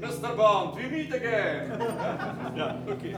Mr. 0.00 0.36
Bond, 0.36 0.76
we 0.76 0.88
meet 0.88 1.14
again! 1.14 1.78
yeah, 2.56 2.76
okay. 2.88 3.14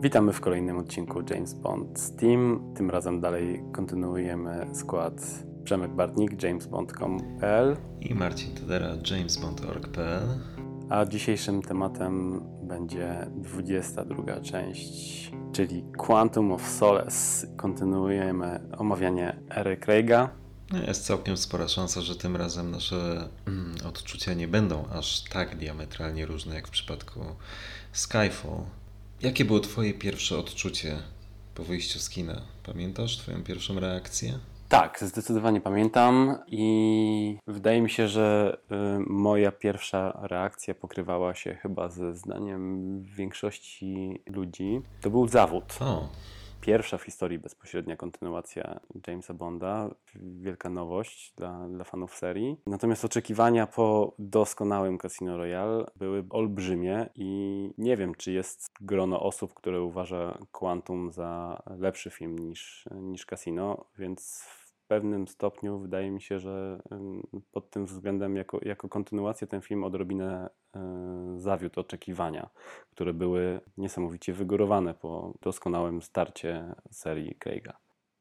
Witamy 0.00 0.32
w 0.32 0.40
kolejnym 0.40 0.76
odcinku 0.76 1.22
James 1.30 1.54
Bond 1.54 2.16
Team. 2.16 2.72
Tym 2.76 2.90
razem 2.90 3.20
dalej 3.20 3.62
kontynuujemy 3.72 4.66
skład 4.72 5.44
Przemek 5.64 5.90
Bartnik, 5.90 6.42
jamesbond.com.pl 6.42 7.76
I 8.00 8.14
Marcin 8.14 8.54
Todera, 8.54 8.88
jamesbond.org.pl 9.10 10.22
A 10.90 11.04
dzisiejszym 11.06 11.62
tematem 11.62 12.40
będzie 12.62 13.26
22 13.30 14.40
część, 14.40 15.32
czyli 15.52 15.84
Quantum 15.96 16.52
of 16.52 16.68
Solace. 16.68 17.46
Kontynuujemy 17.56 18.60
omawianie 18.78 19.40
ery 19.50 19.76
Craiga. 19.76 20.37
No 20.72 20.78
jest 20.78 21.06
całkiem 21.06 21.36
spora 21.36 21.68
szansa, 21.68 22.00
że 22.00 22.16
tym 22.16 22.36
razem 22.36 22.70
nasze 22.70 23.28
mm, 23.46 23.74
odczucia 23.86 24.34
nie 24.34 24.48
będą 24.48 24.88
aż 24.92 25.20
tak 25.20 25.56
diametralnie 25.56 26.26
różne 26.26 26.54
jak 26.54 26.68
w 26.68 26.70
przypadku 26.70 27.20
Skyfall. 27.92 28.64
Jakie 29.22 29.44
było 29.44 29.60
Twoje 29.60 29.94
pierwsze 29.94 30.38
odczucie 30.38 30.98
po 31.54 31.64
wyjściu 31.64 31.98
z 31.98 32.10
kina? 32.10 32.42
Pamiętasz 32.66 33.18
Twoją 33.18 33.44
pierwszą 33.44 33.80
reakcję? 33.80 34.38
Tak, 34.68 34.98
zdecydowanie 35.02 35.60
pamiętam 35.60 36.38
i 36.46 37.38
wydaje 37.46 37.82
mi 37.82 37.90
się, 37.90 38.08
że 38.08 38.56
y, 38.72 38.74
moja 39.06 39.52
pierwsza 39.52 40.18
reakcja 40.22 40.74
pokrywała 40.74 41.34
się 41.34 41.54
chyba 41.54 41.88
ze 41.88 42.14
zdaniem 42.14 43.02
większości 43.04 44.22
ludzi. 44.26 44.80
To 45.00 45.10
był 45.10 45.28
zawód. 45.28 45.64
O, 45.80 46.08
Pierwsza 46.68 46.98
w 46.98 47.02
historii 47.02 47.38
bezpośrednia 47.38 47.96
kontynuacja 47.96 48.80
Jamesa 49.06 49.34
Bonda. 49.34 49.90
Wielka 50.14 50.70
nowość 50.70 51.32
dla, 51.36 51.68
dla 51.68 51.84
fanów 51.84 52.16
serii. 52.16 52.56
Natomiast 52.66 53.04
oczekiwania 53.04 53.66
po 53.66 54.14
doskonałym 54.18 54.98
Casino 54.98 55.36
Royale 55.36 55.84
były 55.96 56.24
olbrzymie 56.30 57.08
i 57.14 57.70
nie 57.78 57.96
wiem, 57.96 58.14
czy 58.14 58.32
jest 58.32 58.70
grono 58.80 59.20
osób, 59.20 59.54
które 59.54 59.82
uważa 59.82 60.38
Quantum 60.52 61.12
za 61.12 61.62
lepszy 61.78 62.10
film 62.10 62.38
niż, 62.38 62.88
niż 62.94 63.26
Casino, 63.26 63.84
więc 63.98 64.48
pewnym 64.88 65.28
stopniu 65.28 65.78
wydaje 65.78 66.10
mi 66.10 66.22
się, 66.22 66.38
że 66.38 66.82
pod 67.52 67.70
tym 67.70 67.86
względem 67.86 68.36
jako, 68.36 68.58
jako 68.62 68.88
kontynuację 68.88 69.46
ten 69.46 69.60
film 69.60 69.84
odrobinę 69.84 70.50
y, 70.76 71.40
zawiódł 71.40 71.80
oczekiwania, 71.80 72.50
które 72.90 73.14
były 73.14 73.60
niesamowicie 73.76 74.32
wygórowane 74.32 74.94
po 74.94 75.34
doskonałym 75.42 76.02
starcie 76.02 76.74
serii 76.90 77.34
Craiga. 77.34 77.78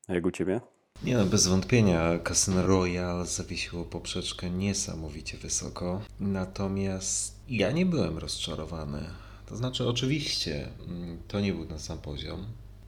A 0.07 0.13
jak 0.13 0.25
u 0.25 0.31
Ciebie? 0.31 0.61
nie 1.03 1.17
no, 1.17 1.25
bez 1.25 1.47
wątpienia 1.47 2.19
Casino 2.19 2.67
Royale 2.67 3.25
zawiesiło 3.25 3.85
poprzeczkę 3.85 4.49
niesamowicie 4.49 5.37
wysoko. 5.37 6.01
Natomiast 6.19 7.35
ja 7.49 7.71
nie 7.71 7.85
byłem 7.85 8.17
rozczarowany. 8.17 8.99
To 9.45 9.55
znaczy, 9.55 9.87
oczywiście, 9.87 10.67
mm, 10.87 11.17
to 11.27 11.39
nie 11.39 11.53
był 11.53 11.65
ten 11.65 11.79
sam 11.79 11.97
poziom. 11.97 12.45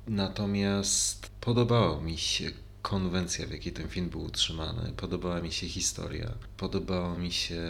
Natomiast 0.07 1.31
podobała 1.41 2.01
mi 2.01 2.17
się 2.17 2.51
konwencja, 2.89 3.47
w 3.47 3.51
jakiej 3.51 3.73
ten 3.73 3.89
film 3.89 4.09
był 4.09 4.21
utrzymany. 4.21 4.91
Podobała 4.97 5.41
mi 5.41 5.51
się 5.51 5.67
historia. 5.67 6.33
Podobał 6.57 7.19
mi 7.19 7.31
się 7.31 7.61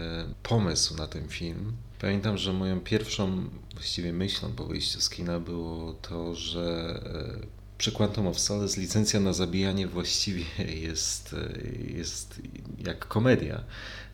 pomysł 0.44 0.96
na 0.96 1.08
ten 1.08 1.28
film. 1.28 1.74
Pamiętam, 2.02 2.38
że 2.38 2.54
moją 2.54 2.80
pierwszą 2.80 3.50
właściwie 3.74 4.14
myślą 4.14 4.52
po 4.52 4.66
wyjściu 4.66 5.02
z 5.02 5.10
kina 5.10 5.40
było 5.40 5.94
to, 5.94 6.36
że 6.36 7.00
e, 7.42 7.48
przy 7.78 7.92
Quantum 7.92 8.28
of 8.28 8.38
licencja 8.78 9.20
na 9.20 9.34
zabijanie 9.34 9.88
właściwie 9.88 10.46
jest, 10.88 11.34
e, 11.34 11.94
jest 11.98 12.42
jak 12.86 13.08
komedia. 13.08 13.64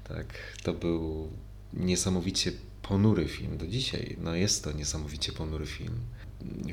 Tak, 0.03 0.27
to 0.63 0.73
był 0.73 1.29
niesamowicie 1.73 2.51
ponury 2.81 3.27
film 3.27 3.57
do 3.57 3.67
dzisiaj. 3.67 4.17
No 4.21 4.35
jest 4.35 4.63
to 4.63 4.71
niesamowicie 4.71 5.31
ponury 5.31 5.65
film. 5.65 5.99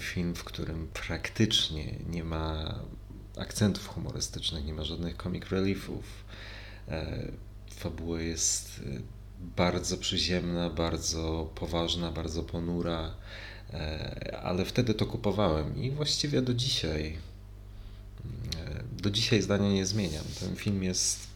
Film, 0.00 0.34
w 0.34 0.44
którym 0.44 0.88
praktycznie 0.92 1.98
nie 2.10 2.24
ma 2.24 2.78
akcentów 3.36 3.86
humorystycznych, 3.88 4.64
nie 4.64 4.74
ma 4.74 4.84
żadnych 4.84 5.16
comic 5.16 5.44
reliefów. 5.50 6.04
E, 6.88 7.22
Fabuła 7.70 8.20
jest 8.20 8.80
e, 8.86 9.00
bardzo 9.56 9.96
przyziemna, 9.96 10.70
bardzo 10.70 11.50
poważna, 11.54 12.12
bardzo 12.12 12.42
ponura, 12.42 13.14
e, 13.72 14.40
ale 14.42 14.64
wtedy 14.64 14.94
to 14.94 15.06
kupowałem 15.06 15.82
i 15.82 15.90
właściwie 15.90 16.42
do 16.42 16.54
dzisiaj, 16.54 17.18
do 19.02 19.10
dzisiaj 19.10 19.42
zdania 19.42 19.68
nie 19.68 19.86
zmieniam. 19.86 20.24
Ten 20.40 20.56
film 20.56 20.82
jest 20.82 21.26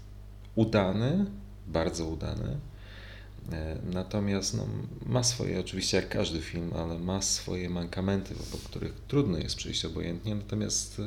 udany, 0.54 1.26
bardzo 1.66 2.06
udany. 2.06 2.56
E, 3.52 3.78
Natomiast 3.92 4.56
no, 4.56 4.66
ma 5.06 5.22
swoje, 5.22 5.60
oczywiście 5.60 5.96
jak 5.96 6.08
każdy 6.08 6.40
film, 6.40 6.72
ale 6.76 6.98
ma 6.98 7.22
swoje 7.22 7.70
mankamenty, 7.70 8.34
obok 8.34 8.60
których 8.60 8.92
trudno 9.08 9.38
jest 9.38 9.56
przejść 9.56 9.84
obojętnie, 9.84 10.34
natomiast 10.34 10.98
e, 10.98 11.02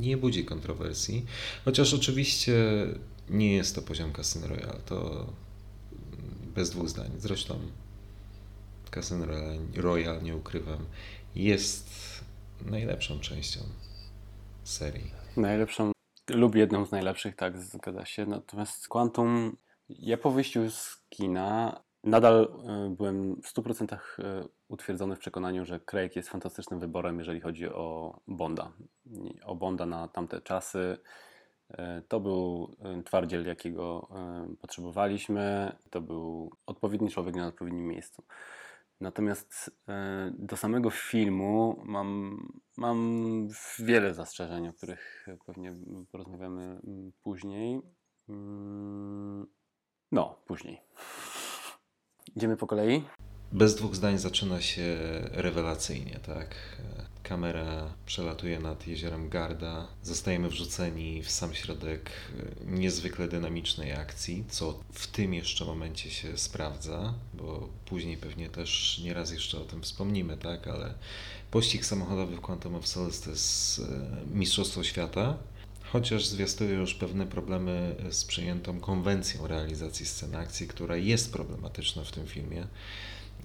nie 0.00 0.16
budzi 0.16 0.44
kontrowersji. 0.44 1.26
Chociaż 1.64 1.94
oczywiście 1.94 2.54
nie 3.30 3.54
jest 3.54 3.74
to 3.74 3.82
poziom 3.82 4.12
Casino 4.12 4.46
Royale, 4.46 4.80
to 4.86 5.26
bez 6.54 6.70
dwóch 6.70 6.88
zdań. 6.88 7.10
Zresztą 7.18 7.58
Casino 8.94 9.26
Royale 9.76 10.22
nie 10.22 10.36
ukrywam, 10.36 10.86
jest 11.34 11.90
najlepszą 12.66 13.20
częścią 13.20 13.60
serii. 14.64 15.10
Najlepszą 15.36 15.92
lub 16.30 16.54
jedną 16.54 16.86
z 16.86 16.90
najlepszych, 16.90 17.36
tak, 17.36 17.58
zgadza 17.58 18.04
się. 18.04 18.26
Natomiast 18.26 18.88
Quantum, 18.88 19.56
ja 19.88 20.18
po 20.18 20.30
wyjściu 20.30 20.70
z 20.70 20.97
kina 21.08 21.80
nadal 22.04 22.48
y, 22.86 22.90
byłem 22.90 23.42
w 23.42 23.54
100% 23.54 23.94
y, 23.94 23.98
utwierdzony 24.68 25.16
w 25.16 25.18
przekonaniu, 25.18 25.64
że 25.64 25.80
Craig 25.80 26.16
jest 26.16 26.28
fantastycznym 26.28 26.80
wyborem, 26.80 27.18
jeżeli 27.18 27.40
chodzi 27.40 27.68
o 27.68 28.20
Bonda. 28.26 28.72
O 29.44 29.54
Bonda 29.54 29.86
na 29.86 30.08
tamte 30.08 30.40
czasy. 30.40 30.98
Y, 31.70 31.76
To 32.08 32.20
był 32.20 32.76
twardziel, 33.04 33.46
jakiego 33.46 34.08
potrzebowaliśmy. 34.60 35.76
To 35.90 36.00
był 36.00 36.52
odpowiedni 36.66 37.10
człowiek 37.10 37.34
na 37.34 37.46
odpowiednim 37.46 37.86
miejscu. 37.86 38.24
Natomiast 39.00 39.70
e, 39.88 40.32
do 40.38 40.56
samego 40.56 40.90
filmu 40.90 41.82
mam, 41.84 42.38
mam 42.76 43.48
wiele 43.78 44.14
zastrzeżeń, 44.14 44.68
o 44.68 44.72
których 44.72 45.26
pewnie 45.46 45.74
porozmawiamy 46.12 46.62
mm, 46.62 47.12
później. 47.22 47.80
No, 50.12 50.38
później. 50.46 50.80
Idziemy 52.36 52.56
po 52.56 52.66
kolei. 52.66 53.04
Bez 53.52 53.74
dwóch 53.74 53.96
zdań 53.96 54.18
zaczyna 54.18 54.60
się 54.60 54.98
rewelacyjnie, 55.32 56.20
tak? 56.26 56.54
Kamera 57.22 57.94
przelatuje 58.06 58.58
nad 58.58 58.86
jeziorem 58.86 59.28
Garda, 59.28 59.86
zostajemy 60.02 60.48
wrzuceni 60.48 61.22
w 61.22 61.30
sam 61.30 61.54
środek 61.54 62.10
niezwykle 62.66 63.28
dynamicznej 63.28 63.92
akcji, 63.92 64.44
co 64.48 64.80
w 64.92 65.06
tym 65.06 65.34
jeszcze 65.34 65.64
momencie 65.64 66.10
się 66.10 66.38
sprawdza, 66.38 67.14
bo 67.34 67.68
później 67.86 68.16
pewnie 68.16 68.50
też 68.50 69.00
nieraz 69.04 69.32
jeszcze 69.32 69.58
o 69.58 69.64
tym 69.64 69.82
wspomnimy, 69.82 70.36
tak? 70.36 70.68
Ale 70.68 70.94
pościg 71.50 71.84
samochodowy 71.84 72.36
w 72.36 72.40
Quantum 72.40 72.74
of 72.74 72.88
Solace 72.88 73.24
to 73.24 73.30
jest 73.30 73.78
e, 73.78 73.84
mistrzostwo 74.34 74.84
świata, 74.84 75.36
chociaż 75.92 76.26
zwiastuje 76.26 76.74
już 76.74 76.94
pewne 76.94 77.26
problemy 77.26 77.96
z 78.10 78.24
przyjętą 78.24 78.80
konwencją 78.80 79.46
realizacji 79.46 80.06
sceny 80.06 80.38
akcji, 80.38 80.68
która 80.68 80.96
jest 80.96 81.32
problematyczna 81.32 82.04
w 82.04 82.12
tym 82.12 82.26
filmie. 82.26 82.66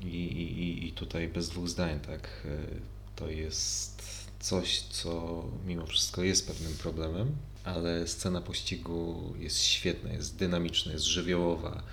I, 0.01 0.05
i, 0.05 0.87
I 0.87 0.91
tutaj 0.91 1.27
bez 1.27 1.49
dwóch 1.49 1.69
zdań, 1.69 1.99
tak, 1.99 2.29
y, 2.45 2.81
to 3.15 3.29
jest 3.29 4.03
coś, 4.39 4.81
co 4.81 5.43
mimo 5.65 5.85
wszystko 5.85 6.23
jest 6.23 6.47
pewnym 6.47 6.73
problemem, 6.73 7.35
ale 7.63 8.07
scena 8.07 8.41
pościgu 8.41 9.33
jest 9.39 9.61
świetna, 9.61 10.13
jest 10.13 10.35
dynamiczna, 10.35 10.91
jest 10.91 11.05
żywiołowa, 11.05 11.83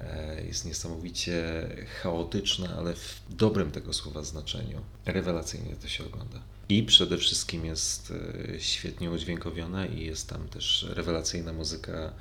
e, 0.00 0.44
jest 0.44 0.64
niesamowicie 0.64 1.68
chaotyczna, 2.02 2.76
ale 2.76 2.94
w 2.94 3.22
dobrym 3.28 3.70
tego 3.70 3.92
słowa 3.92 4.22
znaczeniu. 4.22 4.80
Rewelacyjnie 5.06 5.76
to 5.76 5.88
się 5.88 6.06
ogląda. 6.06 6.53
I 6.68 6.82
przede 6.82 7.16
wszystkim 7.16 7.64
jest 7.64 8.12
e, 8.54 8.60
świetnie 8.60 9.10
udźwiękowiona 9.10 9.86
i 9.86 10.00
jest 10.00 10.30
tam 10.30 10.48
też 10.48 10.86
rewelacyjna 10.96 11.52
muzyka 11.52 12.12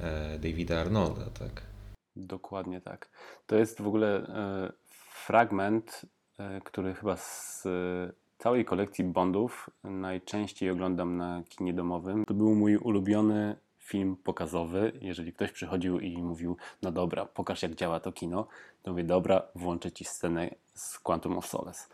e, 0.00 0.38
Davida 0.38 0.80
Arnolda, 0.80 1.24
tak. 1.38 1.62
Dokładnie 2.16 2.80
tak. 2.80 3.10
To 3.46 3.56
jest 3.56 3.82
w 3.82 3.86
ogóle 3.86 4.26
e, 4.28 4.72
fragment, 5.26 6.02
który 6.64 6.94
chyba 6.94 7.16
z 7.16 7.62
całej 8.38 8.64
kolekcji 8.64 9.04
Bondów 9.04 9.70
najczęściej 9.84 10.70
oglądam 10.70 11.16
na 11.16 11.42
kinie 11.48 11.74
domowym. 11.74 12.24
To 12.24 12.34
był 12.34 12.54
mój 12.54 12.76
ulubiony 12.76 13.56
film 13.78 14.16
pokazowy. 14.16 14.92
Jeżeli 15.00 15.32
ktoś 15.32 15.52
przychodził 15.52 16.00
i 16.00 16.22
mówił, 16.22 16.56
no 16.82 16.92
dobra, 16.92 17.26
pokaż 17.26 17.62
jak 17.62 17.74
działa 17.74 18.00
to 18.00 18.12
kino, 18.12 18.46
to 18.82 18.90
mówię, 18.90 19.04
dobra, 19.04 19.42
włączę 19.54 19.92
ci 19.92 20.04
scenę 20.04 20.50
z 20.74 20.98
Quantum 20.98 21.38
of 21.38 21.46
Solace. 21.46 21.88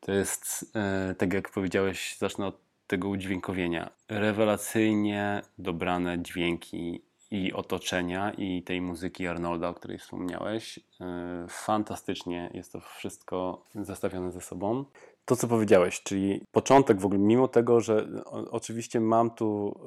To 0.00 0.12
jest, 0.12 0.72
e, 0.76 1.14
tak 1.18 1.32
jak 1.32 1.50
powiedziałeś, 1.50 2.16
zacznę 2.18 2.46
od 2.46 2.60
tego 2.86 3.08
udźwiękowienia. 3.08 3.90
Rewelacyjnie 4.08 5.42
dobrane 5.58 6.22
dźwięki 6.22 7.02
i 7.30 7.52
otoczenia, 7.52 8.32
i 8.32 8.62
tej 8.62 8.80
muzyki 8.80 9.26
Arnolda, 9.26 9.68
o 9.68 9.74
której 9.74 9.98
wspomniałeś. 9.98 10.78
E, 11.00 11.46
fantastycznie 11.48 12.50
jest 12.54 12.72
to 12.72 12.80
wszystko 12.80 13.66
zestawione 13.74 14.32
ze 14.32 14.40
sobą. 14.40 14.84
To, 15.26 15.36
co 15.36 15.48
powiedziałeś, 15.48 16.02
czyli 16.02 16.40
początek 16.52 17.00
w 17.00 17.06
ogóle, 17.06 17.20
mimo 17.20 17.48
tego, 17.48 17.80
że 17.80 18.08
oczywiście 18.50 19.00
mam 19.00 19.30
tu 19.30 19.80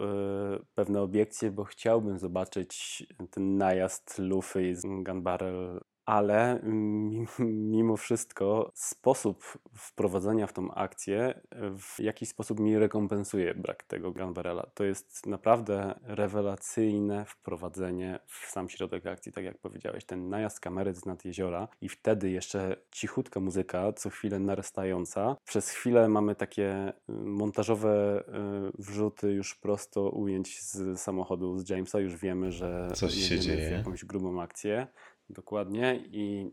y, 0.61 0.65
pewne 0.75 1.01
obiekcje, 1.01 1.51
bo 1.51 1.63
chciałbym 1.63 2.19
zobaczyć 2.19 3.03
ten 3.31 3.57
najazd 3.57 4.19
Lufy 4.19 4.75
z 4.75 4.81
Gun 4.81 5.21
Barrel 5.21 5.79
ale 6.09 6.61
mimo 7.75 7.97
wszystko 7.97 8.71
sposób 8.73 9.43
wprowadzenia 9.77 10.47
w 10.47 10.53
tą 10.53 10.73
akcję 10.73 11.41
w 11.79 11.99
jakiś 11.99 12.29
sposób 12.29 12.59
mi 12.59 12.77
rekompensuje 12.77 13.53
brak 13.55 13.83
tego 13.83 14.11
Gunbarela. 14.11 14.69
To 14.73 14.83
jest 14.83 15.25
naprawdę 15.25 15.99
rewelacyjne 16.03 17.25
wprowadzenie 17.25 18.19
w 18.25 18.51
sam 18.51 18.69
środek 18.69 19.05
akcji, 19.05 19.31
tak 19.31 19.43
jak 19.43 19.57
powiedziałeś. 19.57 20.05
Ten 20.05 20.29
najazd 20.29 20.59
kamery 20.59 20.93
z 20.93 21.05
nad 21.05 21.25
jeziora 21.25 21.67
i 21.81 21.89
wtedy 21.89 22.29
jeszcze 22.29 22.75
cichutka 22.91 23.39
muzyka, 23.39 23.93
co 23.93 24.09
chwilę 24.09 24.39
narastająca. 24.39 25.35
Przez 25.45 25.69
chwilę 25.69 26.09
mamy 26.09 26.35
takie 26.35 26.89
y, 26.89 27.11
montażowe 27.13 28.23
y, 28.27 28.71
wrzuty 28.77 29.31
już 29.31 29.55
prosto 29.55 30.09
ujęć 30.09 30.61
z 30.61 30.99
samochodu 30.99 31.57
z 31.57 31.69
Jamesa. 31.69 31.99
Już 31.99 32.15
wiemy, 32.15 32.51
że 32.51 32.87
coś 32.93 33.13
się 33.13 33.39
dzieje. 33.39 33.71
jakąś 33.71 34.05
grubą 34.05 34.41
akcję. 34.41 34.87
Dokładnie. 35.29 36.03
I 36.11 36.51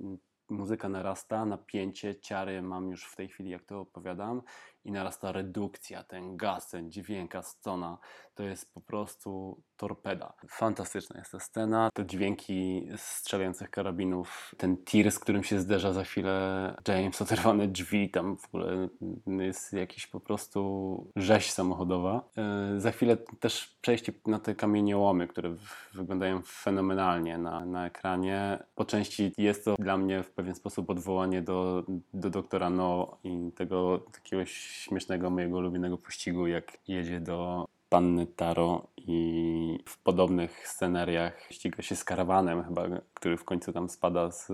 muzyka 0.49 0.89
narasta, 0.89 1.45
napięcie, 1.45 2.21
ciary 2.21 2.63
mam 2.63 2.91
już 2.91 3.05
w 3.05 3.17
tej 3.17 3.29
chwili, 3.29 3.51
jak 3.51 3.65
to 3.65 3.81
opowiadam 3.81 4.43
i 4.87 4.93
narasta 4.93 5.33
redukcja, 5.33 6.05
ten 6.05 6.37
gaz, 6.37 6.71
ten 6.71 6.91
dźwięk, 6.91 7.35
scena, 7.43 7.99
to 8.35 8.43
jest 8.43 8.75
po 8.75 8.81
prostu 8.81 9.61
torpeda. 9.77 10.33
Fantastyczna 10.49 11.19
jest 11.19 11.33
ta 11.33 11.41
scena, 11.41 11.91
te 11.95 12.07
dźwięki 12.07 12.89
strzelających 12.97 13.71
karabinów, 13.71 14.55
ten 14.57 14.85
tir, 14.85 15.13
z 15.13 15.19
którym 15.19 15.45
się 15.45 15.61
zderza 15.61 15.93
za 15.93 16.05
chwilę 16.05 16.75
James, 16.89 17.23
oderwane 17.23 17.69
drzwi, 17.69 18.11
tam 18.11 18.37
w 18.37 18.45
ogóle 18.45 18.89
jest 19.27 19.73
jakiś 19.73 20.07
po 20.07 20.21
prostu 20.21 21.13
rzeź 21.17 21.51
samochodowa. 21.51 22.29
Yy, 22.73 22.81
za 22.81 22.91
chwilę 22.91 23.17
też 23.41 23.77
przejście 23.81 24.13
na 24.27 24.39
te 24.39 24.55
kamieniołomy, 24.55 25.29
które 25.29 25.57
wyglądają 25.95 26.43
fenomenalnie 26.47 27.39
na, 27.39 27.67
na 27.67 27.87
ekranie. 27.87 28.59
Po 28.75 28.85
części 28.85 29.33
jest 29.39 29.65
to 29.65 29.75
dla 29.79 29.97
mnie 29.97 30.23
w 30.23 30.31
pewien 30.31 30.55
sposób 30.55 30.91
odwołanie 30.91 31.43
do, 31.43 31.85
do 32.15 32.31
doktora 32.31 32.71
No 32.71 33.19
i 33.25 33.53
tego 33.55 33.99
takiego 34.13 34.43
śmiesznego 34.77 35.31
mojego 35.31 35.57
ulubionego 35.59 35.99
pościgu, 35.99 36.47
jak 36.47 36.79
jedzie 36.89 37.21
do 37.21 37.67
panny 37.89 38.27
Taro 38.27 38.87
i 38.97 39.79
w 39.87 39.99
podobnych 39.99 40.69
scenariach 40.69 41.47
ściga 41.51 41.83
się 41.83 41.97
z 41.97 42.05
karawanem 42.05 42.65
chyba, 42.65 42.89
który 43.15 43.37
w 43.37 43.45
końcu 43.45 43.73
tam 43.73 43.89
spada 43.89 44.31
z, 44.31 44.47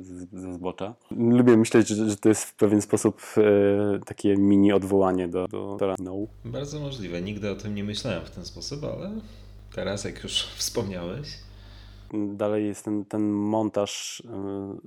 z, 0.00 0.30
ze 0.32 0.52
zbocza. 0.52 0.94
Lubię 1.10 1.56
myśleć, 1.56 1.88
że, 1.88 2.10
że, 2.10 2.16
to 2.16 2.28
jest 2.28 2.44
w 2.44 2.54
pewien 2.54 2.82
sposób 2.82 3.22
e, 3.36 3.98
takie 4.06 4.36
mini 4.36 4.72
odwołanie 4.72 5.28
do, 5.28 5.48
do 5.48 5.76
Tara 5.80 5.94
No. 5.98 6.14
Bardzo 6.44 6.80
możliwe. 6.80 7.22
Nigdy 7.22 7.50
o 7.50 7.54
tym 7.54 7.74
nie 7.74 7.84
myślałem 7.84 8.24
w 8.24 8.30
ten 8.30 8.44
sposób, 8.44 8.84
ale 8.84 9.10
teraz 9.74 10.04
jak 10.04 10.22
już 10.22 10.32
wspomniałeś, 10.32 11.28
Dalej 12.12 12.66
jest 12.66 12.84
ten, 12.84 13.04
ten 13.04 13.30
montaż 13.30 14.20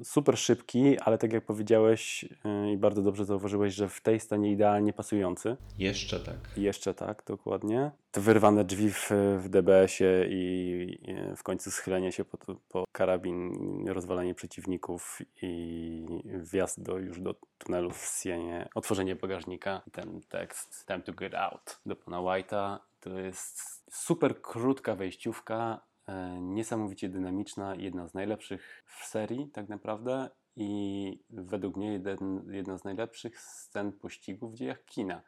y, 0.02 0.06
super 0.06 0.38
szybki, 0.38 1.00
ale 1.00 1.18
tak 1.18 1.34
jak 1.34 1.46
powiedziałeś 1.46 2.24
y, 2.24 2.72
i 2.72 2.78
bardzo 2.78 3.02
dobrze 3.02 3.26
zauważyłeś, 3.26 3.74
że 3.74 3.90
w 3.90 4.02
tej 4.02 4.20
stanie 4.20 4.52
idealnie 4.52 4.94
pasujący. 4.94 5.58
Jeszcze 5.78 6.20
tak. 6.20 6.58
Jeszcze 6.58 6.94
tak, 6.94 7.24
dokładnie. 7.28 7.92
Te 8.12 8.22
wyrwane 8.22 8.64
drzwi 8.64 8.92
w, 8.92 9.12
w 9.38 9.50
DBS-ie 9.50 10.28
i 10.30 10.98
w 11.38 11.44
końcu 11.44 11.72
schylenie 11.72 12.12
się 12.12 12.26
po, 12.26 12.38
po 12.70 12.86
karabin, 12.92 13.54
rozwalanie 13.88 14.36
przeciwników 14.36 15.20
i 15.42 16.06
wjazd 16.24 16.82
do, 16.82 16.98
już 16.98 17.20
do 17.22 17.36
tunelu 17.58 17.92
w 17.92 18.20
Sienie, 18.22 18.70
otworzenie 18.76 19.16
bagażnika, 19.16 19.82
ten 19.92 20.22
tekst 20.30 20.86
Time 20.88 21.02
to 21.02 21.14
get 21.14 21.36
out 21.36 21.80
do 21.86 21.96
pana 21.96 22.18
White'a. 22.18 22.78
To 23.02 23.20
jest 23.20 23.84
super 23.92 24.42
krótka 24.42 24.96
wejściówka, 24.96 25.82
niesamowicie 26.42 27.10
dynamiczna, 27.10 27.76
jedna 27.76 28.08
z 28.08 28.14
najlepszych 28.14 28.84
w 28.86 29.06
serii 29.06 29.50
tak 29.54 29.70
naprawdę 29.70 30.30
i 30.56 31.20
według 31.30 31.78
mnie 31.78 31.94
jeden, 31.94 32.44
jedna 32.52 32.78
z 32.78 32.84
najlepszych 32.84 33.40
scen 33.40 33.92
pościgu 33.92 34.50
w 34.50 34.56
dziejach 34.56 34.86
kina. 34.86 35.22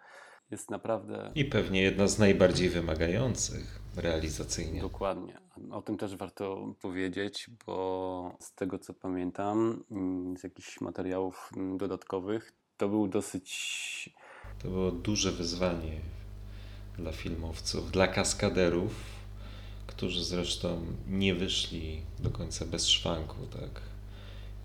Jest 0.51 0.69
naprawdę... 0.69 1.31
I 1.35 1.45
pewnie 1.45 1.81
jedna 1.81 2.07
z 2.07 2.19
najbardziej 2.19 2.69
wymagających 2.69 3.79
realizacyjnie. 3.95 4.81
Dokładnie. 4.81 5.39
O 5.71 5.81
tym 5.81 5.97
też 5.97 6.15
warto 6.15 6.75
powiedzieć, 6.81 7.49
bo 7.65 8.37
z 8.39 8.53
tego 8.53 8.79
co 8.79 8.93
pamiętam, 8.93 9.83
z 10.37 10.43
jakichś 10.43 10.81
materiałów 10.81 11.51
dodatkowych, 11.77 12.53
to 12.77 12.89
był 12.89 13.07
dosyć... 13.07 14.09
To 14.61 14.67
było 14.69 14.91
duże 14.91 15.31
wyzwanie 15.31 15.99
dla 16.97 17.11
filmowców, 17.11 17.91
dla 17.91 18.07
kaskaderów, 18.07 19.12
którzy 19.87 20.23
zresztą 20.23 20.81
nie 21.09 21.35
wyszli 21.35 22.01
do 22.19 22.29
końca 22.29 22.65
bez 22.65 22.87
szwanku, 22.87 23.35
tak. 23.51 23.81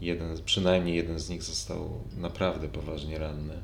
Jeden, 0.01 0.43
przynajmniej 0.45 0.97
jeden 0.97 1.19
z 1.19 1.29
nich 1.29 1.43
został 1.43 1.91
naprawdę 2.17 2.69
poważnie 2.69 3.19
ranny. 3.19 3.63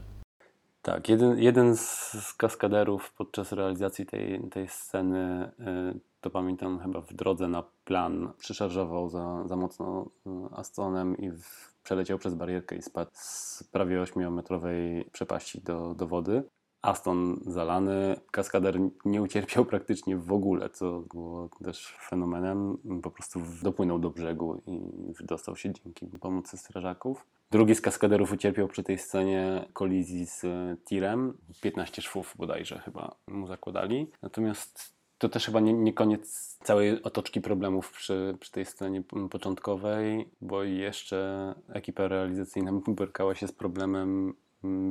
Tak, 0.83 1.09
jeden, 1.09 1.39
jeden 1.39 1.77
z, 1.77 2.35
kaskaderów 2.37 3.13
podczas 3.13 3.53
realizacji 3.53 4.07
tej, 4.07 4.41
tej 4.51 4.69
sceny, 4.69 5.51
y, 5.95 6.01
to 6.21 6.31
pamiętam 6.31 6.79
chyba 6.79 7.01
w 7.01 7.15
drodze 7.15 7.49
na 7.49 7.65
plan, 7.85 8.33
przyszarżował 8.39 9.09
za, 9.09 9.49
za 9.49 9.57
mocno 9.57 10.07
y, 10.27 10.31
Astonem 10.57 11.17
i 11.17 11.31
w, 11.31 11.75
przeleciał 11.83 12.19
przez 12.19 12.35
barierkę 12.35 12.77
i 12.77 12.83
spadł 12.83 13.11
z 13.15 13.65
prawie 13.73 14.03
8-metrowej 14.03 15.05
przepaści 15.13 15.61
do, 15.61 15.95
do 15.95 16.07
wody. 16.07 16.43
Aston 16.85 17.41
zalany, 17.47 18.17
kaskader 18.31 18.81
nie 19.05 19.23
ucierpiał 19.23 19.65
praktycznie 19.75 20.17
w 20.17 20.33
ogóle, 20.33 20.71
co 20.71 21.01
było 21.01 21.49
też 21.65 21.97
fenomenem. 22.09 22.79
Po 23.03 23.11
prostu 23.11 23.41
dopłynął 23.63 23.99
do 23.99 24.11
brzegu 24.11 24.63
i 24.67 24.81
wydostał 25.19 25.57
się 25.57 25.73
dzięki 25.73 26.07
pomocy 26.07 26.59
strażaków. 26.59 27.27
Drugi 27.51 27.75
z 27.75 27.81
kaskaderów 27.81 28.33
ucierpiał 28.33 28.69
przy 28.69 28.83
tej 28.83 28.99
scenie 28.99 29.65
kolizji 29.73 30.27
z 30.27 30.43
tirem. 30.85 31.37
15 31.61 32.03
szwów 32.03 32.35
bodajże 32.39 32.79
chyba 32.79 33.15
mu 33.29 33.47
zakładali. 33.47 34.11
Natomiast 34.23 34.95
to 35.19 35.29
też 35.29 35.47
chyba 35.47 35.61
nie, 35.61 35.73
nie, 35.73 35.93
koniec 35.93 36.57
całej 36.63 37.03
otoczki 37.03 37.41
problemów 37.41 37.93
przy, 37.93 38.37
przy 38.41 38.53
tej 38.53 38.67
scenie 38.67 39.03
początkowej, 39.31 40.29
bo 40.41 40.63
jeszcze 40.63 41.55
ekipa 41.69 42.09
realizacyjna 42.09 42.73
borykała 42.89 43.35
się 43.35 43.49
z 43.49 43.53
problemem 43.53 44.35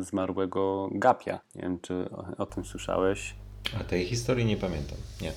zmarłego 0.02 0.90
Gapia. 0.92 1.40
Nie 1.56 1.62
wiem, 1.62 1.80
czy 1.82 2.10
o, 2.12 2.26
o 2.38 2.46
tym 2.46 2.66
słyszałeś. 2.66 3.36
A 3.80 3.84
tej 3.84 4.06
historii 4.06 4.46
nie 4.46 4.58
pamiętam. 4.58 4.98
Nie. 5.22 5.32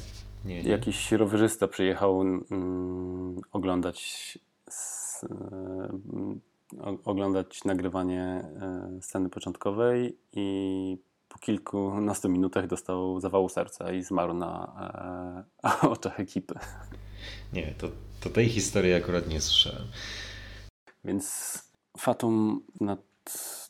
nie, 0.45 0.63
nie. 0.63 0.71
Jakiś 0.71 1.13
rowerzysta 1.13 1.69
przyjechał 1.69 2.23
mm, 2.23 3.41
oglądać 3.53 4.39
s, 4.69 5.25
y, 5.25 6.87
oglądać 7.05 7.65
nagrywanie 7.65 8.45
y, 8.99 9.03
sceny 9.03 9.29
początkowej 9.29 10.19
i 10.33 10.99
po 11.29 11.39
kilkunastu 11.39 12.29
minutach 12.29 12.67
dostał 12.67 13.21
zawału 13.21 13.49
serca 13.49 13.93
i 13.93 14.03
zmarł 14.03 14.35
na 14.35 15.45
e, 15.65 15.89
oczach 15.95 16.21
ekipy. 16.21 16.55
Nie, 17.53 17.75
to, 17.79 17.89
to 18.21 18.31
tej 18.31 18.49
historii 18.49 18.95
akurat 18.95 19.29
nie 19.29 19.41
słyszałem. 19.41 19.87
Więc 21.05 21.59
Fatum 21.99 22.63
na 22.81 22.97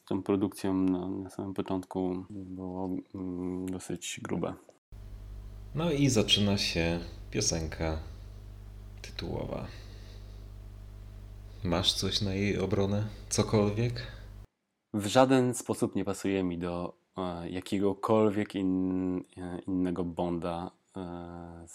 tą 0.07 0.23
produkcją 0.23 0.75
na, 0.75 1.09
na 1.09 1.31
samym 1.31 1.55
początku 1.55 2.25
było 2.31 2.91
mm, 3.15 3.71
dosyć 3.71 4.21
grube. 4.23 4.55
No 5.75 5.91
i 5.91 6.09
zaczyna 6.09 6.59
się 6.59 7.01
piosenka 7.31 7.99
tytułowa. 9.03 9.67
Masz 11.65 11.93
coś 11.93 12.21
na 12.21 12.35
jej 12.35 12.59
obronę? 12.59 13.07
Cokolwiek? 13.29 14.07
W 14.95 15.07
żaden 15.07 15.55
sposób 15.55 15.95
nie 15.97 16.05
pasuje 16.05 16.45
mi 16.45 16.59
do 16.59 16.97
e, 17.17 17.51
jakiegokolwiek 17.51 18.55
in, 18.55 19.19
e, 19.19 19.59
innego 19.67 20.05
Bonda 20.05 20.71
e, 20.97 21.67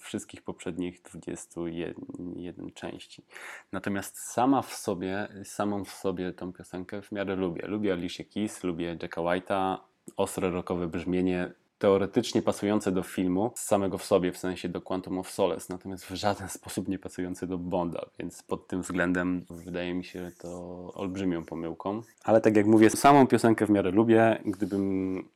wszystkich 0.00 0.42
poprzednich 0.42 1.02
21 1.02 2.72
części. 2.74 3.24
Natomiast 3.72 4.18
sama 4.18 4.62
w 4.62 4.74
sobie, 4.74 5.28
samą 5.44 5.84
w 5.84 5.90
sobie 5.90 6.32
tą 6.32 6.52
piosenkę 6.52 7.02
w 7.02 7.12
miarę 7.12 7.36
lubię. 7.36 7.66
Lubię 7.66 7.92
Alicia 7.92 8.24
Keys, 8.24 8.64
lubię 8.64 8.96
Jacka 9.02 9.20
White'a, 9.20 9.78
ostre 10.16 10.50
rockowe 10.50 10.86
brzmienie, 10.86 11.52
teoretycznie 11.80 12.42
pasujące 12.42 12.92
do 12.92 13.02
filmu, 13.02 13.52
z 13.54 13.62
samego 13.62 13.98
w 13.98 14.04
sobie, 14.04 14.32
w 14.32 14.38
sensie 14.38 14.68
do 14.68 14.80
Quantum 14.80 15.18
of 15.18 15.30
Solace, 15.30 15.66
natomiast 15.68 16.04
w 16.04 16.14
żaden 16.14 16.48
sposób 16.58 16.88
nie 16.88 16.98
pasujące 16.98 17.46
do 17.46 17.58
Bonda, 17.58 18.06
więc 18.18 18.42
pod 18.42 18.68
tym 18.68 18.82
względem 18.82 19.46
wydaje 19.50 19.94
mi 19.94 20.04
się 20.04 20.30
to 20.38 20.50
olbrzymią 20.94 21.44
pomyłką. 21.44 22.02
Ale 22.24 22.40
tak 22.40 22.56
jak 22.56 22.66
mówię, 22.66 22.90
samą 22.90 23.26
piosenkę 23.26 23.66
w 23.66 23.70
miarę 23.70 23.90
lubię. 23.90 24.42
Gdybym 24.44 24.82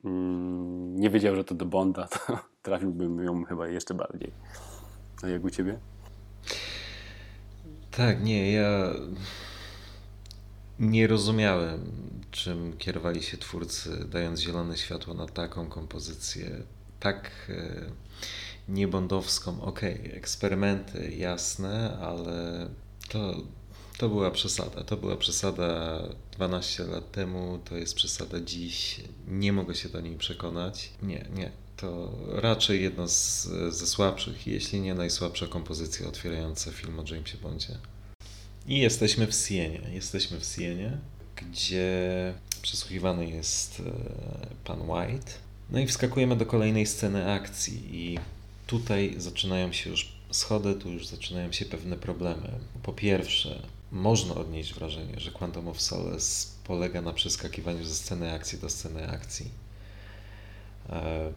mm, 0.04 1.00
nie 1.00 1.10
wiedział, 1.10 1.36
że 1.36 1.44
to 1.44 1.54
do 1.54 1.66
Bonda, 1.66 2.08
to 2.26 2.38
trafiłbym 2.62 3.24
ją 3.24 3.44
chyba 3.44 3.68
jeszcze 3.68 3.94
bardziej. 3.94 4.32
A 5.22 5.28
jak 5.28 5.44
u 5.44 5.50
Ciebie? 5.50 5.78
Tak, 7.90 8.24
nie, 8.24 8.52
ja 8.52 8.90
nie 10.78 11.06
rozumiałem, 11.06 11.80
czym 12.30 12.76
kierowali 12.76 13.22
się 13.22 13.36
twórcy, 13.38 14.06
dając 14.10 14.40
zielone 14.40 14.76
światło 14.76 15.14
na 15.14 15.26
taką 15.26 15.66
kompozycję, 15.66 16.62
tak 17.00 17.30
e, 17.48 17.90
niebondowską. 18.68 19.62
Okej, 19.62 20.00
okay, 20.00 20.14
eksperymenty 20.14 21.14
jasne, 21.16 21.98
ale 21.98 22.68
to, 23.08 23.34
to 23.98 24.08
była 24.08 24.30
przesada. 24.30 24.84
To 24.84 24.96
była 24.96 25.16
przesada 25.16 26.02
12 26.32 26.84
lat 26.84 27.12
temu, 27.12 27.58
to 27.64 27.76
jest 27.76 27.94
przesada 27.94 28.40
dziś. 28.40 29.00
Nie 29.28 29.52
mogę 29.52 29.74
się 29.74 29.88
do 29.88 30.00
niej 30.00 30.16
przekonać. 30.16 30.90
Nie, 31.02 31.26
nie. 31.34 31.50
To 31.76 32.12
raczej 32.28 32.82
jedna 32.82 33.08
z, 33.08 33.48
ze 33.70 33.86
słabszych, 33.86 34.46
jeśli 34.46 34.80
nie 34.80 34.94
najsłabsza 34.94 35.46
kompozycja 35.46 36.08
otwierająca 36.08 36.70
film 36.70 37.00
o 37.00 37.04
Jamesie 37.10 37.38
Bondzie. 37.38 37.78
I 38.66 38.78
jesteśmy 38.78 39.26
w 39.26 39.34
Sienie. 39.34 39.80
Jesteśmy 39.92 40.40
w 40.40 40.44
Sienie, 40.44 40.98
gdzie 41.36 42.34
przesłuchiwany 42.62 43.30
jest 43.30 43.82
e, 43.86 44.46
pan 44.64 44.90
White. 44.90 45.32
No 45.70 45.78
i 45.78 45.86
wskakujemy 45.86 46.36
do 46.36 46.46
kolejnej 46.46 46.86
sceny 46.86 47.32
akcji 47.32 47.82
i 47.90 48.18
tutaj 48.66 49.14
zaczynają 49.18 49.72
się 49.72 49.90
już 49.90 50.12
schody, 50.30 50.74
tu 50.74 50.90
już 50.90 51.06
zaczynają 51.06 51.52
się 51.52 51.64
pewne 51.64 51.96
problemy. 51.96 52.50
Po 52.82 52.92
pierwsze, 52.92 53.62
można 53.92 54.34
odnieść 54.34 54.74
wrażenie, 54.74 55.20
że 55.20 55.30
Quantum 55.30 55.68
of 55.68 55.80
Solace 55.80 56.46
polega 56.64 57.02
na 57.02 57.12
przeskakiwaniu 57.12 57.84
ze 57.84 57.94
sceny 57.94 58.32
akcji 58.32 58.58
do 58.58 58.70
sceny 58.70 59.08
akcji. 59.08 59.50
E, 60.90 61.32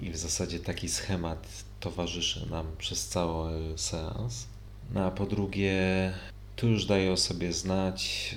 I 0.00 0.10
w 0.10 0.16
zasadzie 0.16 0.58
taki 0.58 0.88
schemat 0.88 1.46
towarzyszy 1.80 2.50
nam 2.50 2.66
przez 2.78 3.08
cały 3.08 3.78
seans. 3.78 4.46
No 4.94 5.04
a 5.04 5.10
po 5.10 5.26
drugie, 5.26 6.12
tu 6.56 6.68
już 6.68 6.84
daje 6.84 7.12
o 7.12 7.16
sobie 7.16 7.52
znać 7.52 8.34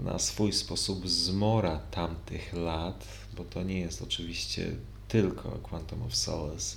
e, 0.00 0.04
na 0.04 0.18
swój 0.18 0.52
sposób 0.52 1.08
zmora 1.08 1.80
tamtych 1.90 2.52
lat, 2.52 3.08
bo 3.36 3.44
to 3.44 3.62
nie 3.62 3.80
jest 3.80 4.02
oczywiście 4.02 4.70
tylko 5.08 5.50
Quantum 5.50 6.02
of 6.02 6.16
Solace. 6.16 6.76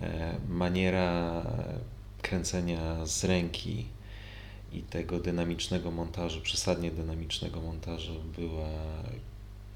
E, 0.00 0.34
maniera 0.48 1.42
kręcenia 2.22 3.06
z 3.06 3.24
ręki 3.24 3.86
i 4.72 4.82
tego 4.82 5.18
dynamiczcznego 5.18 5.90
montażu, 5.90 6.40
przesadnie 6.40 6.90
dynamicznego 6.90 7.60
montażu 7.60 8.12
była 8.38 8.68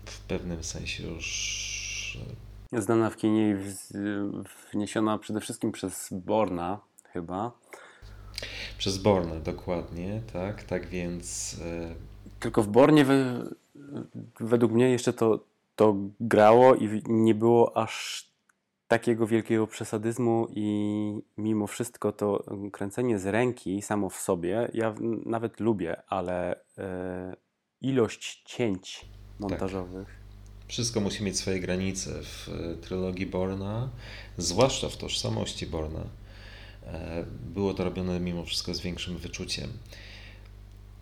w 0.06 0.20
pewnym 0.20 0.64
sensie 0.64 1.06
już 1.06 2.18
e, 2.72 2.82
znana 2.82 3.10
w 3.10 3.16
kinie 3.16 3.50
i 3.50 3.54
wniesiona 4.72 5.18
przede 5.18 5.40
wszystkim 5.40 5.72
przez 5.72 6.08
Borna 6.12 6.80
chyba. 7.12 7.52
Przez 8.78 8.98
Borna, 8.98 9.34
dokładnie, 9.34 10.20
tak, 10.32 10.62
tak 10.62 10.86
więc... 10.86 11.56
E, 11.64 11.94
Tylko 12.40 12.62
w 12.62 12.68
Bornie 12.68 13.04
we, 13.04 13.44
według 14.40 14.72
mnie 14.72 14.90
jeszcze 14.90 15.12
to, 15.12 15.44
to 15.76 15.96
grało 16.20 16.74
i 16.74 17.02
nie 17.06 17.34
było 17.34 17.76
aż 17.76 18.26
takiego 18.88 19.26
wielkiego 19.26 19.66
przesadyzmu 19.66 20.48
i 20.54 21.20
mimo 21.36 21.66
wszystko 21.66 22.12
to 22.12 22.44
kręcenie 22.72 23.18
z 23.18 23.26
ręki 23.26 23.82
samo 23.82 24.10
w 24.10 24.16
sobie, 24.16 24.70
ja 24.74 24.94
nawet 25.26 25.60
lubię, 25.60 26.02
ale 26.08 26.60
e, 26.78 27.36
ilość 27.80 28.42
cięć 28.46 29.00
tak. 29.00 29.40
montażowych. 29.40 30.08
Tak. 30.08 30.68
Wszystko 30.68 31.00
musi 31.00 31.24
mieć 31.24 31.38
swoje 31.38 31.60
granice 31.60 32.10
w 32.22 32.48
e, 32.48 32.74
trylogii 32.74 33.26
Borna, 33.26 33.90
zwłaszcza 34.38 34.88
w 34.88 34.96
tożsamości 34.96 35.66
Borna. 35.66 36.00
E, 36.86 37.24
było 37.54 37.74
to 37.74 37.84
robione 37.84 38.20
mimo 38.20 38.44
wszystko 38.44 38.74
z 38.74 38.80
większym 38.80 39.18
wyczuciem. 39.18 39.72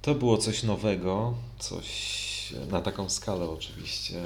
To 0.02 0.14
było 0.14 0.38
coś 0.38 0.62
nowego, 0.62 1.34
coś 1.58 2.24
na 2.70 2.80
taką 2.80 3.08
skalę 3.08 3.50
oczywiście 3.50 4.20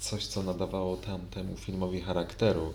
coś, 0.00 0.26
co 0.26 0.42
nadawało 0.42 0.96
tamtemu 0.96 1.56
filmowi 1.56 2.00
charakteru. 2.00 2.74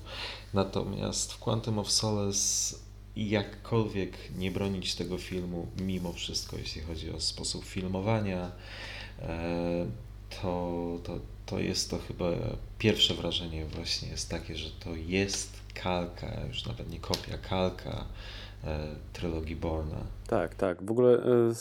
Natomiast 0.53 1.33
w 1.33 1.39
Quantum 1.39 1.79
of 1.79 1.91
Solace 1.91 2.75
jakkolwiek 3.15 4.17
nie 4.37 4.51
bronić 4.51 4.95
tego 4.95 5.17
filmu, 5.17 5.67
mimo 5.77 6.13
wszystko, 6.13 6.57
jeśli 6.57 6.81
chodzi 6.81 7.11
o 7.11 7.21
sposób 7.21 7.65
filmowania, 7.65 8.51
e, 9.21 9.85
to, 10.41 10.99
to, 11.03 11.19
to 11.45 11.59
jest 11.59 11.89
to 11.89 11.99
chyba 11.99 12.25
pierwsze 12.79 13.13
wrażenie 13.13 13.65
właśnie 13.65 14.09
jest 14.09 14.29
takie, 14.29 14.57
że 14.57 14.69
to 14.69 14.95
jest 14.95 15.64
kalka, 15.83 16.27
już 16.47 16.65
nawet 16.65 16.89
nie 16.89 16.99
kopia, 16.99 17.37
kalka 17.49 18.05
e, 18.63 18.95
trylogii 19.13 19.55
Borna. 19.55 19.97
Tak, 20.27 20.55
tak. 20.55 20.83
W 20.83 20.91
ogóle 20.91 21.17
e, 21.17 21.51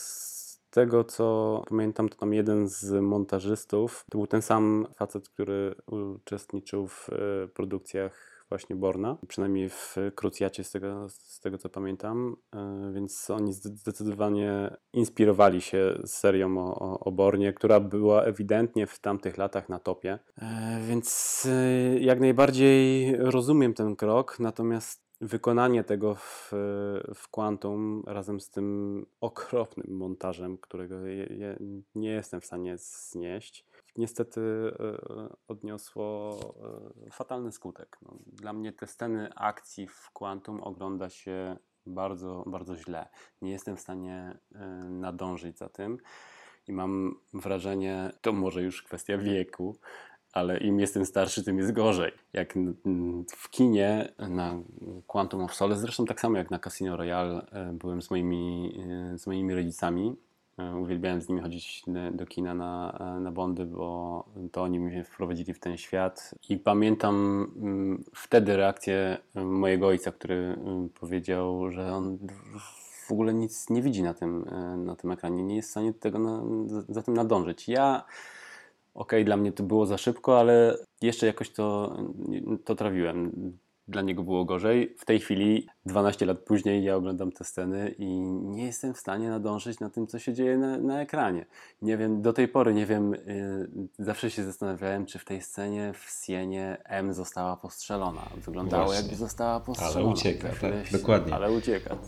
tego, 0.70 1.04
co 1.04 1.62
pamiętam, 1.68 2.08
to 2.08 2.16
tam 2.16 2.34
jeden 2.34 2.68
z 2.68 3.02
montażystów, 3.02 4.04
to 4.10 4.18
był 4.18 4.26
ten 4.26 4.42
sam 4.42 4.86
facet, 4.94 5.28
który 5.28 5.74
uczestniczył 5.86 6.88
w 6.88 7.10
e, 7.10 7.48
produkcjach 7.48 8.33
właśnie 8.54 8.76
Borna, 8.76 9.16
przynajmniej 9.28 9.68
w 9.68 9.96
Krucjacie 10.14 10.64
z 10.64 10.70
tego, 10.70 11.08
z 11.08 11.40
tego 11.40 11.58
co 11.58 11.68
pamiętam, 11.68 12.36
e, 12.54 12.92
więc 12.94 13.30
oni 13.30 13.52
zdecydowanie 13.52 14.76
inspirowali 14.92 15.60
się 15.60 15.98
serią 16.06 16.58
o, 16.58 16.78
o, 16.78 16.98
o 17.00 17.12
Bornie, 17.12 17.52
która 17.52 17.80
była 17.80 18.22
ewidentnie 18.22 18.86
w 18.86 18.98
tamtych 18.98 19.36
latach 19.36 19.68
na 19.68 19.78
topie, 19.78 20.18
e, 20.38 20.80
więc 20.88 21.48
jak 22.00 22.20
najbardziej 22.20 23.16
rozumiem 23.16 23.74
ten 23.74 23.96
krok, 23.96 24.40
natomiast 24.40 25.04
wykonanie 25.20 25.84
tego 25.84 26.14
w, 26.14 26.50
w 27.14 27.28
Quantum 27.30 28.02
razem 28.06 28.40
z 28.40 28.50
tym 28.50 29.06
okropnym 29.20 29.96
montażem, 29.96 30.58
którego 30.58 31.06
je, 31.06 31.26
je, 31.26 31.56
nie 31.94 32.10
jestem 32.10 32.40
w 32.40 32.46
stanie 32.46 32.78
znieść, 32.78 33.66
niestety 33.96 34.40
e, 34.40 35.28
odniosło 35.48 36.38
e, 37.06 37.10
fatalny 37.10 37.52
skutek. 37.52 37.98
No, 38.02 38.18
dla 38.26 38.52
mnie 38.52 38.72
te 38.72 38.86
sceny 38.86 39.34
akcji 39.34 39.86
w 39.86 40.10
Quantum 40.10 40.60
ogląda 40.60 41.10
się 41.10 41.56
bardzo, 41.86 42.44
bardzo 42.46 42.76
źle. 42.76 43.08
Nie 43.42 43.52
jestem 43.52 43.76
w 43.76 43.80
stanie 43.80 44.38
e, 44.54 44.66
nadążyć 44.84 45.58
za 45.58 45.68
tym 45.68 45.98
i 46.68 46.72
mam 46.72 47.20
wrażenie, 47.34 48.12
to 48.20 48.32
może 48.32 48.62
już 48.62 48.82
kwestia 48.82 49.18
wieku, 49.18 49.76
ale 50.32 50.58
im 50.58 50.80
jestem 50.80 51.06
starszy, 51.06 51.44
tym 51.44 51.58
jest 51.58 51.72
gorzej. 51.72 52.12
Jak 52.32 52.54
w 53.36 53.50
kinie 53.50 54.12
na 54.18 54.54
Quantum 55.06 55.40
of 55.40 55.54
Solace, 55.54 55.80
zresztą 55.80 56.04
tak 56.04 56.20
samo 56.20 56.38
jak 56.38 56.50
na 56.50 56.58
Casino 56.58 56.96
Royale, 56.96 57.46
e, 57.50 57.72
byłem 57.72 58.02
z 58.02 58.10
moimi, 58.10 58.74
e, 59.14 59.18
z 59.18 59.26
moimi 59.26 59.54
rodzicami. 59.54 60.16
E, 60.58 60.76
uwielbiałem 60.76 61.22
z 61.22 61.28
nimi 61.28 61.40
chodzić 61.40 61.82
do 62.12 62.26
kina 62.26 62.54
na, 62.54 62.98
na 63.20 63.32
Bondy, 63.32 63.66
bo 63.66 64.24
to 64.52 64.62
oni 64.62 64.80
mnie 64.80 65.04
wprowadzili 65.04 65.54
w 65.54 65.60
ten 65.60 65.76
świat. 65.76 66.34
I 66.48 66.58
pamiętam 66.58 67.46
wtedy 68.14 68.56
reakcję 68.56 69.18
mojego 69.34 69.86
ojca, 69.86 70.12
który 70.12 70.58
powiedział, 71.00 71.70
że 71.70 71.92
on 71.92 72.18
w 73.06 73.12
ogóle 73.12 73.34
nic 73.34 73.70
nie 73.70 73.82
widzi 73.82 74.02
na 74.02 74.14
tym, 74.14 74.44
na 74.76 74.96
tym 74.96 75.10
ekranie, 75.10 75.42
nie 75.42 75.56
jest 75.56 75.68
w 75.68 75.70
stanie 75.70 75.94
tego 75.94 76.18
na, 76.18 76.42
za 76.88 77.02
tym 77.02 77.14
nadążyć. 77.14 77.68
Ja 77.68 78.04
ok, 78.94 79.12
dla 79.24 79.36
mnie 79.36 79.52
to 79.52 79.62
było 79.62 79.86
za 79.86 79.98
szybko, 79.98 80.40
ale 80.40 80.78
jeszcze 81.02 81.26
jakoś 81.26 81.50
to, 81.50 81.96
to 82.64 82.74
trawiłem. 82.74 83.32
Dla 83.88 84.02
niego 84.02 84.22
było 84.22 84.44
gorzej. 84.44 84.94
W 84.98 85.04
tej 85.04 85.20
chwili, 85.20 85.68
12 85.86 86.26
lat 86.26 86.38
później, 86.38 86.84
ja 86.84 86.96
oglądam 86.96 87.32
te 87.32 87.44
sceny 87.44 87.94
i 87.98 88.20
nie 88.30 88.66
jestem 88.66 88.94
w 88.94 88.98
stanie 88.98 89.28
nadążyć 89.28 89.80
na 89.80 89.90
tym, 89.90 90.06
co 90.06 90.18
się 90.18 90.32
dzieje 90.32 90.58
na, 90.58 90.78
na 90.78 91.00
ekranie. 91.00 91.46
Nie 91.82 91.96
wiem, 91.96 92.22
do 92.22 92.32
tej 92.32 92.48
pory 92.48 92.74
nie 92.74 92.86
wiem, 92.86 93.12
yy, 93.12 93.68
zawsze 93.98 94.30
się 94.30 94.44
zastanawiałem, 94.44 95.06
czy 95.06 95.18
w 95.18 95.24
tej 95.24 95.42
scenie 95.42 95.92
w 95.92 96.24
Sienie 96.24 96.82
M 96.84 97.14
została 97.14 97.56
postrzelona. 97.56 98.28
Wyglądało, 98.36 98.84
Właśnie. 98.84 99.02
jakby 99.02 99.16
została 99.16 99.60
postrzelona. 99.60 100.00
Ale 100.00 100.08
ucieka, 100.08 100.48
tak, 100.60 100.92
dokładnie. 100.92 101.34
Ale 101.34 101.52
ucieka 101.52 101.98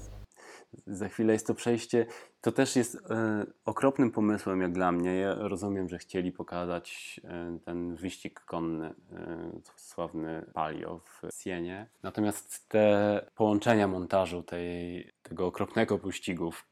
za 0.86 1.08
chwilę 1.08 1.32
jest 1.32 1.46
to 1.46 1.54
przejście. 1.54 2.06
To 2.46 2.52
też 2.52 2.76
jest 2.76 2.94
e, 2.94 3.46
okropnym 3.64 4.10
pomysłem, 4.10 4.60
jak 4.60 4.72
dla 4.72 4.92
mnie. 4.92 5.14
Ja 5.16 5.34
rozumiem, 5.34 5.88
że 5.88 5.98
chcieli 5.98 6.32
pokazać 6.32 7.20
e, 7.24 7.58
ten 7.64 7.96
wyścig 7.96 8.40
konny, 8.40 8.86
e, 8.86 9.50
sławny 9.76 10.46
Palio 10.54 10.98
w 10.98 11.22
Sienie. 11.42 11.86
Natomiast 12.02 12.68
te 12.68 13.26
połączenia 13.34 13.88
montażu 13.88 14.42
tej, 14.42 15.12
tego 15.22 15.46
okropnego 15.46 15.98
pościgu 15.98 16.50
w 16.50 16.64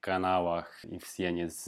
kanałach 0.00 0.82
i 0.90 0.98
w 0.98 1.06
Sienie 1.06 1.50
z, 1.50 1.64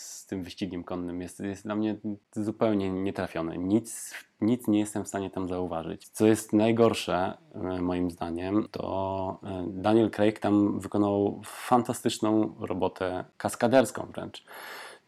z 0.00 0.26
tym 0.26 0.42
wyścigiem 0.42 0.84
konnym 0.84 1.20
jest, 1.20 1.40
jest 1.40 1.64
dla 1.64 1.74
mnie 1.74 1.96
zupełnie 2.32 2.90
nietrafione. 2.90 3.58
Nic, 3.58 4.14
nic 4.40 4.68
nie 4.68 4.78
jestem 4.78 5.04
w 5.04 5.08
stanie 5.08 5.30
tam 5.30 5.48
zauważyć. 5.48 6.08
Co 6.08 6.26
jest 6.26 6.52
najgorsze, 6.52 7.38
e, 7.54 7.58
moim 7.82 8.10
zdaniem, 8.10 8.68
to 8.70 9.38
e, 9.42 9.64
Daniel 9.68 10.10
Craig 10.10 10.38
tam 10.38 10.80
wykonał 10.80 11.42
fantastyczną 11.44 12.54
robotę 12.60 13.24
kaskaderską 13.36 14.06
wręcz. 14.14 14.44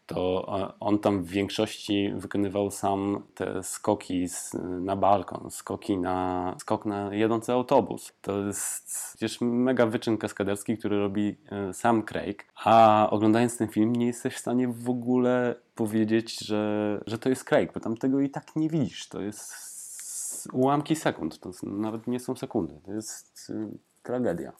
To 0.05 0.45
e, 0.59 0.79
on 0.79 0.99
tam 0.99 1.23
w 1.23 1.27
większości 1.27 2.13
wykonywał 2.15 2.71
sam 2.71 3.23
te 3.35 3.63
skoki 3.63 4.29
z, 4.29 4.53
na 4.81 4.95
balkon, 4.95 5.51
skoki 5.51 5.97
na, 5.97 6.55
skok 6.59 6.85
na 6.85 7.13
jedący 7.13 7.51
autobus. 7.51 8.11
To 8.21 8.45
jest 8.45 9.13
przecież 9.17 9.41
mega 9.41 9.85
wyczyn 9.85 10.17
kaskaderski, 10.17 10.77
który 10.77 10.99
robi 10.99 11.37
e, 11.51 11.73
sam 11.73 12.03
Craig, 12.03 12.45
a 12.55 13.07
oglądając 13.11 13.57
ten 13.57 13.67
film 13.67 13.95
nie 13.95 14.05
jesteś 14.05 14.33
w 14.35 14.39
stanie 14.39 14.67
w 14.67 14.89
ogóle 14.89 15.55
powiedzieć, 15.75 16.39
że, 16.39 17.01
że 17.07 17.17
to 17.17 17.29
jest 17.29 17.43
Craig, 17.43 17.73
bo 17.73 17.79
tam 17.79 17.97
tego 17.97 18.19
i 18.19 18.29
tak 18.29 18.55
nie 18.55 18.69
widzisz. 18.69 19.09
To 19.09 19.21
jest 19.21 20.49
ułamki 20.53 20.95
sekund, 20.95 21.39
to 21.39 21.51
nawet 21.63 22.07
nie 22.07 22.19
są 22.19 22.35
sekundy. 22.35 22.79
To 22.85 22.93
jest 22.93 23.49
y, 23.49 23.67
tragedia. 24.03 24.53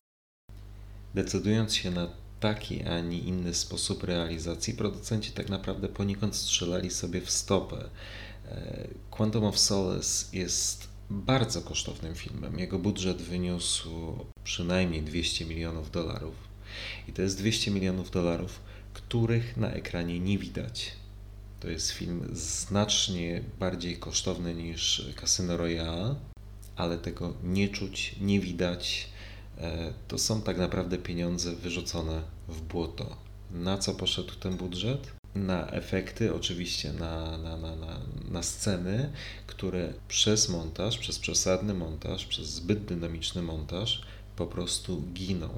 Decydując 1.13 1.75
się 1.75 1.91
na 1.91 2.22
taki, 2.43 2.83
a 2.83 3.01
nie 3.01 3.19
inny 3.19 3.53
sposób 3.53 4.03
realizacji, 4.03 4.73
producenci 4.73 5.31
tak 5.31 5.49
naprawdę 5.49 5.87
poniekąd 5.87 6.35
strzelali 6.35 6.89
sobie 6.89 7.21
w 7.21 7.31
stopę. 7.31 7.89
E, 8.45 8.87
Quantum 9.11 9.43
of 9.43 9.59
Solace 9.59 10.25
jest 10.37 10.87
bardzo 11.09 11.61
kosztownym 11.61 12.15
filmem. 12.15 12.59
Jego 12.59 12.79
budżet 12.79 13.21
wyniósł 13.21 13.89
przynajmniej 14.43 15.01
200 15.01 15.45
milionów 15.45 15.91
dolarów. 15.91 16.35
I 17.07 17.13
to 17.13 17.21
jest 17.21 17.37
200 17.37 17.71
milionów 17.71 18.11
dolarów, 18.11 18.59
których 18.93 19.57
na 19.57 19.71
ekranie 19.71 20.19
nie 20.19 20.37
widać. 20.37 20.91
To 21.59 21.67
jest 21.69 21.91
film 21.91 22.29
znacznie 22.33 23.43
bardziej 23.59 23.97
kosztowny 23.97 24.53
niż 24.53 25.11
Casino 25.21 25.57
Royale, 25.57 26.15
ale 26.75 26.97
tego 26.97 27.33
nie 27.43 27.69
czuć, 27.69 28.15
nie 28.21 28.39
widać. 28.39 29.09
E, 29.57 29.93
to 30.07 30.17
są 30.17 30.41
tak 30.41 30.57
naprawdę 30.57 30.97
pieniądze 30.97 31.55
wyrzucone 31.55 32.32
w 32.47 32.61
błoto. 32.61 33.17
Na 33.51 33.77
co 33.77 33.93
poszedł 33.93 34.33
ten 34.35 34.57
budżet? 34.57 35.11
Na 35.35 35.71
efekty, 35.71 36.35
oczywiście, 36.35 36.93
na, 36.93 37.37
na, 37.37 37.57
na, 37.57 37.75
na, 37.75 37.99
na 38.31 38.43
sceny, 38.43 39.11
które 39.47 39.93
przez 40.07 40.49
montaż, 40.49 40.97
przez 40.97 41.19
przesadny 41.19 41.73
montaż, 41.73 42.25
przez 42.25 42.47
zbyt 42.47 42.85
dynamiczny 42.85 43.41
montaż 43.41 44.01
po 44.35 44.47
prostu 44.47 45.01
giną. 45.13 45.49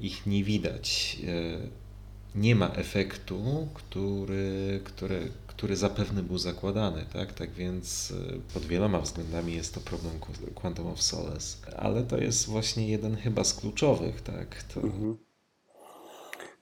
Ich 0.00 0.26
nie 0.26 0.44
widać. 0.44 1.18
E, 1.26 1.88
nie 2.34 2.54
ma 2.54 2.68
efektu, 2.68 3.68
który, 3.74 4.80
który, 4.84 5.32
który 5.46 5.76
zapewne 5.76 6.22
był 6.22 6.38
zakładany, 6.38 7.06
tak? 7.12 7.32
Tak 7.32 7.52
więc 7.52 8.12
e, 8.28 8.54
pod 8.54 8.66
wieloma 8.66 9.00
względami 9.00 9.54
jest 9.54 9.74
to 9.74 9.80
problem 9.80 10.14
Quantum 10.54 10.86
of 10.86 11.02
Solace, 11.02 11.76
ale 11.76 12.02
to 12.02 12.18
jest 12.18 12.46
właśnie 12.46 12.88
jeden 12.88 13.16
chyba 13.16 13.44
z 13.44 13.54
kluczowych, 13.54 14.20
tak? 14.20 14.62
To... 14.62 14.80
Mhm. 14.80 15.27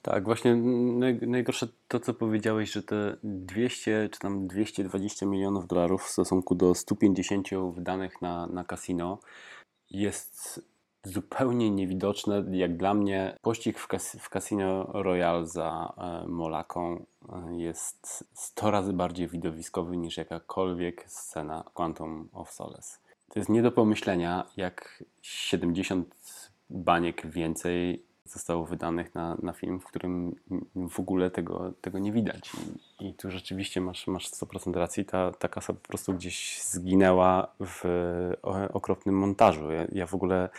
Tak, 0.09 0.25
właśnie 0.25 0.55
najgorsze 1.21 1.67
to, 1.87 1.99
co 1.99 2.13
powiedziałeś, 2.13 2.71
że 2.71 2.83
te 2.83 3.17
200 3.23 4.09
czy 4.11 4.19
tam 4.19 4.47
220 4.47 5.25
milionów 5.25 5.67
dolarów 5.67 6.03
w 6.03 6.09
stosunku 6.09 6.55
do 6.55 6.75
150 6.75 7.49
wydanych 7.73 8.21
na, 8.21 8.47
na 8.47 8.63
casino 8.63 9.19
jest 9.91 10.61
zupełnie 11.03 11.71
niewidoczne. 11.71 12.45
Jak 12.51 12.77
dla 12.77 12.93
mnie 12.93 13.37
pościg 13.41 13.79
w, 13.79 13.87
kas 13.87 14.17
w 14.19 14.29
Casino 14.29 14.83
Royale 14.83 15.45
za 15.45 15.93
e, 15.97 16.27
Molaką 16.27 17.05
e, 17.29 17.57
jest 17.57 18.27
100 18.33 18.71
razy 18.71 18.93
bardziej 18.93 19.27
widowiskowy 19.27 19.97
niż 19.97 20.17
jakakolwiek 20.17 21.05
scena 21.07 21.63
Quantum 21.73 22.29
of 22.33 22.51
Solace. 22.51 22.97
To 23.29 23.39
jest 23.39 23.49
nie 23.49 23.61
do 23.61 23.71
pomyślenia, 23.71 24.45
jak 24.57 25.03
70 25.21 26.15
baniek 26.69 27.27
więcej 27.27 28.06
zostało 28.27 28.65
wydanych 28.65 29.15
na, 29.15 29.37
na 29.41 29.53
film, 29.53 29.79
w 29.79 29.85
którym 29.85 30.35
w 30.75 30.99
ogóle 30.99 31.31
tego, 31.31 31.73
tego 31.81 31.99
nie 31.99 32.11
widać. 32.11 32.51
I, 32.99 33.07
I, 33.07 33.13
tu 33.13 33.31
rzeczywiście 33.31 33.81
masz, 33.81 34.07
masz 34.07 34.31
100% 34.31 34.73
racji. 34.73 35.05
Ta, 35.05 35.31
ta 35.31 35.47
kasa 35.47 35.73
po 35.73 35.87
prostu 35.87 36.13
gdzieś 36.13 36.61
zginęła 36.63 37.47
w 37.59 37.83
okropnym 38.73 39.15
montażu. 39.17 39.71
Ja, 39.71 39.85
ja 39.91 40.07
w 40.07 40.15
ogóle 40.15 40.49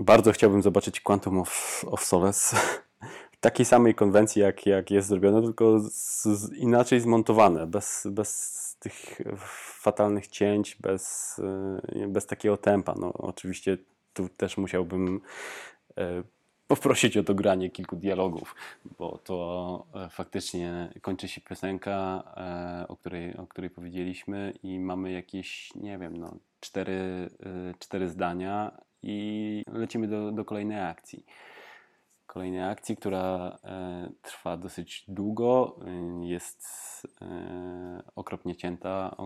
bardzo 0.00 0.32
chciałbym 0.32 0.62
zobaczyć 0.62 1.00
Quantum 1.00 1.38
of, 1.38 1.84
of 1.86 2.04
Solace 2.04 2.56
w 3.32 3.36
takiej 3.40 3.66
samej 3.66 3.94
konwencji, 3.94 4.42
jak, 4.42 4.66
jak 4.66 4.90
jest 4.90 5.08
zrobione, 5.08 5.42
tylko 5.42 5.80
z, 5.80 6.22
z 6.22 6.52
inaczej 6.52 7.00
zmontowane, 7.00 7.66
bez, 7.66 8.06
bez 8.10 8.76
tych 8.80 9.20
fatalnych 9.82 10.26
cięć, 10.26 10.76
bez, 10.80 11.36
bez 12.08 12.26
takiego 12.26 12.56
tempa. 12.56 12.94
No, 12.98 13.12
oczywiście 13.12 13.78
tu 14.14 14.28
też 14.28 14.56
musiałbym 14.56 15.20
e, 15.98 16.22
poprosić 16.76 17.16
o 17.16 17.22
dogranie 17.22 17.70
kilku 17.70 17.96
dialogów, 17.96 18.54
bo 18.98 19.18
to 19.18 19.86
e, 19.94 20.08
faktycznie 20.08 20.92
kończy 21.00 21.28
się 21.28 21.40
piosenka, 21.40 22.22
e, 22.36 22.88
o 22.88 22.96
której, 22.96 23.36
o 23.36 23.46
której 23.46 23.70
powiedzieliśmy 23.70 24.52
i 24.62 24.78
mamy 24.80 25.12
jakieś, 25.12 25.74
nie 25.74 25.98
wiem, 25.98 26.16
no, 26.16 26.36
cztery, 26.60 27.30
e, 27.46 27.74
cztery 27.78 28.08
zdania 28.08 28.80
i 29.02 29.64
lecimy 29.72 30.08
do, 30.08 30.32
do 30.32 30.44
kolejnej 30.44 30.80
akcji. 30.80 31.24
Kolejnej 32.26 32.62
akcji, 32.62 32.96
która 32.96 33.58
trwa 34.22 34.56
dosyć 34.56 35.04
długo, 35.08 35.80
jest 36.22 36.62
okropnie 38.16 38.56
cięta, 38.56 39.16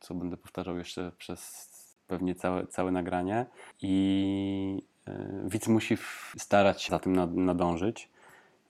co 0.00 0.14
będę 0.14 0.36
powtarzał 0.36 0.78
jeszcze 0.78 1.12
przez 1.18 1.70
pewnie 2.06 2.34
całe, 2.34 2.66
całe 2.66 2.90
nagranie 2.90 3.46
i 3.82 4.82
widz 5.44 5.68
musi 5.68 5.96
starać 6.38 6.82
się 6.82 6.90
za 6.90 6.98
tym 6.98 7.44
nadążyć. 7.44 8.08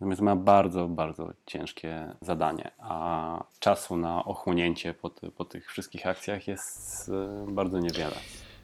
Natomiast 0.00 0.22
ma 0.22 0.37
bardzo, 0.37 0.88
bardzo 0.88 1.33
ciężkie 1.46 2.14
zadanie, 2.20 2.70
a 2.79 3.44
czasu 3.59 3.96
na 3.96 4.24
ochłonięcie 4.24 4.94
po, 4.94 5.11
ty, 5.11 5.31
po 5.31 5.44
tych 5.44 5.70
wszystkich 5.70 6.07
akcjach 6.07 6.48
jest 6.48 7.09
e, 7.09 7.46
bardzo 7.53 7.79
niewiele. 7.79 8.16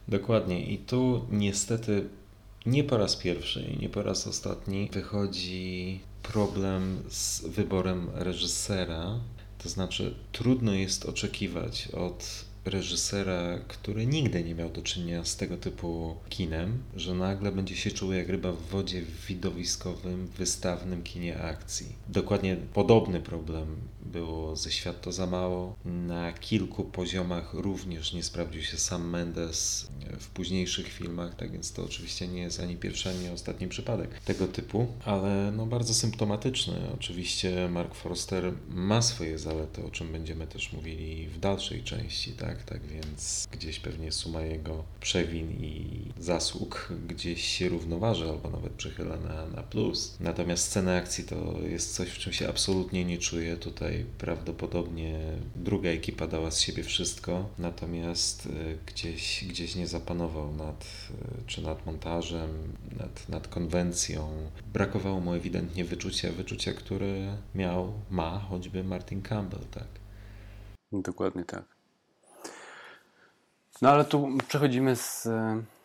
Dokładnie. 0.07 0.65
I 0.65 0.77
tu 0.77 1.25
niestety 1.31 2.09
nie 2.65 2.83
po 2.83 2.97
raz 2.97 3.15
pierwszy 3.15 3.61
i 3.61 3.81
nie 3.81 3.89
po 3.89 4.03
raz 4.03 4.27
ostatni 4.27 4.89
wychodzi 4.93 5.99
problem 6.23 7.03
z 7.09 7.47
wyborem 7.47 8.09
reżysera. 8.13 9.19
To 9.57 9.69
znaczy, 9.69 10.15
trudno 10.31 10.73
jest 10.73 11.05
oczekiwać 11.05 11.87
od 11.87 12.45
reżysera, 12.67 13.59
który 13.67 14.05
nigdy 14.05 14.43
nie 14.43 14.55
miał 14.55 14.69
do 14.69 14.81
czynienia 14.81 15.25
z 15.25 15.37
tego 15.37 15.57
typu 15.57 16.15
kinem, 16.29 16.83
że 16.95 17.13
nagle 17.13 17.51
będzie 17.51 17.75
się 17.75 17.91
czuł 17.91 18.13
jak 18.13 18.29
ryba 18.29 18.51
w 18.51 18.61
wodzie 18.61 19.01
w 19.01 19.25
widowiskowym, 19.25 20.27
wystawnym 20.27 21.03
kinie 21.03 21.41
akcji. 21.41 21.85
Dokładnie 22.09 22.57
podobny 22.73 23.21
problem 23.21 23.75
było 24.05 24.55
ze 24.55 24.71
Świat 24.71 25.01
to 25.01 25.11
za 25.11 25.27
mało. 25.27 25.75
Na 25.85 26.33
kilku 26.33 26.83
poziomach 26.83 27.53
również 27.53 28.13
nie 28.13 28.23
sprawdził 28.23 28.61
się 28.61 28.77
sam 28.77 29.09
Mendes 29.09 29.87
w 30.19 30.27
późniejszych 30.27 30.87
filmach, 30.87 31.35
tak 31.35 31.51
więc 31.51 31.73
to 31.73 31.83
oczywiście 31.83 32.27
nie 32.27 32.41
jest 32.41 32.59
ani 32.59 32.75
pierwszy, 32.75 33.09
ani 33.09 33.29
ostatni 33.29 33.67
przypadek 33.67 34.19
tego 34.19 34.47
typu, 34.47 34.87
ale 35.05 35.51
no 35.51 35.65
bardzo 35.65 35.93
symptomatyczny. 35.93 36.73
Oczywiście 36.93 37.69
Mark 37.71 37.95
Forster 37.95 38.53
ma 38.69 39.01
swoje 39.01 39.39
zalety, 39.39 39.83
o 39.83 39.91
czym 39.91 40.11
będziemy 40.11 40.47
też 40.47 40.73
mówili 40.73 41.27
w 41.27 41.39
dalszej 41.39 41.83
części, 41.83 42.31
tak? 42.31 42.56
Tak 42.65 42.81
więc 42.81 43.47
gdzieś 43.51 43.79
pewnie 43.79 44.11
suma 44.11 44.41
jego 44.41 44.83
przewin 44.99 45.51
i 45.51 46.01
zasług 46.19 46.89
gdzieś 47.07 47.43
się 47.43 47.69
równoważy 47.69 48.29
albo 48.29 48.49
nawet 48.49 48.73
przychyla 48.73 49.17
na, 49.17 49.47
na 49.47 49.63
plus. 49.63 50.17
Natomiast 50.19 50.63
scena 50.65 50.95
akcji 50.95 51.23
to 51.23 51.59
jest 51.67 51.95
coś, 51.95 52.09
w 52.09 52.17
czym 52.17 52.33
się 52.33 52.49
absolutnie 52.49 53.05
nie 53.05 53.17
czuję. 53.17 53.57
Tutaj 53.57 54.05
prawdopodobnie 54.17 55.19
druga 55.55 55.89
ekipa 55.89 56.27
dała 56.27 56.51
z 56.51 56.59
siebie 56.59 56.83
wszystko, 56.83 57.49
natomiast 57.57 58.45
y, 58.45 58.77
gdzieś, 58.85 59.45
gdzieś 59.45 59.75
nie 59.75 59.87
zapanował 59.87 60.53
nad, 60.53 60.85
y, 60.85 61.47
czy 61.47 61.61
nad 61.61 61.85
montażem, 61.85 62.49
nad, 62.99 63.29
nad 63.29 63.47
konwencją. 63.47 64.49
Brakowało 64.73 65.19
mu 65.19 65.33
ewidentnie 65.33 65.85
wyczucia, 65.85 66.31
wyczucia, 66.31 66.73
które 66.73 67.37
miał, 67.55 67.93
ma 68.09 68.39
choćby 68.39 68.83
Martin 68.83 69.21
Campbell, 69.21 69.65
tak. 69.71 69.87
Dokładnie 70.91 71.45
tak. 71.45 71.76
No 73.81 73.89
ale 73.89 74.05
tu 74.05 74.29
przechodzimy 74.47 74.95
z 74.95 75.27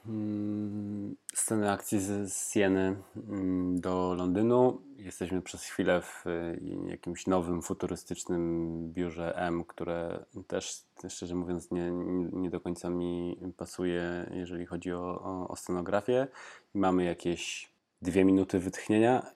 mm, 0.07 1.17
sceny 1.35 1.71
akcji 1.71 2.01
z 2.01 2.53
Sieny 2.53 2.97
mm, 3.17 3.81
do 3.81 4.15
Londynu. 4.15 4.83
Jesteśmy 4.97 5.43
przez 5.43 5.65
chwilę 5.65 6.03
w 6.03 6.27
y, 6.27 6.61
jakimś 6.87 7.27
nowym, 7.27 7.63
futurystycznym 7.63 8.79
biurze 8.93 9.37
M, 9.37 9.65
które 9.65 10.25
też, 10.47 10.85
szczerze 11.09 11.35
mówiąc, 11.35 11.71
nie, 11.71 11.91
nie 12.33 12.51
do 12.51 12.61
końca 12.61 12.91
mi 12.91 13.39
pasuje, 13.57 14.31
jeżeli 14.35 14.67
chodzi 14.67 14.93
o, 14.93 15.21
o, 15.23 15.49
o 15.49 15.57
scenografię. 15.57 16.27
Mamy 16.75 17.05
jakieś 17.05 17.73
dwie 18.03 18.25
minuty 18.25 18.59
wytchnienia 18.59 19.27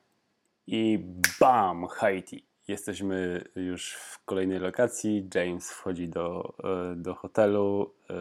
i 0.66 0.99
bam! 1.40 1.87
Haiti. 1.87 2.45
Jesteśmy 2.68 3.44
już 3.57 3.92
w 3.92 4.24
kolejnej 4.24 4.59
lokacji. 4.59 5.29
James 5.35 5.70
wchodzi 5.70 6.09
do, 6.09 6.55
e, 6.92 6.96
do 6.96 7.14
hotelu. 7.14 7.94
E, 8.11 8.14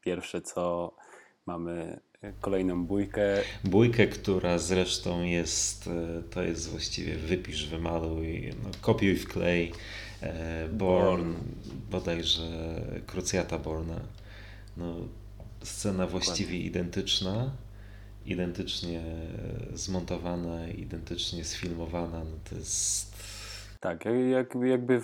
pierwsze 0.00 0.42
co 0.42 0.94
mamy 1.46 2.00
kolejną 2.40 2.86
bójkę. 2.86 3.42
Bójkę, 3.64 4.06
która 4.06 4.58
zresztą 4.58 5.22
jest, 5.22 5.86
e, 5.86 6.22
to 6.22 6.42
jest 6.42 6.70
właściwie 6.70 7.16
wypisz, 7.16 7.66
wymaluj, 7.66 8.52
no, 8.64 8.70
kopiuj 8.80 9.16
w 9.16 9.28
klej. 9.28 9.72
E, 10.22 10.68
Born, 10.68 11.34
bodajże 11.90 12.42
Krucjata 13.06 13.58
Borna. 13.58 14.00
No, 14.76 14.94
scena 15.62 16.06
właściwie 16.06 16.58
identyczna, 16.58 17.50
identycznie 18.26 19.02
zmontowana, 19.74 20.68
identycznie 20.68 21.44
sfilmowana. 21.44 22.24
No 22.24 22.36
to 22.50 22.54
jest 22.54 23.15
Tak, 23.86 24.04
jakby, 24.30 24.68
jakby 24.68 25.02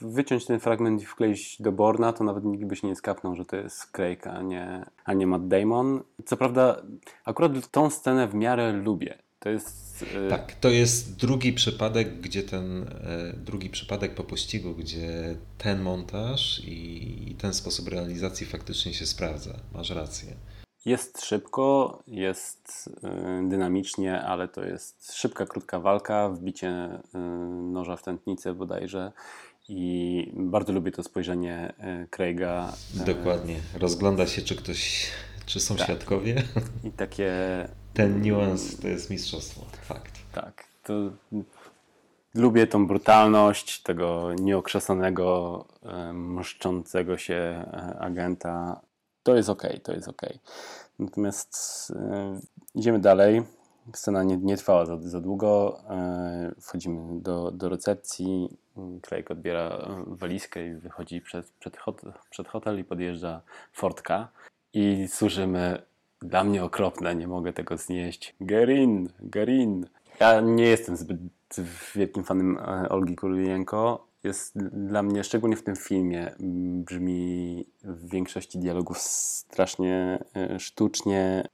wyciąć 0.00 0.46
ten 0.46 0.60
fragment 0.60 1.02
i 1.02 1.06
wkleić 1.06 1.56
do 1.60 1.72
Borna, 1.72 2.12
to 2.12 2.24
nawet 2.24 2.44
nikt 2.44 2.64
by 2.64 2.76
się 2.76 2.86
nie 2.86 2.96
skapnął, 2.96 3.36
że 3.36 3.44
to 3.44 3.56
jest 3.56 3.86
Craig, 3.86 4.26
a 4.26 4.42
nie, 4.42 4.84
a 5.04 5.12
nie 5.12 5.26
Matt 5.26 5.48
Damon. 5.48 6.02
Co 6.24 6.36
prawda, 6.36 6.82
akurat 7.24 7.70
tą 7.70 7.90
scenę 7.90 8.28
w 8.28 8.34
miarę 8.34 8.72
lubię. 8.72 9.18
To 9.38 9.48
jest. 9.48 10.04
Yy... 10.14 10.30
Tak, 10.30 10.54
to 10.54 10.68
jest 10.68 11.16
drugi 11.16 11.52
przypadek, 11.52 12.20
gdzie 12.20 12.42
ten 12.42 12.82
e, 12.82 13.32
drugi 13.36 13.70
przypadek 13.70 14.14
po 14.14 14.24
pościgu, 14.24 14.74
gdzie 14.74 15.36
ten 15.58 15.82
montaż 15.82 16.64
i, 16.64 17.30
i 17.30 17.34
ten 17.34 17.54
sposób 17.54 17.88
realizacji 17.88 18.46
faktycznie 18.46 18.94
się 18.94 19.06
sprawdza. 19.06 19.54
Masz 19.74 19.90
rację. 19.90 20.28
Jest 20.84 21.24
szybko, 21.24 21.98
jest 22.06 22.90
y, 23.44 23.48
dynamicznie, 23.48 24.22
ale 24.22 24.48
to 24.48 24.64
jest 24.64 25.14
szybka, 25.14 25.46
krótka 25.46 25.80
walka, 25.80 26.28
wbicie 26.28 26.98
y, 27.14 27.18
noża 27.72 27.96
w 27.96 28.02
tętnicę 28.02 28.54
bodajże. 28.54 29.12
I 29.68 30.32
bardzo 30.36 30.72
lubię 30.72 30.92
to 30.92 31.02
spojrzenie 31.02 31.72
y, 32.04 32.08
Craiga. 32.10 32.72
Dokładnie. 33.06 33.56
Rozgląda 33.74 34.26
się, 34.26 34.42
czy 34.42 34.56
ktoś, 34.56 35.10
czy 35.46 35.60
są 35.60 35.76
tak. 35.76 35.84
świadkowie. 35.84 36.42
I 36.84 36.90
takie. 36.90 37.32
Ten 37.94 38.22
niuans 38.22 38.80
to 38.80 38.88
jest 38.88 39.10
mistrzostwo. 39.10 39.60
Fakt. 39.82 40.18
Tak. 40.32 40.64
To 40.84 40.94
lubię 42.34 42.66
tą 42.66 42.86
brutalność 42.86 43.82
tego 43.82 44.34
nieokrzesanego, 44.34 45.64
mszczącego 46.12 47.18
się 47.18 47.64
agenta 48.00 48.80
to 49.22 49.36
jest 49.36 49.48
ok, 49.48 49.62
to 49.82 49.92
jest 49.92 50.08
ok. 50.08 50.22
Natomiast 50.98 51.92
e, 51.96 52.40
idziemy 52.74 52.98
dalej. 52.98 53.42
Scena 53.94 54.22
nie, 54.22 54.36
nie 54.36 54.56
trwała 54.56 54.86
za, 54.86 54.98
za 55.00 55.20
długo. 55.20 55.80
E, 55.90 56.54
wchodzimy 56.60 57.20
do, 57.20 57.50
do 57.50 57.68
recepcji. 57.68 58.56
Craig 59.02 59.30
odbiera 59.30 59.88
walizkę 60.06 60.66
i 60.66 60.74
wychodzi 60.74 61.20
przed, 61.20 61.50
przed, 61.50 61.76
hotel, 61.76 62.12
przed 62.30 62.48
hotel 62.48 62.78
i 62.78 62.84
podjeżdża 62.84 63.40
Fortka. 63.72 64.28
I 64.72 65.08
służymy 65.08 65.82
dla 66.20 66.44
mnie 66.44 66.64
okropne, 66.64 67.14
nie 67.14 67.28
mogę 67.28 67.52
tego 67.52 67.76
znieść. 67.76 68.34
Gerin, 68.40 69.08
Gerin. 69.20 69.86
Ja 70.20 70.40
nie 70.40 70.64
jestem 70.64 70.96
zbyt 70.96 71.18
wielkim 71.94 72.24
fanem 72.24 72.58
e, 72.58 72.88
Olgi 72.88 73.16
Kuryjenko, 73.16 74.06
jest 74.24 74.58
dla 74.72 75.02
mnie, 75.02 75.24
szczególnie 75.24 75.56
w 75.56 75.62
tym 75.62 75.76
filmie, 75.76 76.34
brzmi 76.84 77.64
w 77.84 78.10
większości 78.10 78.58
dialogów 78.58 78.98
strasznie 78.98 80.24
e, 80.36 80.60
sztucznie. 80.60 81.48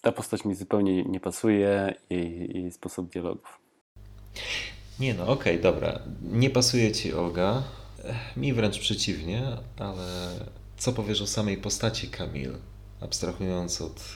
Ta 0.00 0.12
postać 0.12 0.44
mi 0.44 0.54
zupełnie 0.54 1.04
nie 1.04 1.20
pasuje, 1.20 1.94
jej, 2.10 2.56
jej 2.56 2.72
sposób 2.72 3.12
dialogów. 3.12 3.60
Nie 5.00 5.14
no, 5.14 5.22
okej, 5.22 5.60
okay, 5.60 5.72
dobra. 5.72 6.00
Nie 6.22 6.50
pasuje 6.50 6.92
ci 6.92 7.12
Olga. 7.12 7.62
Mi 8.36 8.52
wręcz 8.52 8.78
przeciwnie, 8.78 9.42
ale 9.78 10.06
co 10.76 10.92
powiesz 10.92 11.22
o 11.22 11.26
samej 11.26 11.56
postaci 11.56 12.08
Kamil, 12.08 12.54
abstrahując 13.00 13.80
od, 13.80 14.14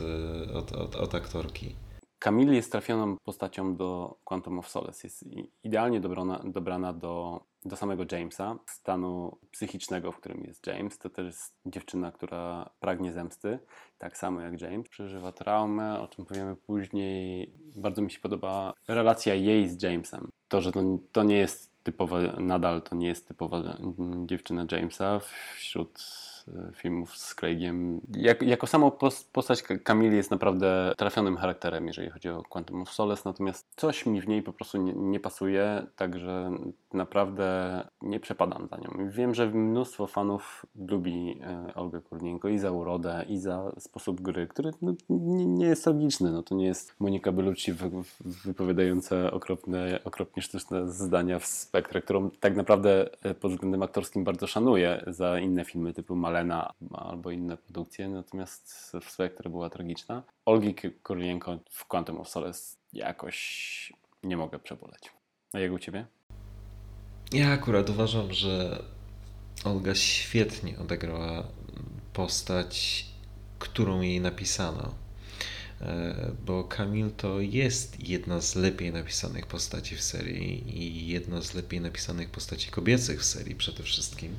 e, 0.49 0.53
od, 0.53 0.73
od, 0.73 0.97
od 0.97 1.15
aktorki? 1.15 1.77
Kamil 2.19 2.53
jest 2.53 2.73
trafioną 2.73 3.17
postacią 3.25 3.77
do 3.77 4.19
Quantum 4.25 4.59
of 4.59 4.69
Solace. 4.69 5.07
Jest 5.07 5.25
idealnie 5.63 6.01
dobrana, 6.01 6.41
dobrana 6.45 6.93
do, 6.93 7.41
do 7.65 7.77
samego 7.77 8.05
Jamesa, 8.13 8.57
stanu 8.67 9.39
psychicznego, 9.51 10.13
w 10.13 10.17
którym 10.17 10.45
jest 10.45 10.67
James. 10.67 10.99
To 10.99 11.11
też 11.11 11.27
jest 11.27 11.55
dziewczyna, 11.67 12.13
która 12.13 12.71
pragnie 12.81 13.13
zemsty, 13.13 13.59
tak 13.99 14.19
samo 14.19 14.41
jak 14.41 14.61
James. 14.61 14.89
Przeżywa 14.89 15.33
traumę, 15.33 16.01
o 16.01 16.09
czym 16.09 16.25
powiemy 16.25 16.57
później. 16.57 17.53
Bardzo 17.77 18.03
mi 18.03 18.11
się 18.11 18.21
podoba 18.21 18.75
relacja 18.89 19.35
jej 19.35 19.69
z 19.69 19.83
Jamesem. 19.83 20.29
To, 20.49 20.61
że 20.61 20.73
to, 20.73 20.83
to 21.13 21.23
nie 21.23 21.37
jest 21.37 21.75
typowa, 21.83 22.19
nadal 22.39 22.83
to 22.83 22.97
nie 22.97 23.07
jest 23.07 23.29
typowa 23.29 23.77
dziewczyna 24.27 24.67
Jamesa 24.73 25.21
wśród 25.57 25.99
filmów 26.75 27.17
z 27.17 27.35
Craigiem. 27.35 28.01
Jak, 28.17 28.43
jako 28.43 28.67
samo 28.67 28.99
postać 29.33 29.63
Camille 29.63 30.17
jest 30.17 30.31
naprawdę 30.31 30.93
trafionym 30.97 31.37
charakterem, 31.37 31.87
jeżeli 31.87 32.11
chodzi 32.11 32.29
o 32.29 32.43
Quantum 32.43 32.83
of 32.83 32.91
Solace, 32.91 33.23
natomiast 33.25 33.67
coś 33.77 34.07
mi 34.07 34.21
w 34.21 34.29
niej 34.29 34.43
po 34.43 34.53
prostu 34.53 34.79
nie, 34.79 34.93
nie 34.93 35.21
pasuje, 35.21 35.87
także 35.97 36.51
naprawdę 36.93 37.81
nie 38.03 38.21
przepadam 38.21 38.69
za 38.69 38.77
nią. 38.77 39.11
Wiem, 39.11 39.35
że 39.35 39.47
mnóstwo 39.47 40.07
fanów 40.07 40.67
lubi 40.89 41.41
e, 41.43 41.75
Olgę 41.75 42.01
Kurnienko 42.01 42.49
i 42.49 42.59
za 42.59 42.71
urodę, 42.71 43.25
i 43.29 43.39
za 43.39 43.73
sposób 43.79 44.21
gry, 44.21 44.47
który 44.47 44.71
no, 44.83 44.95
nie, 45.09 45.47
nie, 45.47 45.67
jest 45.67 45.87
logiczny. 45.87 46.33
No, 46.33 46.43
to 46.43 46.55
nie 46.55 46.67
jest 46.67 46.95
Monika 47.01 47.33
Bellucci 47.33 47.73
wy, 47.73 47.91
wypowiadająca 48.21 49.31
okropne, 49.31 50.01
okropnie 50.05 50.43
sztuczne 50.43 50.89
zdania 50.89 51.39
w 51.39 51.47
spektrze, 51.47 52.03
którą 52.03 52.31
tak 52.41 52.57
naprawdę 52.57 53.09
e, 53.23 53.35
pod 53.35 53.53
względem 53.53 53.83
aktorskim 53.83 54.25
bardzo 54.25 54.47
szanuję 54.47 55.05
za 55.07 55.39
inne 55.39 55.65
filmy 55.65 55.93
typu 55.93 56.17
Mal 56.17 56.34
Albo 56.91 57.31
inne 57.31 57.57
produkcje, 57.57 58.09
natomiast 58.09 58.93
w 59.03 59.11
Spectre 59.11 59.51
była 59.51 59.71
tragiczna. 59.71 60.23
Olgi 60.45 60.75
Korlienko 61.03 61.59
w 61.71 61.87
Quantum 61.87 62.21
of 62.21 62.29
Solace 62.29 62.77
jakoś 62.93 63.93
nie 64.23 64.37
mogę 64.37 64.59
przeboleć. 64.59 65.13
A 65.53 65.59
jak 65.59 65.73
u 65.73 65.79
Ciebie? 65.79 66.07
Ja 67.33 67.53
akurat 67.53 67.91
uważam, 67.91 68.33
że 68.33 68.83
Olga 69.65 69.95
świetnie 69.95 70.79
odegrała 70.79 71.45
postać, 72.13 73.05
którą 73.59 74.01
jej 74.01 74.21
napisano. 74.21 74.95
E, 75.81 76.31
bo 76.47 76.65
Kamil 76.65 77.11
to 77.11 77.41
jest 77.41 78.09
jedna 78.09 78.41
z 78.41 78.55
lepiej 78.55 78.93
napisanych 78.93 79.47
postaci 79.47 79.97
w 79.97 80.03
serii 80.03 80.79
i 80.79 81.09
jedna 81.09 81.43
z 81.43 81.55
lepiej 81.55 81.81
napisanych 81.81 82.31
postaci 82.31 82.71
kobiecych 82.71 83.21
w 83.21 83.25
serii 83.25 83.55
przede 83.55 83.83
wszystkim. 83.83 84.35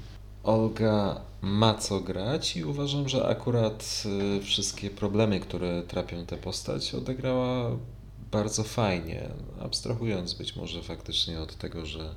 Olga 0.46 1.22
ma 1.42 1.74
co 1.74 2.00
grać 2.00 2.58
i 2.58 2.64
uważam, 2.64 3.10
że 3.10 3.28
akurat 3.28 4.04
y, 4.40 4.42
wszystkie 4.42 4.90
problemy, 4.90 5.40
które 5.40 5.84
trapią 5.84 6.26
tę 6.26 6.38
postać, 6.38 6.96
odegrała 6.96 7.72
bardzo 8.32 8.64
fajnie, 8.64 9.30
abstrahując 9.62 10.34
być 10.34 10.56
może 10.56 10.84
faktycznie 10.84 11.40
od 11.40 11.56
tego, 11.56 11.86
że 11.86 12.16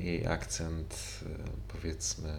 jej 0.00 0.26
akcent, 0.26 1.20
y, 1.22 1.26
powiedzmy, 1.68 2.32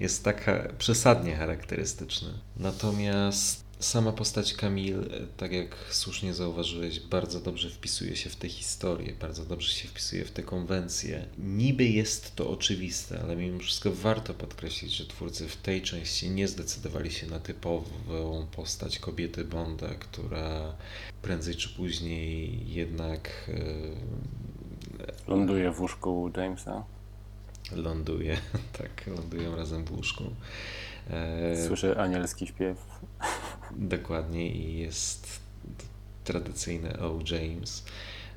jest 0.00 0.24
tak 0.24 0.50
przesadnie 0.78 1.36
charakterystyczny. 1.36 2.28
Natomiast 2.56 3.69
Sama 3.80 4.12
postać 4.12 4.54
Kamil, 4.54 5.10
tak 5.36 5.52
jak 5.52 5.76
słusznie 5.90 6.34
zauważyłeś, 6.34 7.00
bardzo 7.00 7.40
dobrze 7.40 7.70
wpisuje 7.70 8.16
się 8.16 8.30
w 8.30 8.36
tę 8.36 8.48
historię, 8.48 9.12
bardzo 9.20 9.44
dobrze 9.44 9.72
się 9.72 9.88
wpisuje 9.88 10.24
w 10.24 10.30
te 10.30 10.42
konwencje. 10.42 11.26
Niby 11.38 11.84
jest 11.84 12.36
to 12.36 12.50
oczywiste, 12.50 13.20
ale 13.22 13.36
mimo 13.36 13.58
wszystko 13.58 13.90
warto 13.92 14.34
podkreślić, 14.34 14.96
że 14.96 15.06
twórcy 15.06 15.48
w 15.48 15.56
tej 15.56 15.82
części 15.82 16.30
nie 16.30 16.48
zdecydowali 16.48 17.10
się 17.10 17.26
na 17.26 17.38
typową 17.38 18.46
postać 18.56 18.98
kobiety 18.98 19.44
Bonda, 19.44 19.94
która 19.94 20.74
prędzej 21.22 21.54
czy 21.54 21.68
później 21.68 22.60
jednak. 22.74 23.50
E, 25.08 25.30
ląduje 25.30 25.70
w 25.70 25.80
łóżku 25.80 26.30
Jamesa. 26.36 26.84
Ląduje, 27.72 28.38
tak, 28.78 29.06
lądują 29.06 29.56
razem 29.56 29.84
w 29.84 29.92
łóżku. 29.92 30.24
E, 31.10 31.66
Słyszę 31.66 31.96
anielski 31.96 32.46
śpiew. 32.46 32.78
Dokładnie 33.76 34.50
i 34.50 34.78
jest 34.78 35.40
tradycyjny 36.24 37.00
O. 37.00 37.18
James. 37.30 37.84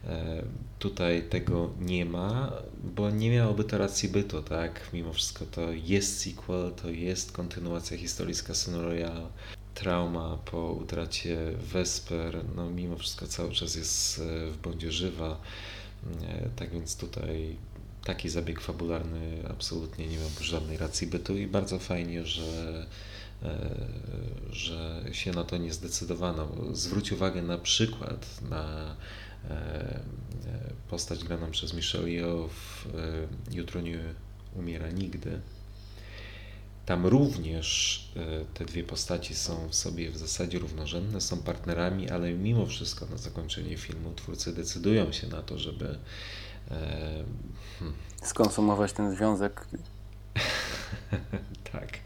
E, 0.08 0.44
tutaj 0.80 1.24
tego 1.30 1.70
nie 1.80 2.06
ma, 2.06 2.54
bo 2.84 3.10
nie 3.10 3.32
miałoby 3.32 3.64
to 3.64 3.78
racji 3.78 4.10
bytu, 4.10 4.42
tak? 4.42 4.82
Mimo 4.94 5.14
wszystko 5.14 5.46
to 5.46 5.72
jest 5.72 6.22
sequel, 6.22 6.72
to 6.82 6.90
jest 6.90 7.32
kontynuacja 7.32 7.98
historii 7.98 8.36
z 8.36 8.44
Casino 8.44 8.82
Royale. 8.82 9.28
Trauma 9.74 10.38
po 10.46 10.72
utracie 10.72 11.38
Vesper, 11.58 12.38
no 12.56 12.70
mimo 12.70 12.98
wszystko 12.98 13.28
cały 13.28 13.52
czas 13.52 13.76
jest 13.76 14.20
e, 14.20 14.52
w 14.52 14.58
bądzie 14.58 14.92
żywa. 14.92 15.40
Tak 16.56 16.70
więc 16.70 16.98
tutaj 16.98 17.56
taki 18.04 18.30
zabieg 18.30 18.62
fabularny 18.62 19.44
absolutnie 19.50 20.08
nie 20.08 20.18
miał 20.18 20.30
żadnej 20.42 20.78
racji 20.78 21.08
bytu 21.08 21.38
i 21.38 21.48
bardzo 21.48 21.80
fajnie, 21.80 22.26
że, 22.26 22.86
e, 23.44 23.76
że 24.50 25.04
się 25.12 25.32
na 25.32 25.44
to 25.44 25.58
nie 25.58 25.74
zdecydowano. 25.74 26.48
Zwróć 26.74 27.12
uwagę 27.12 27.42
na 27.42 27.58
przykład 27.58 28.42
na 28.50 28.96
e, 29.50 30.00
postać 30.90 31.24
graną 31.24 31.52
przez 31.52 31.74
Michelle 31.74 32.10
Yeoh 32.10 32.52
w 32.52 32.86
e, 32.86 33.56
Jutro 33.56 33.82
nie 33.82 34.00
umiera 34.56 34.92
nigdy. 34.92 35.40
Tam 36.86 37.06
również 37.06 38.00
e, 38.16 38.46
te 38.54 38.66
dwie 38.66 38.84
postaci 38.84 39.36
są 39.36 39.68
w 39.70 39.76
sobie 39.76 40.12
w 40.12 40.18
zasadzie 40.18 40.60
równorzędne, 40.60 41.22
są 41.22 41.38
partnerami, 41.38 42.10
ale 42.10 42.34
mimo 42.34 42.66
wszystko 42.66 43.06
na 43.06 43.18
zakończenie 43.18 43.78
filmu 43.78 44.14
twórcy 44.16 44.54
decydują 44.54 45.12
się 45.12 45.28
na 45.28 45.42
to, 45.42 45.58
żeby 45.58 45.98
e, 46.72 47.24
hmm. 47.80 47.98
skonsumować 48.24 48.94
ten 48.94 49.16
związek. 49.16 49.68
tak, 51.74 52.00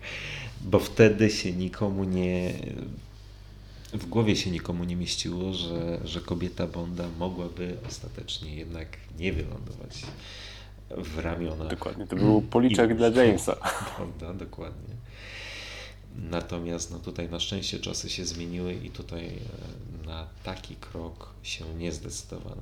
bo 0.61 0.79
wtedy 0.79 1.29
się 1.29 1.53
nikomu 1.53 2.03
nie 2.03 2.53
w 3.93 4.05
głowie 4.05 4.35
się 4.35 4.51
nikomu 4.51 4.83
nie 4.83 4.95
mieściło, 4.95 5.53
że, 5.53 5.99
że 6.03 6.21
kobieta 6.21 6.67
Bonda 6.67 7.09
mogłaby 7.19 7.77
ostatecznie 7.87 8.55
jednak 8.55 8.87
nie 9.19 9.33
wylądować 9.33 10.01
w 10.89 11.19
ramionach. 11.19 11.67
Dokładnie, 11.67 12.08
to 12.08 12.15
był 12.15 12.41
policzek 12.41 12.97
dla 12.97 13.08
Jamesa. 13.23 13.56
Bonda, 14.00 14.34
dokładnie. 14.34 14.95
Natomiast 16.15 16.91
no 16.91 17.00
tutaj 17.00 17.30
na 17.30 17.39
szczęście 17.39 17.80
czasy 17.80 18.10
się 18.10 18.26
zmieniły 18.26 18.73
i 18.73 18.89
tutaj 18.89 19.26
e, 19.26 20.08
na 20.08 20.28
taki 20.43 20.76
krok 20.76 21.30
się 21.43 21.65
nie 21.73 21.91
zdecydowano. 21.91 22.62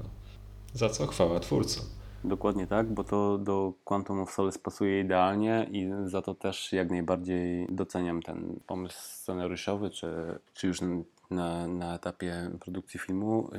Za 0.74 0.90
co 0.90 1.08
chwała 1.08 1.40
twórcom. 1.40 1.86
Dokładnie 2.24 2.68
tak, 2.68 2.94
bo 2.94 3.04
to 3.04 3.38
do 3.38 3.74
Quantum 3.84 4.20
of 4.20 4.32
Solace 4.32 4.60
pasuje 4.60 5.02
idealnie 5.02 5.68
i 5.72 5.90
za 6.06 6.22
to 6.22 6.36
też 6.36 6.74
jak 6.74 6.90
najbardziej 6.90 7.68
doceniam 7.70 8.22
ten 8.22 8.60
pomysł 8.68 8.98
scenariuszowy, 9.00 9.90
czy, 9.90 10.40
czy 10.54 10.68
już 10.68 10.80
na, 11.32 11.68
na 11.68 11.96
etapie 11.96 12.50
produkcji 12.60 13.00
filmu. 13.00 13.50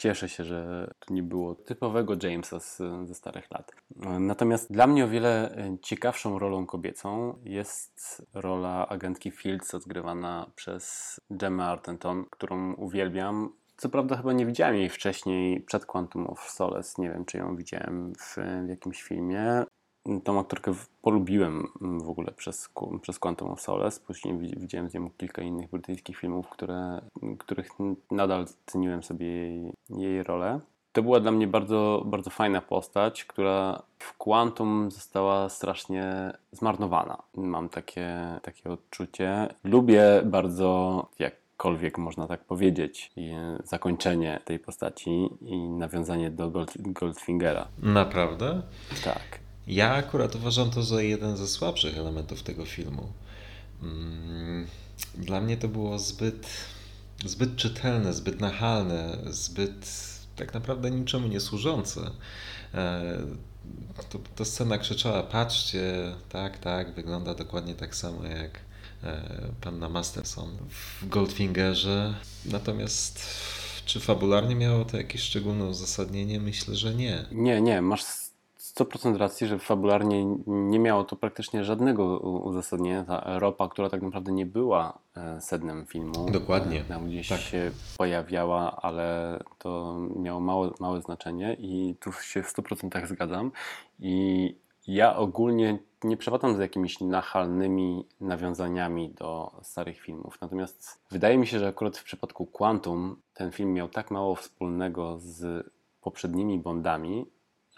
Cieszę 0.00 0.28
się, 0.28 0.44
że 0.44 0.90
to 0.98 1.14
nie 1.14 1.22
było 1.22 1.54
typowego 1.54 2.14
Jamesa 2.22 2.60
z, 2.60 2.82
ze 3.04 3.14
starych 3.14 3.50
lat. 3.50 3.72
Natomiast 4.20 4.72
dla 4.72 4.86
mnie 4.86 5.04
o 5.04 5.08
wiele 5.08 5.54
ciekawszą 5.82 6.38
rolą 6.38 6.66
kobiecą 6.66 7.38
jest 7.44 8.22
rola 8.34 8.88
agentki 8.88 9.30
Fields, 9.30 9.74
odgrywana 9.74 10.50
przez 10.54 11.20
Gemma 11.30 11.64
Artenton, 11.64 12.24
którą 12.30 12.74
uwielbiam. 12.74 13.52
Co 13.76 13.88
prawda 13.88 14.16
chyba 14.16 14.32
nie 14.32 14.46
widziałem 14.46 14.76
jej 14.76 14.88
wcześniej 14.88 15.60
przed 15.60 15.86
Quantum 15.86 16.26
of 16.26 16.50
Solace. 16.50 17.02
Nie 17.02 17.10
wiem, 17.10 17.24
czy 17.24 17.38
ją 17.38 17.56
widziałem 17.56 18.12
w, 18.14 18.36
w 18.66 18.68
jakimś 18.68 19.02
filmie. 19.02 19.64
Tą 20.24 20.40
aktorkę 20.40 20.74
polubiłem 21.02 21.66
w 21.80 22.08
ogóle 22.08 22.32
przez, 22.32 22.68
przez 23.00 23.18
Quantum 23.18 23.50
of 23.50 23.60
Solace. 23.60 24.00
Później 24.06 24.38
widziałem 24.38 24.90
z 24.90 24.94
nią 24.94 25.10
kilka 25.16 25.42
innych 25.42 25.70
brytyjskich 25.70 26.16
filmów, 26.16 26.48
które, 26.48 27.00
których 27.38 27.68
nadal 28.10 28.46
ceniłem 28.66 29.02
sobie 29.02 29.26
jej, 29.26 29.72
jej 29.90 30.22
rolę. 30.22 30.60
To 30.92 31.02
była 31.02 31.20
dla 31.20 31.30
mnie 31.30 31.46
bardzo, 31.46 32.02
bardzo 32.06 32.30
fajna 32.30 32.60
postać, 32.60 33.24
która 33.24 33.82
w 33.98 34.16
Quantum 34.16 34.90
została 34.90 35.48
strasznie 35.48 36.32
zmarnowana. 36.52 37.22
Mam 37.34 37.68
takie, 37.68 38.38
takie 38.42 38.70
odczucie. 38.70 39.48
Lubię 39.64 40.22
bardzo, 40.24 41.06
jakkolwiek 41.18 41.98
można 41.98 42.26
tak 42.26 42.44
powiedzieć, 42.44 43.12
zakończenie 43.64 44.40
tej 44.44 44.58
postaci 44.58 45.28
i 45.40 45.68
nawiązanie 45.68 46.30
do 46.30 46.50
Gold, 46.50 46.72
Goldfingera. 46.78 47.68
Naprawdę? 47.82 48.62
Tak. 49.04 49.39
Ja 49.66 49.94
akurat 49.94 50.36
uważam 50.36 50.70
to 50.70 50.82
za 50.82 51.02
jeden 51.02 51.36
ze 51.36 51.48
słabszych 51.48 51.98
elementów 51.98 52.42
tego 52.42 52.64
filmu. 52.64 53.12
Mm, 53.82 54.66
dla 55.14 55.40
mnie 55.40 55.56
to 55.56 55.68
było 55.68 55.98
zbyt, 55.98 56.46
zbyt 57.24 57.56
czytelne, 57.56 58.12
zbyt 58.12 58.40
nachalne, 58.40 59.18
zbyt 59.30 60.10
tak 60.36 60.54
naprawdę 60.54 60.90
niczemu 60.90 61.28
nie 61.28 61.40
służące. 61.40 62.10
E, 62.74 63.02
to, 64.10 64.18
to 64.36 64.44
scena 64.44 64.78
krzyczała, 64.78 65.22
patrzcie, 65.22 66.14
tak, 66.28 66.58
tak, 66.58 66.94
wygląda 66.94 67.34
dokładnie 67.34 67.74
tak 67.74 67.96
samo 67.96 68.24
jak 68.24 68.60
e, 69.04 69.22
panna 69.60 69.88
Masterson 69.88 70.56
w 70.70 71.08
Goldfingerze. 71.08 72.14
Natomiast 72.46 73.20
czy 73.84 74.00
fabularnie 74.00 74.54
miało 74.54 74.84
to 74.84 74.96
jakieś 74.96 75.22
szczególne 75.22 75.64
uzasadnienie? 75.64 76.40
Myślę, 76.40 76.76
że 76.76 76.94
nie. 76.94 77.26
Nie, 77.32 77.60
nie, 77.60 77.82
masz 77.82 78.19
100% 78.76 79.16
racji, 79.16 79.46
że 79.46 79.58
fabularnie 79.58 80.24
nie 80.46 80.78
miało 80.78 81.04
to 81.04 81.16
praktycznie 81.16 81.64
żadnego 81.64 82.18
uzasadnienia. 82.18 83.04
Ta 83.04 83.38
ropa, 83.38 83.68
która 83.68 83.90
tak 83.90 84.02
naprawdę 84.02 84.32
nie 84.32 84.46
była 84.46 84.98
e, 85.16 85.40
sednem 85.40 85.86
filmu. 85.86 86.30
Dokładnie. 86.32 86.84
Tam 86.84 87.06
gdzieś 87.06 87.28
tak. 87.28 87.40
się 87.40 87.70
pojawiała, 87.98 88.76
ale 88.82 89.38
to 89.58 89.96
miało 90.16 90.40
małe, 90.40 90.70
małe 90.80 91.00
znaczenie 91.00 91.56
i 91.58 91.96
tu 92.00 92.12
się 92.12 92.42
w 92.42 92.54
100% 92.54 93.06
zgadzam. 93.06 93.52
I 93.98 94.54
ja 94.86 95.16
ogólnie 95.16 95.78
nie 96.04 96.16
przepadam 96.16 96.56
z 96.56 96.58
jakimiś 96.58 97.00
nachalnymi 97.00 98.06
nawiązaniami 98.20 99.10
do 99.10 99.52
starych 99.62 100.00
filmów. 100.00 100.38
Natomiast 100.40 101.00
wydaje 101.10 101.38
mi 101.38 101.46
się, 101.46 101.58
że 101.58 101.68
akurat 101.68 101.98
w 101.98 102.04
przypadku 102.04 102.46
Quantum 102.46 103.16
ten 103.34 103.52
film 103.52 103.72
miał 103.72 103.88
tak 103.88 104.10
mało 104.10 104.34
wspólnego 104.34 105.18
z 105.18 105.70
poprzednimi 106.00 106.58
Bondami, 106.58 107.26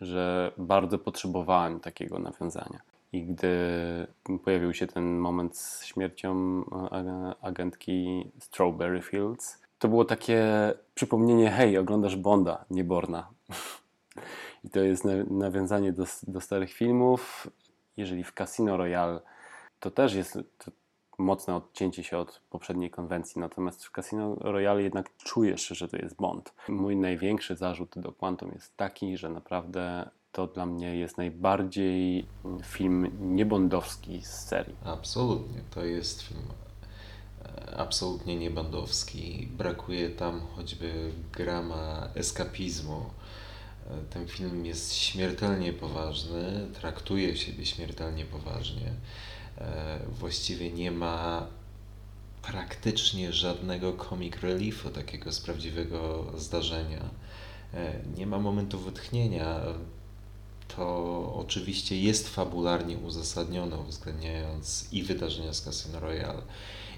że 0.02 0.52
bardzo 0.58 0.98
potrzebowałem 0.98 1.80
takiego 1.80 2.18
nawiązania. 2.18 2.80
I 3.12 3.22
gdy 3.24 3.56
pojawił 4.44 4.74
się 4.74 4.86
ten 4.86 5.18
moment 5.18 5.56
z 5.56 5.84
śmiercią 5.84 6.62
e, 6.92 7.34
agentki 7.42 8.30
Strawberry 8.38 9.02
Fields, 9.02 9.62
to 9.78 9.88
było 9.88 10.04
takie 10.04 10.44
przypomnienie: 10.94 11.50
hej, 11.50 11.78
oglądasz 11.78 12.16
Bonda, 12.16 12.64
nie 12.70 12.84
Borna. 12.84 13.28
I 14.64 14.70
to 14.70 14.80
jest 14.80 15.04
nawiązanie 15.30 15.92
do, 15.92 16.04
do 16.22 16.40
starych 16.40 16.72
filmów. 16.72 17.50
Jeżeli 17.96 18.24
w 18.24 18.32
Casino 18.32 18.76
Royale 18.76 19.20
to 19.80 19.90
też 19.90 20.14
jest 20.14 20.38
to 20.58 20.70
mocne 21.18 21.56
odcięcie 21.56 22.04
się 22.04 22.18
od 22.18 22.40
poprzedniej 22.50 22.90
konwencji, 22.90 23.40
natomiast 23.40 23.84
w 23.84 23.90
Casino 23.90 24.34
Royale 24.34 24.82
jednak 24.82 25.16
czujesz, 25.16 25.66
że 25.66 25.88
to 25.88 25.96
jest 25.96 26.16
Bond. 26.16 26.52
Mój 26.68 26.96
największy 26.96 27.56
zarzut 27.56 27.94
do 27.96 28.12
Quantum 28.12 28.50
jest 28.54 28.76
taki, 28.76 29.16
że 29.16 29.28
naprawdę 29.28 30.10
to 30.32 30.46
dla 30.46 30.66
mnie 30.66 30.96
jest 30.96 31.16
najbardziej 31.16 32.26
film 32.62 33.10
niebondowski 33.36 34.22
z 34.22 34.30
serii. 34.30 34.76
Absolutnie, 34.84 35.60
to 35.70 35.84
jest 35.84 36.22
film 36.22 36.42
e, 37.44 37.76
absolutnie 37.76 38.36
niebondowski. 38.36 39.48
Brakuje 39.50 40.10
tam 40.10 40.40
choćby 40.56 41.12
grama 41.32 42.08
eskapizmu. 42.14 43.04
E, 43.90 44.10
ten 44.10 44.28
film 44.28 44.66
jest 44.66 44.94
śmiertelnie 44.94 45.72
poważny, 45.72 46.66
traktuje 46.80 47.36
siebie 47.36 47.66
śmiertelnie 47.66 48.24
poważnie. 48.24 48.92
E, 49.58 49.98
właściwie 50.18 50.72
nie 50.72 50.90
ma 50.90 51.46
praktycznie 52.42 53.32
żadnego 53.32 53.92
comic 53.92 54.36
reliefu 54.36 54.90
takiego 54.90 55.32
z 55.32 55.40
prawdziwego 55.40 56.32
zdarzenia. 56.36 57.10
E, 57.74 58.00
nie 58.16 58.26
ma 58.26 58.38
momentu 58.38 58.78
wytchnienia. 58.78 59.60
To 60.76 61.34
oczywiście 61.36 62.00
jest 62.00 62.28
fabularnie 62.28 62.98
uzasadnione, 62.98 63.76
uwzględniając 63.76 64.92
i 64.92 65.02
wydarzenia 65.02 65.52
z 65.54 65.62
Casino 65.62 66.00
Royale, 66.00 66.42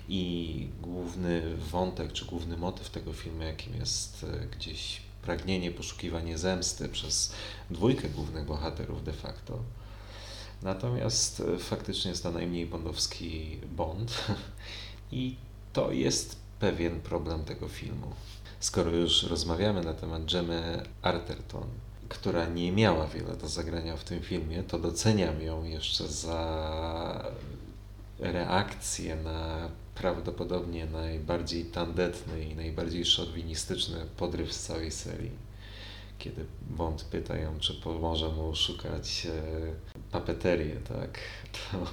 i 0.09 0.69
główny 0.83 1.57
wątek, 1.57 2.13
czy 2.13 2.25
główny 2.25 2.57
motyw 2.57 2.91
tego 2.91 3.13
filmu, 3.13 3.43
jakim 3.43 3.77
jest 3.77 4.25
e, 4.25 4.47
gdzieś 4.47 5.01
pragnienie, 5.23 5.71
poszukiwanie 5.71 6.39
zemsty 6.39 6.89
przez 6.89 7.33
dwójkę 7.71 8.09
głównych 8.09 8.47
bohaterów 8.47 9.05
de 9.05 9.13
facto. 9.13 9.59
Natomiast 10.65 11.41
e, 11.41 11.59
faktycznie 11.59 12.11
jest 12.11 12.25
najmniej 12.25 12.67
bondowski 12.67 13.59
Bond 13.77 14.25
i 15.13 15.37
to 15.73 15.93
jest 15.93 16.37
pewien 16.61 17.01
problem 17.01 17.45
tego 17.45 17.69
filmu. 17.69 18.13
Skoro 18.61 18.91
już 18.91 19.23
rozmawiamy 19.23 19.83
na 19.83 19.95
temat 19.95 20.33
Gemmy 20.33 20.83
Arterton, 21.03 21.65
która 22.09 22.47
nie 22.47 22.73
miała 22.73 23.07
wiele 23.07 23.37
do 23.37 23.49
zagrania 23.49 23.97
w 23.97 24.05
tym 24.05 24.21
filmie, 24.21 24.63
to 24.63 24.79
doceniam 24.79 25.43
ją 25.43 25.65
jeszcze 25.65 26.09
za 26.09 27.33
reakcję 28.19 29.17
na 29.17 29.69
prawdopodobnie 29.95 30.87
najbardziej 30.87 31.65
tandetny 31.65 32.45
i 32.45 32.57
najbardziej 32.57 33.05
szowinistyczny 33.05 34.07
podryw 34.17 34.53
z 34.53 34.67
całej 34.67 34.91
serii 34.91 35.44
kiedy 36.25 36.45
Bond 36.71 37.05
pyta 37.05 37.37
ją, 37.37 37.59
czy 37.59 37.75
pomoże 37.75 38.29
mu 38.29 38.57
szukać 38.57 39.27
e, 39.27 40.11
papeterię, 40.13 40.77
tak, 40.89 41.19
to 41.53 41.87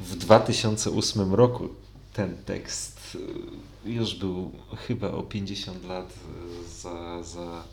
w 0.00 0.16
2008 0.16 1.34
roku 1.34 1.68
ten 2.12 2.36
tekst 2.36 3.16
e, 3.86 3.90
już 3.90 4.14
był 4.14 4.52
chyba 4.86 5.10
o 5.10 5.22
50 5.22 5.84
lat 5.84 6.12
e, 6.12 6.68
za, 6.68 7.22
za... 7.22 7.64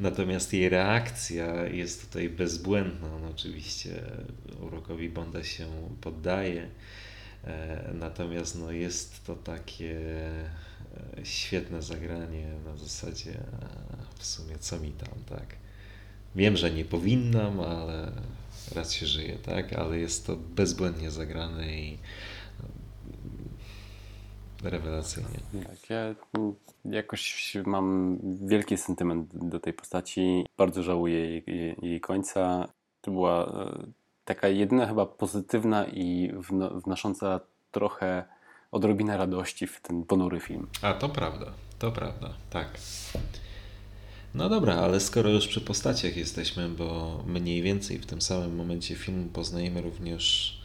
Natomiast 0.00 0.52
jej 0.52 0.68
reakcja 0.68 1.66
jest 1.66 2.06
tutaj 2.06 2.28
bezbłędna. 2.28 3.14
On 3.14 3.24
oczywiście 3.24 4.02
urokowi 4.60 5.08
Bonda 5.08 5.44
się 5.44 5.66
poddaje, 6.00 6.68
natomiast 7.94 8.58
no 8.58 8.72
jest 8.72 9.24
to 9.26 9.36
takie 9.36 10.00
świetne 11.24 11.82
zagranie 11.82 12.46
na 12.64 12.76
zasadzie 12.76 13.40
w 14.20 14.26
sumie 14.26 14.58
co 14.58 14.78
mi 14.78 14.92
tam, 14.92 15.38
tak. 15.38 15.56
Wiem, 16.34 16.56
że 16.56 16.70
nie 16.70 16.84
powinnam, 16.84 17.60
ale 17.60 18.12
raz 18.74 18.92
się 18.92 19.06
żyje, 19.06 19.38
tak, 19.38 19.72
ale 19.72 19.98
jest 19.98 20.26
to 20.26 20.36
bezbłędnie 20.36 21.10
zagrane 21.10 21.72
i 21.72 21.98
Rewelacyjnie. 24.64 25.40
Tak, 25.64 25.90
ja 25.90 26.14
mm, 26.38 26.54
jakoś 26.84 27.56
mam 27.66 28.18
wielki 28.46 28.76
sentyment 28.76 29.48
do 29.48 29.60
tej 29.60 29.72
postaci. 29.72 30.46
Bardzo 30.58 30.82
żałuję 30.82 31.18
jej, 31.18 31.44
jej, 31.46 31.76
jej 31.82 32.00
końca. 32.00 32.68
To 33.00 33.10
była 33.10 33.46
e, 33.46 33.86
taka 34.24 34.48
jedyna 34.48 34.86
chyba 34.86 35.06
pozytywna 35.06 35.86
i 35.86 36.32
wno, 36.34 36.80
wnosząca 36.80 37.40
trochę 37.70 38.24
odrobinę 38.72 39.16
radości 39.16 39.66
w 39.66 39.80
ten 39.80 40.04
ponury 40.04 40.40
film. 40.40 40.66
A 40.82 40.92
to 40.92 41.08
prawda, 41.08 41.46
to 41.78 41.92
prawda, 41.92 42.34
tak. 42.50 42.68
No 44.34 44.48
dobra, 44.48 44.74
ale 44.74 45.00
skoro 45.00 45.30
już 45.30 45.48
przy 45.48 45.60
postaciach 45.60 46.16
jesteśmy, 46.16 46.68
bo 46.68 47.18
mniej 47.26 47.62
więcej 47.62 47.98
w 47.98 48.06
tym 48.06 48.22
samym 48.22 48.56
momencie 48.56 48.94
filmu 48.94 49.28
poznajemy 49.28 49.80
również 49.80 50.56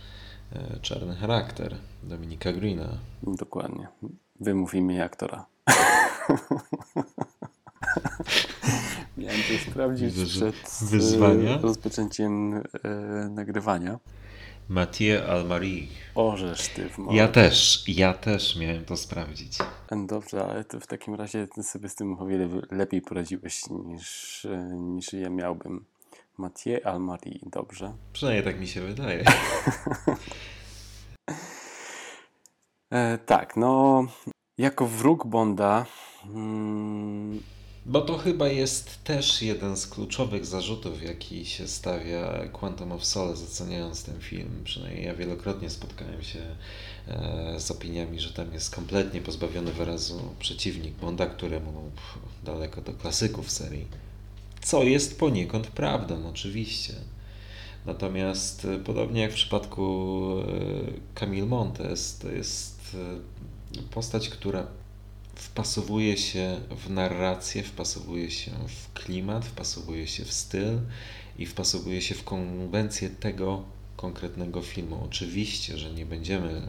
e, 0.54 0.80
czarny 0.82 1.15
charakter 1.15 1.75
Dominika 2.04 2.54
Greena. 2.54 2.89
Dokładnie. 3.23 3.88
Wymów 4.39 4.73
imię 4.75 5.04
aktora. 5.04 5.45
Miałem 9.17 9.38
to 9.41 9.71
sprawdzić 9.71 10.15
że 10.15 10.51
przed 10.51 10.89
wyzwania. 10.89 11.56
e, 11.56 11.62
rozpoczęciem 11.62 12.54
e, 12.54 12.62
nagrywania. 13.30 13.99
Mathieu 14.69 15.23
Almari. 15.30 15.88
Orzesz 16.15 16.67
ty 16.67 16.89
w 16.89 16.97
Ja 17.12 17.28
też, 17.28 17.84
ja 17.88 18.13
też 18.13 18.56
miałem 18.56 18.86
to 18.86 18.97
sprawdzić. 18.97 19.58
Dobrze, 20.08 20.45
ale 20.45 20.63
to 20.63 20.80
w 20.80 20.88
takim 20.88 21.15
razie 21.15 21.47
ty 21.47 21.63
sobie 21.63 21.89
z 21.89 21.95
tym 21.95 22.19
o 22.19 22.25
wiele 22.25 22.49
lepiej 22.71 23.01
poradziłeś 23.01 23.62
niż, 23.69 24.47
niż 24.73 25.13
ja 25.13 25.30
miałbym. 25.30 25.86
Mathieu 26.38 26.80
Almari, 26.84 27.39
dobrze. 27.43 27.93
Przynajmniej 28.13 28.43
tak 28.43 28.60
mi 28.60 28.67
się 28.67 28.82
wydaje. 28.82 29.23
E, 32.89 33.17
tak, 33.17 33.58
no 33.58 34.04
jako 34.58 34.88
wróg 34.88 35.28
Bonda 35.28 35.86
mm, 36.25 37.41
Bo 37.87 38.01
to 38.01 38.17
chyba 38.17 38.47
jest 38.47 39.03
też 39.03 39.41
jeden 39.41 39.77
z 39.77 39.87
kluczowych 39.87 40.45
zarzutów, 40.45 41.03
jaki 41.03 41.45
się 41.45 41.67
stawia 41.67 42.47
Quantum 42.47 42.91
of 42.91 43.05
Solace, 43.05 43.43
oceniając 43.43 44.03
ten 44.03 44.21
film. 44.21 44.61
Przynajmniej 44.63 45.05
ja 45.05 45.15
wielokrotnie 45.15 45.69
spotkałem 45.69 46.23
się 46.23 46.39
e, 47.07 47.59
z 47.59 47.71
opiniami, 47.71 48.19
że 48.19 48.33
tam 48.33 48.53
jest 48.53 48.75
kompletnie 48.75 49.21
pozbawiony 49.21 49.71
wyrazu 49.71 50.21
przeciwnik 50.39 50.93
Bonda, 50.93 51.25
któremu 51.25 51.71
no, 51.71 51.81
daleko 52.43 52.81
do 52.81 52.93
klasyków 52.93 53.51
serii. 53.51 53.87
Co 54.61 54.83
jest 54.83 55.19
poniekąd 55.19 55.67
prawdą, 55.67 56.29
oczywiście. 56.29 56.93
Natomiast 57.85 58.65
e, 58.65 58.79
podobnie 58.79 59.21
jak 59.21 59.31
w 59.31 59.35
przypadku 59.35 60.23
e, 60.39 61.19
Camille 61.19 61.47
Montes, 61.47 62.17
to 62.17 62.31
jest 62.31 62.97
postać, 63.91 64.29
która 64.29 64.67
wpasowuje 65.45 66.17
się 66.17 66.62
w 66.86 66.89
narrację, 66.89 67.63
wpasowuje 67.63 68.31
się 68.31 68.51
w 68.51 68.93
klimat, 68.93 69.45
wpasowuje 69.45 70.08
się 70.08 70.25
w 70.25 70.34
styl 70.34 70.79
i 71.38 71.45
wpasowuje 71.45 72.01
się 72.01 72.15
w 72.15 72.23
konwencję 72.23 73.10
tego 73.10 73.63
konkretnego 73.97 74.62
filmu. 74.62 75.03
Oczywiście, 75.05 75.77
że 75.77 75.93
nie 75.93 76.05
będziemy 76.05 76.62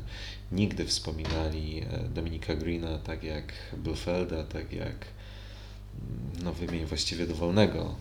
nigdy 0.52 0.84
wspominali 0.84 1.80
e, 1.80 2.08
Dominika 2.08 2.54
Greena 2.54 2.98
tak 2.98 3.24
jak 3.24 3.52
Bluefelda, 3.76 4.44
tak 4.44 4.72
jak 4.72 4.94
mm, 4.94 6.42
no 6.42 6.52
wymień 6.52 6.84
właściwie 6.84 7.26
dowolnego 7.26 7.94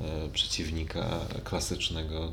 e, 0.00 0.28
przeciwnika 0.28 1.20
klasycznego. 1.44 2.32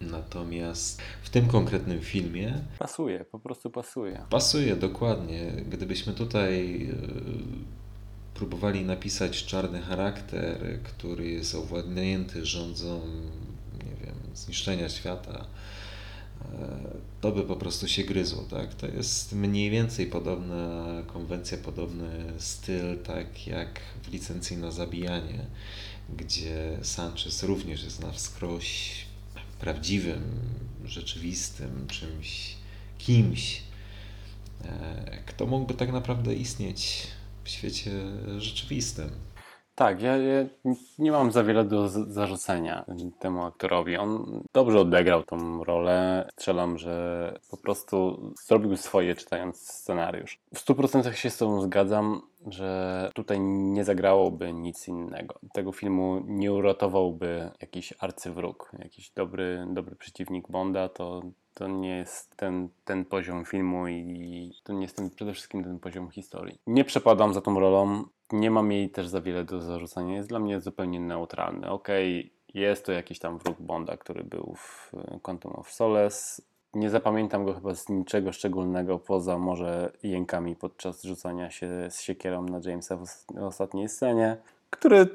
Natomiast 0.00 1.02
w 1.22 1.30
tym 1.30 1.46
konkretnym 1.46 2.00
filmie 2.00 2.54
pasuje, 2.78 3.24
po 3.24 3.38
prostu 3.38 3.70
pasuje. 3.70 4.24
Pasuje 4.30 4.76
dokładnie. 4.76 5.52
Gdybyśmy 5.70 6.12
tutaj 6.12 6.82
e, 6.82 6.96
próbowali 8.34 8.84
napisać 8.84 9.44
czarny 9.44 9.80
charakter, 9.82 10.82
który 10.82 11.30
jest 11.30 11.54
owładnięty 11.54 12.46
rządzą, 12.46 13.00
nie 13.84 14.06
wiem, 14.06 14.14
zniszczenia 14.34 14.88
świata, 14.88 15.46
e, 16.52 16.78
to 17.20 17.32
by 17.32 17.42
po 17.42 17.56
prostu 17.56 17.88
się 17.88 18.04
gryzło, 18.04 18.44
tak? 18.50 18.74
To 18.74 18.86
jest 18.86 19.32
mniej 19.32 19.70
więcej 19.70 20.06
podobna 20.06 20.86
konwencja, 21.06 21.58
podobny 21.58 22.32
styl, 22.38 22.98
tak 22.98 23.46
jak 23.46 23.80
w 24.02 24.12
licencji 24.12 24.56
na 24.56 24.70
zabijanie, 24.70 25.46
gdzie 26.16 26.78
Sanchez 26.82 27.42
również 27.42 27.84
jest 27.84 28.02
na 28.02 28.12
wskroś 28.12 29.09
prawdziwym, 29.60 30.22
rzeczywistym, 30.84 31.86
czymś, 31.88 32.54
kimś, 32.98 33.62
e, 34.64 35.22
kto 35.26 35.46
mógłby 35.46 35.74
tak 35.74 35.92
naprawdę 35.92 36.34
istnieć 36.34 37.06
w 37.44 37.48
świecie 37.48 37.90
rzeczywistym. 38.38 39.10
Tak, 39.80 40.02
ja, 40.02 40.16
ja 40.16 40.44
nie 40.98 41.12
mam 41.12 41.32
za 41.32 41.44
wiele 41.44 41.64
do 41.64 41.88
zarzucenia 41.88 42.84
temu 43.18 43.44
aktorowi. 43.44 43.96
On 43.96 44.42
dobrze 44.52 44.80
odegrał 44.80 45.22
tą 45.22 45.64
rolę. 45.64 46.28
Strzelam, 46.32 46.78
że 46.78 47.34
po 47.50 47.56
prostu 47.56 48.20
zrobił 48.46 48.76
swoje 48.76 49.14
czytając 49.14 49.56
scenariusz. 49.56 50.38
W 50.54 50.58
100% 50.58 51.12
się 51.12 51.30
z 51.30 51.36
Tobą 51.38 51.60
zgadzam, 51.60 52.22
że 52.46 53.10
tutaj 53.14 53.40
nie 53.40 53.84
zagrałoby 53.84 54.52
nic 54.52 54.88
innego. 54.88 55.34
Tego 55.52 55.72
filmu 55.72 56.22
nie 56.26 56.52
uratowałby 56.52 57.50
jakiś 57.60 57.94
arcywróg, 57.98 58.72
jakiś 58.78 59.10
dobry, 59.10 59.66
dobry 59.70 59.96
przeciwnik 59.96 60.50
Bonda. 60.50 60.88
To, 60.88 61.22
to 61.54 61.68
nie 61.68 61.96
jest 61.96 62.36
ten, 62.36 62.68
ten 62.84 63.04
poziom 63.04 63.44
filmu 63.44 63.88
i 63.88 64.52
to 64.64 64.72
nie 64.72 64.82
jest 64.82 64.96
ten, 64.96 65.10
przede 65.10 65.32
wszystkim 65.32 65.64
ten 65.64 65.78
poziom 65.78 66.10
historii. 66.10 66.58
Nie 66.66 66.84
przepadam 66.84 67.34
za 67.34 67.40
tą 67.40 67.60
rolą. 67.60 68.04
Nie 68.32 68.50
mam 68.50 68.72
jej 68.72 68.90
też 68.90 69.08
za 69.08 69.20
wiele 69.20 69.44
do 69.44 69.60
zarzucenia. 69.60 70.16
Jest 70.16 70.28
dla 70.28 70.38
mnie 70.38 70.60
zupełnie 70.60 71.00
neutralny. 71.00 71.70
Okej, 71.70 72.32
jest 72.54 72.86
to 72.86 72.92
jakiś 72.92 73.18
tam 73.18 73.38
wróg 73.38 73.56
Bonda, 73.60 73.96
który 73.96 74.24
był 74.24 74.54
w 74.56 74.92
e, 74.94 75.18
Quantum 75.22 75.52
of 75.52 75.72
Solace. 75.72 76.42
Nie 76.74 76.90
zapamiętam 76.90 77.44
go 77.44 77.54
chyba 77.54 77.74
z 77.74 77.88
niczego 77.88 78.32
szczególnego, 78.32 78.98
poza 78.98 79.38
może 79.38 79.92
jękami 80.02 80.56
podczas 80.56 81.02
rzucania 81.02 81.50
się 81.50 81.68
z 81.90 82.00
siekierą 82.00 82.42
na 82.42 82.60
Jamesa 82.64 82.96
w 82.96 83.02
os- 83.02 83.26
ostatniej 83.40 83.88
scenie, 83.88 84.36
które 84.70 85.06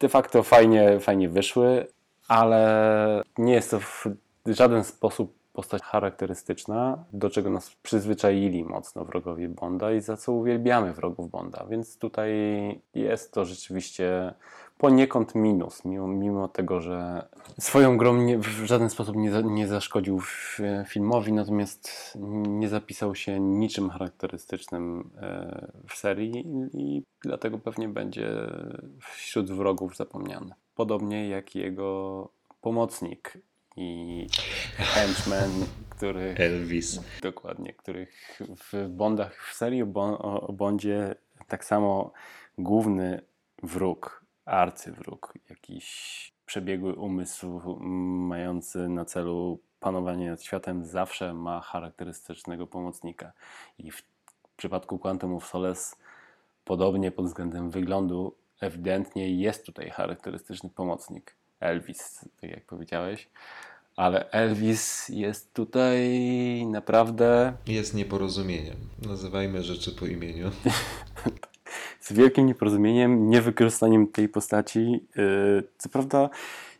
de 0.00 0.08
facto 0.08 0.42
fajnie, 0.42 1.00
fajnie 1.00 1.28
wyszły, 1.28 1.86
ale 2.28 3.22
nie 3.38 3.52
jest 3.52 3.70
to 3.70 3.80
w 3.80 4.06
żaden 4.46 4.84
sposób 4.84 5.34
postać 5.54 5.82
charakterystyczna, 5.82 7.04
do 7.12 7.30
czego 7.30 7.50
nas 7.50 7.70
przyzwyczaili 7.82 8.64
mocno 8.64 9.04
wrogowie 9.04 9.48
Bonda 9.48 9.92
i 9.92 10.00
za 10.00 10.16
co 10.16 10.32
uwielbiamy 10.32 10.92
wrogów 10.92 11.30
Bonda. 11.30 11.66
Więc 11.70 11.98
tutaj 11.98 12.30
jest 12.94 13.32
to 13.32 13.44
rzeczywiście 13.44 14.34
poniekąd 14.78 15.34
minus, 15.34 15.84
mimo, 15.84 16.08
mimo 16.08 16.48
tego, 16.48 16.80
że 16.80 17.28
swoją 17.58 17.96
grą 17.96 18.16
nie, 18.16 18.38
w 18.38 18.64
żaden 18.64 18.90
sposób 18.90 19.16
nie, 19.16 19.42
nie 19.44 19.68
zaszkodził 19.68 20.20
filmowi, 20.86 21.32
natomiast 21.32 22.14
nie 22.48 22.68
zapisał 22.68 23.14
się 23.14 23.40
niczym 23.40 23.90
charakterystycznym 23.90 25.10
e, 25.16 25.72
w 25.88 25.94
serii 25.94 26.44
i 26.72 27.02
dlatego 27.22 27.58
pewnie 27.58 27.88
będzie 27.88 28.28
wśród 29.00 29.50
wrogów 29.50 29.96
zapomniany. 29.96 30.54
Podobnie 30.74 31.28
jak 31.28 31.54
jego 31.54 32.28
pomocnik 32.60 33.38
i 33.76 34.26
henchman, 34.76 35.50
który 35.90 36.34
Elvis. 36.38 37.00
Dokładnie, 37.22 37.72
których 37.72 38.40
w 38.40 38.88
Bondach, 38.88 39.48
w 39.50 39.54
serii 39.54 39.82
o, 39.82 39.86
Bon- 39.86 40.16
o 40.20 40.40
o 40.46 40.52
Bondzie 40.52 41.14
tak 41.48 41.64
samo 41.64 42.12
główny 42.58 43.20
wróg, 43.62 44.24
arcywróg, 44.44 45.34
jakiś 45.50 46.32
przebiegły 46.46 46.94
umysł 46.94 47.60
mający 48.28 48.88
na 48.88 49.04
celu 49.04 49.60
panowanie 49.80 50.30
nad 50.30 50.42
światem 50.42 50.84
zawsze 50.84 51.34
ma 51.34 51.60
charakterystycznego 51.60 52.66
pomocnika. 52.66 53.32
I 53.78 53.90
w 53.90 54.02
przypadku 54.56 54.98
Quantum 54.98 55.34
of 55.34 55.46
Solace 55.46 55.96
podobnie 56.64 57.10
pod 57.10 57.26
względem 57.26 57.70
wyglądu 57.70 58.36
ewidentnie 58.60 59.40
jest 59.40 59.66
tutaj 59.66 59.90
charakterystyczny 59.90 60.70
pomocnik. 60.70 61.36
Elvis, 61.60 62.28
tak 62.40 62.50
jak 62.50 62.64
powiedziałeś. 62.64 63.28
Ale 63.96 64.30
Elvis 64.30 65.08
jest 65.08 65.54
tutaj 65.54 66.20
naprawdę 66.66 67.52
Jest 67.66 67.94
nieporozumieniem. 67.94 68.76
Nazywajmy 69.08 69.62
rzeczy 69.62 69.92
po 69.92 70.06
imieniu. 70.06 70.50
z 72.00 72.12
wielkim 72.12 72.46
nieporozumieniem, 72.46 73.30
niewykorzystaniem 73.30 74.06
tej 74.06 74.28
postaci. 74.28 75.06
Yy, 75.16 75.62
Co 75.78 75.88
prawda, 75.88 76.30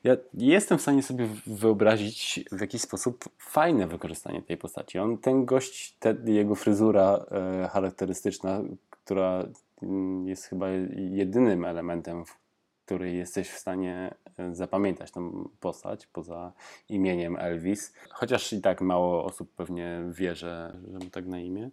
ja 0.04 0.16
jestem 0.34 0.78
w 0.78 0.82
stanie 0.82 1.02
sobie 1.02 1.28
wyobrazić 1.46 2.44
w 2.52 2.60
jakiś 2.60 2.82
sposób 2.82 3.24
fajne 3.38 3.86
wykorzystanie 3.86 4.42
tej 4.42 4.56
postaci. 4.56 4.98
On, 4.98 5.18
ten 5.18 5.44
gość, 5.44 5.96
jego 6.24 6.54
fryzura 6.54 7.24
e, 7.30 7.68
charakterystyczna, 7.72 8.60
która 8.90 9.44
mm, 9.82 10.28
jest 10.28 10.44
chyba 10.44 10.68
jedynym 11.10 11.64
elementem, 11.64 12.24
w 12.24 12.43
który 12.84 13.12
jesteś 13.12 13.50
w 13.50 13.58
stanie 13.58 14.14
e, 14.38 14.54
zapamiętać 14.54 15.10
tą 15.10 15.48
postać 15.60 16.06
poza 16.06 16.52
imieniem 16.88 17.36
Elvis. 17.36 17.94
Chociaż 18.10 18.52
i 18.52 18.60
tak 18.60 18.80
mało 18.80 19.24
osób 19.24 19.54
pewnie 19.54 20.02
wie, 20.10 20.34
że, 20.34 20.76
że 20.92 20.98
ma 20.98 21.10
tak 21.12 21.26
na 21.26 21.40
imię. 21.40 21.70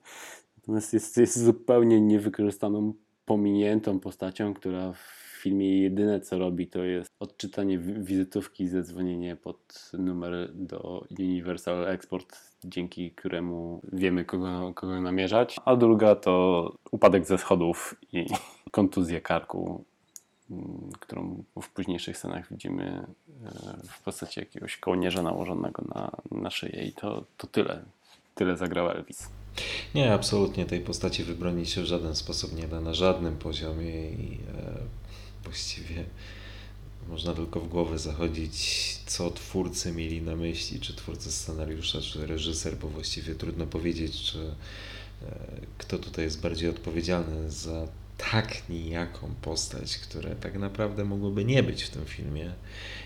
Natomiast 0.57 0.93
jest, 0.93 1.17
jest 1.17 1.43
zupełnie 1.43 2.01
niewykorzystaną, 2.01 2.93
pominiętą 3.25 3.99
postacią, 3.99 4.53
która 4.53 4.93
w 4.93 5.21
filmie 5.41 5.81
jedyne 5.81 6.19
co 6.19 6.37
robi 6.37 6.67
to 6.67 6.83
jest 6.83 7.11
odczytanie 7.19 7.79
wi- 7.79 8.03
wizytówki 8.03 8.63
i 8.63 8.67
zadzwonienie 8.67 9.35
pod 9.35 9.91
numer 9.93 10.51
do 10.53 11.05
Universal 11.19 11.87
Export, 11.87 12.37
dzięki 12.63 13.11
któremu 13.11 13.81
wiemy 13.93 14.25
kogo, 14.25 14.73
kogo 14.73 15.01
namierzać. 15.01 15.57
A 15.65 15.75
druga 15.75 16.15
to 16.15 16.75
upadek 16.91 17.25
ze 17.25 17.37
schodów 17.37 17.95
i 18.13 18.25
kontuzja 18.71 19.21
karku, 19.21 19.85
którą 20.99 21.43
w 21.61 21.69
późniejszych 21.69 22.17
scenach 22.17 22.49
widzimy 22.51 22.83
e, 22.83 23.87
w 23.87 24.03
postaci 24.03 24.39
jakiegoś 24.39 24.77
kołnierza 24.77 25.21
nałożonego 25.21 25.83
na, 25.95 26.11
na 26.41 26.49
szyję 26.49 26.83
i 26.83 26.93
to, 26.93 27.23
to 27.37 27.47
tyle. 27.47 27.83
Tyle 28.35 28.57
zagrał 28.57 28.89
Elvis. 28.89 29.29
Nie, 29.95 30.13
absolutnie 30.13 30.65
tej 30.65 30.81
postaci 30.81 31.23
wybronić 31.23 31.69
się 31.69 31.81
w 31.81 31.85
żaden 31.85 32.15
sposób 32.15 32.55
nie 32.55 32.67
da, 32.67 32.81
na 32.81 32.93
żadnym 32.93 33.37
poziomie 33.37 34.11
i 34.11 34.33
e, 34.33 34.77
właściwie 35.43 36.05
można 37.09 37.33
tylko 37.33 37.59
w 37.59 37.67
głowę 37.67 37.99
zachodzić, 37.99 38.97
co 39.05 39.31
twórcy 39.31 39.91
mieli 39.91 40.21
na 40.21 40.35
myśli, 40.35 40.79
czy 40.79 40.95
twórcy 40.95 41.31
scenariusza, 41.31 42.01
czy 42.01 42.27
reżyser, 42.27 42.77
bo 42.77 42.87
właściwie 42.87 43.35
trudno 43.35 43.65
powiedzieć, 43.65 44.21
czy 44.21 44.39
e, 44.39 45.35
kto 45.77 45.97
tutaj 45.97 46.25
jest 46.25 46.41
bardziej 46.41 46.69
odpowiedzialny 46.69 47.51
za 47.51 47.87
tak 48.31 48.69
nijaką 48.69 49.29
postać, 49.41 49.97
która 49.97 50.35
tak 50.35 50.59
naprawdę 50.59 51.05
mogłoby 51.05 51.45
nie 51.45 51.63
być 51.63 51.83
w 51.83 51.89
tym 51.89 52.05
filmie 52.05 52.53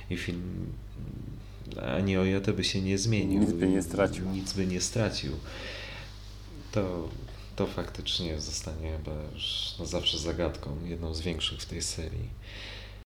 i 0.09 0.17
film 0.17 0.73
ani 1.81 2.17
o 2.17 2.23
jotę 2.23 2.53
by 2.53 2.63
się 2.63 2.81
nie 2.81 2.97
zmienił. 2.97 3.39
Nic 3.39 3.51
by 3.51 3.67
nie 3.67 3.81
stracił. 3.81 4.29
Nic 4.29 4.53
by 4.53 4.67
nie 4.67 4.81
stracił. 4.81 5.31
To, 6.71 7.09
to 7.55 7.65
faktycznie 7.65 8.39
zostanie 8.39 8.97
chyba 8.97 9.11
już 9.33 9.75
na 9.79 9.85
zawsze 9.85 10.17
zagadką, 10.17 10.85
jedną 10.85 11.13
z 11.13 11.21
większych 11.21 11.59
w 11.59 11.65
tej 11.65 11.81
serii. 11.81 12.29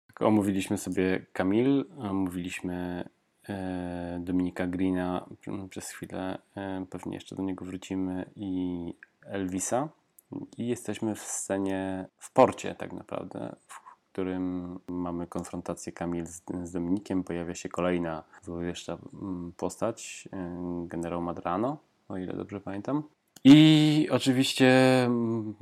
Tak, 0.07 0.23
Omówiliśmy 0.23 0.79
sobie 0.79 1.27
Kamil, 1.33 1.85
omówiliśmy 1.99 3.09
e, 3.49 4.21
Dominika 4.25 4.67
Greena 4.67 5.27
przez 5.71 5.91
chwilę, 5.91 6.39
e, 6.57 6.87
pewnie 6.91 7.15
jeszcze 7.15 7.37
do 7.37 7.43
niego 7.43 7.65
wrócimy 7.65 8.31
i 8.37 8.95
Elvisa. 9.23 9.89
I 10.59 10.69
jesteśmy 10.69 11.15
w 11.15 11.23
scenie 11.23 12.09
w 12.19 12.33
porcie 12.33 12.75
tak 12.75 12.93
naprawdę, 12.93 13.57
w 13.69 13.89
którym 14.13 14.79
mamy 14.89 15.27
konfrontację 15.27 15.93
Kamil 15.93 16.27
z, 16.27 16.43
z 16.65 16.73
Dominikiem. 16.73 17.25
Pojawia 17.25 17.55
się 17.55 17.69
kolejna 17.69 18.25
złowieszcza 18.43 18.99
m, 19.23 19.53
postać, 19.57 20.29
e, 20.33 20.85
generał 20.87 21.23
Madrano, 21.23 21.79
o 22.09 22.17
ile 22.17 22.33
dobrze 22.33 22.61
pamiętam. 22.61 23.03
I 23.45 24.09
oczywiście 24.11 25.05
mm, 25.05 25.55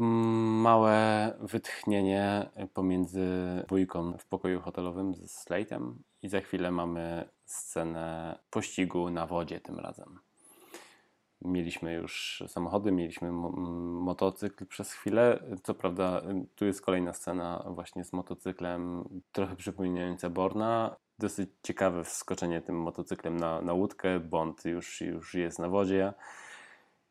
małe 0.61 1.33
wytchnienie 1.41 2.51
pomiędzy 2.75 3.29
dwójką 3.67 4.19
w 4.19 4.27
pokoju 4.27 4.61
hotelowym 4.61 5.15
ze 5.15 5.25
Slate'em 5.25 5.93
i 6.23 6.29
za 6.29 6.41
chwilę 6.41 6.71
mamy 6.71 7.29
scenę 7.45 8.39
pościgu 8.51 9.11
na 9.11 9.27
wodzie 9.27 9.61
tym 9.61 9.79
razem. 9.79 10.19
Mieliśmy 11.43 11.95
już 11.95 12.43
samochody, 12.47 12.93
mieliśmy 12.93 13.33
motocykl 13.33 14.67
przez 14.67 14.93
chwilę. 14.93 15.43
Co 15.63 15.75
prawda, 15.75 16.23
tu 16.55 16.65
jest 16.65 16.83
kolejna 16.83 17.13
scena 17.13 17.65
właśnie 17.71 18.05
z 18.05 18.13
motocyklem, 18.13 19.09
trochę 19.33 19.57
przypominająca 19.57 20.31
Borna. 20.31 20.97
Dosyć 21.19 21.51
ciekawe 21.63 22.05
wskoczenie 22.05 22.63
tym 22.63 22.81
motocyklem 22.81 23.37
na, 23.37 23.61
na 23.61 23.73
łódkę. 23.73 24.21
Bond 24.21 24.65
już, 24.65 25.01
już 25.01 25.35
jest 25.35 25.59
na 25.59 25.69
wodzie. 25.69 26.13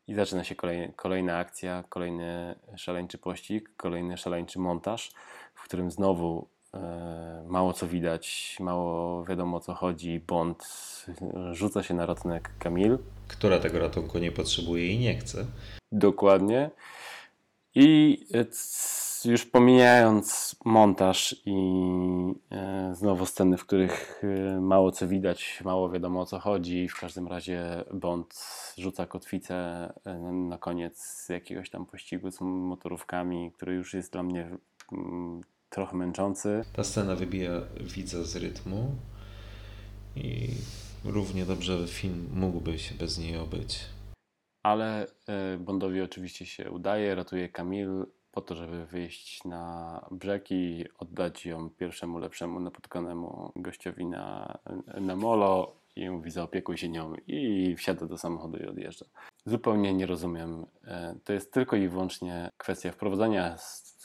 I 0.06 0.14
zaczyna 0.14 0.44
się 0.44 0.54
kolej, 0.54 0.92
kolejna 0.96 1.36
akcja, 1.36 1.84
kolejny 1.88 2.58
szaleńczy 2.76 3.18
pościg, 3.18 3.76
kolejny 3.76 4.16
szaleńczy 4.16 4.58
montaż, 4.58 5.10
w 5.54 5.64
którym 5.64 5.90
znowu 5.90 6.48
mało 7.48 7.72
co 7.72 7.86
widać, 7.86 8.56
mało 8.60 9.24
wiadomo 9.24 9.56
o 9.56 9.60
co 9.60 9.74
chodzi. 9.74 10.20
Bond 10.26 10.66
e, 11.08 11.54
rzuca 11.54 11.82
się 11.82 11.94
na 11.94 12.06
ratunek 12.06 12.50
Kamil. 12.58 12.98
Która 13.28 13.58
tego 13.58 13.78
ratunku 13.78 14.18
nie 14.18 14.32
potrzebuje 14.32 14.92
i 14.92 14.98
nie 14.98 15.18
chce. 15.18 15.44
Dokładnie. 15.92 16.70
I 17.74 18.18
e, 18.34 18.44
już 19.24 19.46
pomijając 19.46 20.56
montaż 20.64 21.36
i 21.46 21.56
e, 22.50 22.94
znowu 22.94 23.26
sceny, 23.26 23.56
w 23.56 23.66
których 23.66 24.22
e, 24.24 24.60
mało 24.60 24.92
co 24.92 25.08
widać, 25.08 25.62
mało 25.64 25.90
wiadomo 25.90 26.20
o 26.20 26.26
co 26.26 26.38
chodzi, 26.38 26.88
w 26.88 27.00
każdym 27.00 27.28
razie 27.28 27.84
Bond 27.94 28.44
rzuca 28.78 29.06
kotwicę 29.06 29.54
e, 30.04 30.14
na 30.32 30.58
koniec 30.58 31.28
jakiegoś 31.28 31.70
tam 31.70 31.86
pościgu 31.86 32.30
z 32.30 32.40
motorówkami, 32.40 33.52
który 33.52 33.74
już 33.74 33.94
jest 33.94 34.12
dla 34.12 34.22
mnie 34.22 34.50
mm, 34.92 35.40
trochę 35.68 35.96
męczący. 35.96 36.64
Ta 36.72 36.84
scena 36.84 37.14
wybija 37.14 37.50
widza 37.80 38.22
z 38.24 38.36
rytmu 38.36 38.94
i 40.16 40.48
równie 41.04 41.44
dobrze 41.44 41.86
film 41.86 42.28
mógłby 42.34 42.78
się 42.78 42.94
bez 42.94 43.18
niej 43.18 43.36
obyć. 43.36 43.80
Ale 44.62 45.06
e, 45.28 45.58
Bondowi 45.58 46.02
oczywiście 46.02 46.46
się 46.46 46.70
udaje, 46.70 47.14
ratuje 47.14 47.48
Kamil 47.48 48.06
po 48.32 48.40
to, 48.40 48.54
żeby 48.54 48.86
wyjść 48.86 49.44
na 49.44 50.00
brzeg 50.10 50.50
i 50.50 50.84
oddać 50.98 51.46
ją 51.46 51.70
pierwszemu 51.70 52.18
lepszemu 52.18 52.60
napotkanemu 52.60 53.52
gościowi 53.56 54.06
na, 54.06 54.58
na 55.00 55.16
molo 55.16 55.76
i 55.96 56.10
mówi 56.10 56.30
zaopiekuj 56.30 56.78
się 56.78 56.88
nią 56.88 57.14
i 57.26 57.74
wsiada 57.76 58.06
do 58.06 58.18
samochodu 58.18 58.58
i 58.58 58.66
odjeżdża. 58.66 59.06
Zupełnie 59.46 59.94
nie 59.94 60.06
rozumiem. 60.06 60.66
E, 60.84 61.14
To 61.24 61.32
jest 61.32 61.52
tylko 61.52 61.76
i 61.76 61.88
wyłącznie 61.88 62.50
kwestia 62.56 62.92
wprowadzania 62.92 63.56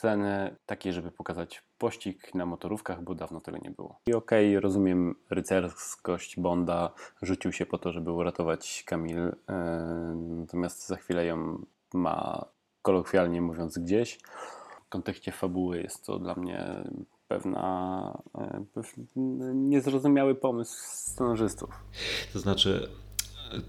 sceny 0.01 0.55
takiej, 0.65 0.93
żeby 0.93 1.11
pokazać 1.11 1.63
pościg 1.77 2.35
na 2.35 2.45
motorówkach, 2.45 3.03
bo 3.03 3.15
dawno 3.15 3.41
tego 3.41 3.57
nie 3.57 3.71
było. 3.71 3.99
I 4.07 4.13
okej, 4.13 4.59
rozumiem 4.59 5.15
rycerskość 5.29 6.39
Bonda, 6.39 6.93
rzucił 7.21 7.51
się 7.51 7.65
po 7.65 7.77
to, 7.77 7.91
żeby 7.91 8.11
uratować 8.11 8.83
Kamil, 8.87 9.19
e, 9.19 9.33
natomiast 10.15 10.87
za 10.87 10.95
chwilę 10.95 11.25
ją 11.25 11.65
ma, 11.93 12.45
kolokwialnie 12.81 13.41
mówiąc, 13.41 13.77
gdzieś. 13.77 14.19
W 14.85 14.89
kontekście 14.89 15.31
fabuły 15.31 15.81
jest 15.81 16.05
to 16.05 16.19
dla 16.19 16.35
mnie 16.35 16.83
pewna, 17.27 18.21
pew, 18.73 18.93
niezrozumiały 19.55 20.35
pomysł 20.35 20.75
scenarzystów. 20.83 21.69
To 22.33 22.39
znaczy, 22.39 22.89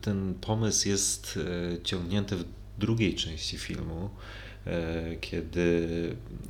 ten 0.01 0.35
pomysł 0.35 0.89
jest 0.89 1.39
e, 1.76 1.83
ciągnięty 1.83 2.37
w 2.37 2.45
drugiej 2.78 3.14
części 3.14 3.59
filmu, 3.59 4.11
kiedy 5.21 5.89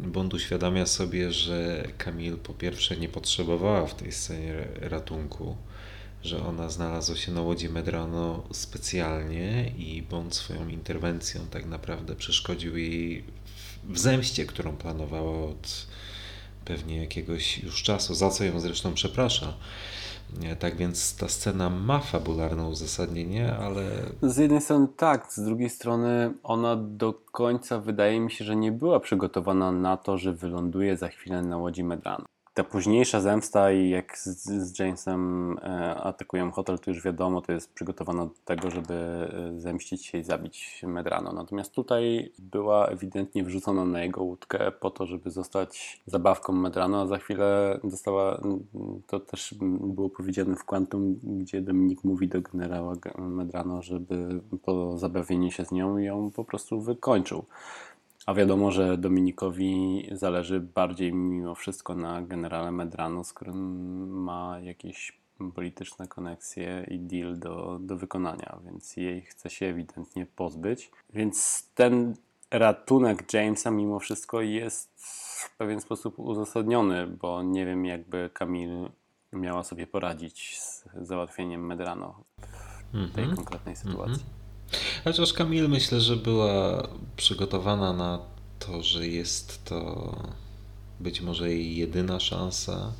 Bond 0.01 0.35
uświadamia 0.35 0.87
sobie, 0.87 1.33
że 1.33 1.89
Kamil 1.99 2.37
po 2.37 2.55
pierwsze 2.55 2.97
nie 2.97 3.09
potrzebowała 3.09 3.87
w 3.87 3.95
tej 3.95 4.13
scenie 4.13 4.55
ratunku, 4.81 5.57
że 6.23 6.47
ona 6.47 6.71
znalazła 6.71 7.17
się 7.17 7.33
na 7.33 7.41
łodzi 7.41 7.69
Medrano 7.69 8.43
specjalnie 8.53 9.73
i 9.79 10.03
Bond 10.03 10.35
swoją 10.35 10.69
interwencją 10.69 11.41
tak 11.51 11.67
naprawdę 11.67 12.17
przeszkodził 12.17 12.77
jej 12.77 13.25
w 13.85 13.99
zemście, 13.99 14.47
którą 14.47 14.77
planowała 14.77 15.49
od 15.49 15.87
pewnie 16.65 16.97
jakiegoś 16.97 17.59
już 17.59 17.83
czasu, 17.83 18.15
za 18.15 18.31
co 18.31 18.45
ją 18.45 18.61
zresztą 18.61 18.95
przeprasza. 18.95 19.55
Nie, 20.41 20.57
Tak 20.57 20.76
więc 20.76 21.16
ta 21.16 21.28
scena 21.28 21.70
ma 21.70 21.99
fabularne 21.99 22.64
uzasadnienie, 22.68 23.57
ale 23.57 23.83
Z 24.22 24.37
jednej 24.37 24.61
strony 24.61 24.89
tak, 24.97 25.33
z 25.33 25.45
drugiej 25.45 25.70
strony 25.70 26.35
ona 26.43 26.76
do 26.76 27.14
końca 27.33 27.78
wydaje 27.78 28.20
mi 28.20 28.30
się, 28.30 28.45
że 28.45 28.57
nie 28.57 28.72
była 28.72 29.01
przygotowana 29.01 29.72
na 29.72 29.97
to, 29.97 30.18
że 30.18 30.33
wyląduje 30.33 30.97
za 30.97 31.09
chwilę 31.09 31.43
na 31.43 31.57
łodzi 31.57 31.85
Medrano. 31.85 32.24
Ta 32.55 32.64
późniejsza 32.64 33.20
zemsta 33.20 33.72
i 33.72 33.88
jak 33.88 34.18
z, 34.18 34.44
z 34.44 34.78
Jamesem 34.78 35.53
e, 35.59 35.94
atakują 35.94 36.50
hotel, 36.50 36.78
to 36.78 36.90
już 36.90 37.03
wiadomo, 37.03 37.40
to 37.40 37.53
jest 37.53 37.72
przygotowana 37.72 38.26
do 38.26 38.34
tego, 38.44 38.70
żeby 38.70 38.94
e, 38.94 39.61
zemścić 39.61 40.07
się 40.07 40.18
i 40.18 40.24
zabić 40.24 40.82
Medrano. 40.86 41.32
Natomiast 41.32 41.74
tutaj 41.74 42.32
była 42.38 42.86
ewidentnie 42.86 43.44
wrzucona 43.44 43.84
na 43.84 44.03
jego 44.03 44.22
łódkę 44.22 44.72
po 44.72 44.90
to, 44.90 45.07
żeby 45.07 45.30
zostać 45.30 46.03
zabawką 46.07 46.53
Medrano, 46.53 47.00
a 47.00 47.07
za 47.07 47.18
chwilę 47.18 47.80
dostała, 47.84 48.40
to 49.07 49.20
też 49.20 49.55
było 49.80 50.11
powiedziane 50.11 50.57
w 50.57 50.64
Quantum, 50.64 51.20
gdzie 51.22 51.61
Dominik 51.61 52.05
mówi 52.05 52.28
do 52.28 52.40
generała 52.40 52.94
Medrano, 53.18 53.82
żeby 53.82 54.40
po 54.62 54.98
zabawieniu 54.98 55.50
się 55.50 55.64
z 55.64 55.72
nią 55.72 55.98
ją 55.98 56.30
po 56.30 56.44
prostu 56.44 56.80
wykończył. 56.80 57.44
A 58.27 58.35
wiadomo, 58.35 58.70
że 58.70 58.99
Dominikowi 58.99 60.09
zależy 60.12 60.61
bardziej 60.61 61.12
mimo 61.12 61.55
wszystko 61.55 61.95
na 61.95 62.23
generale 62.23 62.73
Medrano, 62.73 63.25
z 63.25 63.33
którym 63.33 64.09
ma 64.23 64.61
jakieś 64.61 65.23
polityczne 65.55 66.09
koneksje 66.09 66.87
i 66.91 66.99
deal 66.99 67.39
do, 67.39 67.79
do 67.81 67.97
wykonania, 67.97 68.59
więc 68.64 68.97
jej 68.97 69.23
chce 69.23 69.51
się 69.51 69.66
ewidentnie 69.66 70.27
pozbyć. 70.27 70.91
Więc 71.14 71.68
ten 71.75 72.14
ratunek 72.51 73.33
Jamesa 73.35 73.70
mimo 73.70 73.99
wszystko 73.99 74.41
jest 74.41 74.91
w 74.97 75.57
pewien 75.57 75.81
sposób 75.81 76.18
uzasadniony, 76.18 77.07
bo 77.07 77.43
nie 77.43 77.66
wiem 77.66 77.85
jakby 77.85 78.31
Kamil 78.33 78.89
miała 79.33 79.64
sobie 79.64 79.87
poradzić 79.87 80.61
z 80.61 80.85
załatwieniem 81.01 81.66
Medrano 81.66 82.25
w 82.93 83.14
tej 83.14 83.25
Mhm. 83.25 83.37
konkretnej 83.37 83.77
sytuacji. 83.77 84.25
Chociaż 85.05 85.33
Kamil 85.33 85.68
myślę, 85.68 86.01
że 86.01 86.16
była 86.16 86.89
przygotowana 87.16 87.93
na 87.93 88.18
to, 88.59 88.83
że 88.83 89.07
jest 89.07 89.64
to 89.64 90.12
być 91.01 91.20
może 91.20 91.49
jej 91.49 91.77
jedyna 91.77 92.20
szansa 92.20 92.93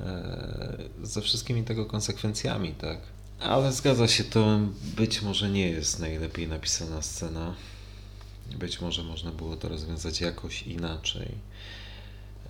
e, 0.00 0.78
ze 1.02 1.22
wszystkimi 1.22 1.64
tego 1.64 1.86
konsekwencjami, 1.86 2.72
tak? 2.72 2.98
Ale 3.40 3.72
zgadza 3.72 4.08
się, 4.08 4.24
to 4.24 4.58
być 4.96 5.22
może 5.22 5.50
nie 5.50 5.68
jest 5.68 6.00
najlepiej 6.00 6.48
napisana 6.48 7.02
scena. 7.02 7.54
Być 8.58 8.80
może 8.80 9.02
można 9.02 9.30
było 9.30 9.56
to 9.56 9.68
rozwiązać 9.68 10.20
jakoś 10.20 10.62
inaczej. 10.62 11.28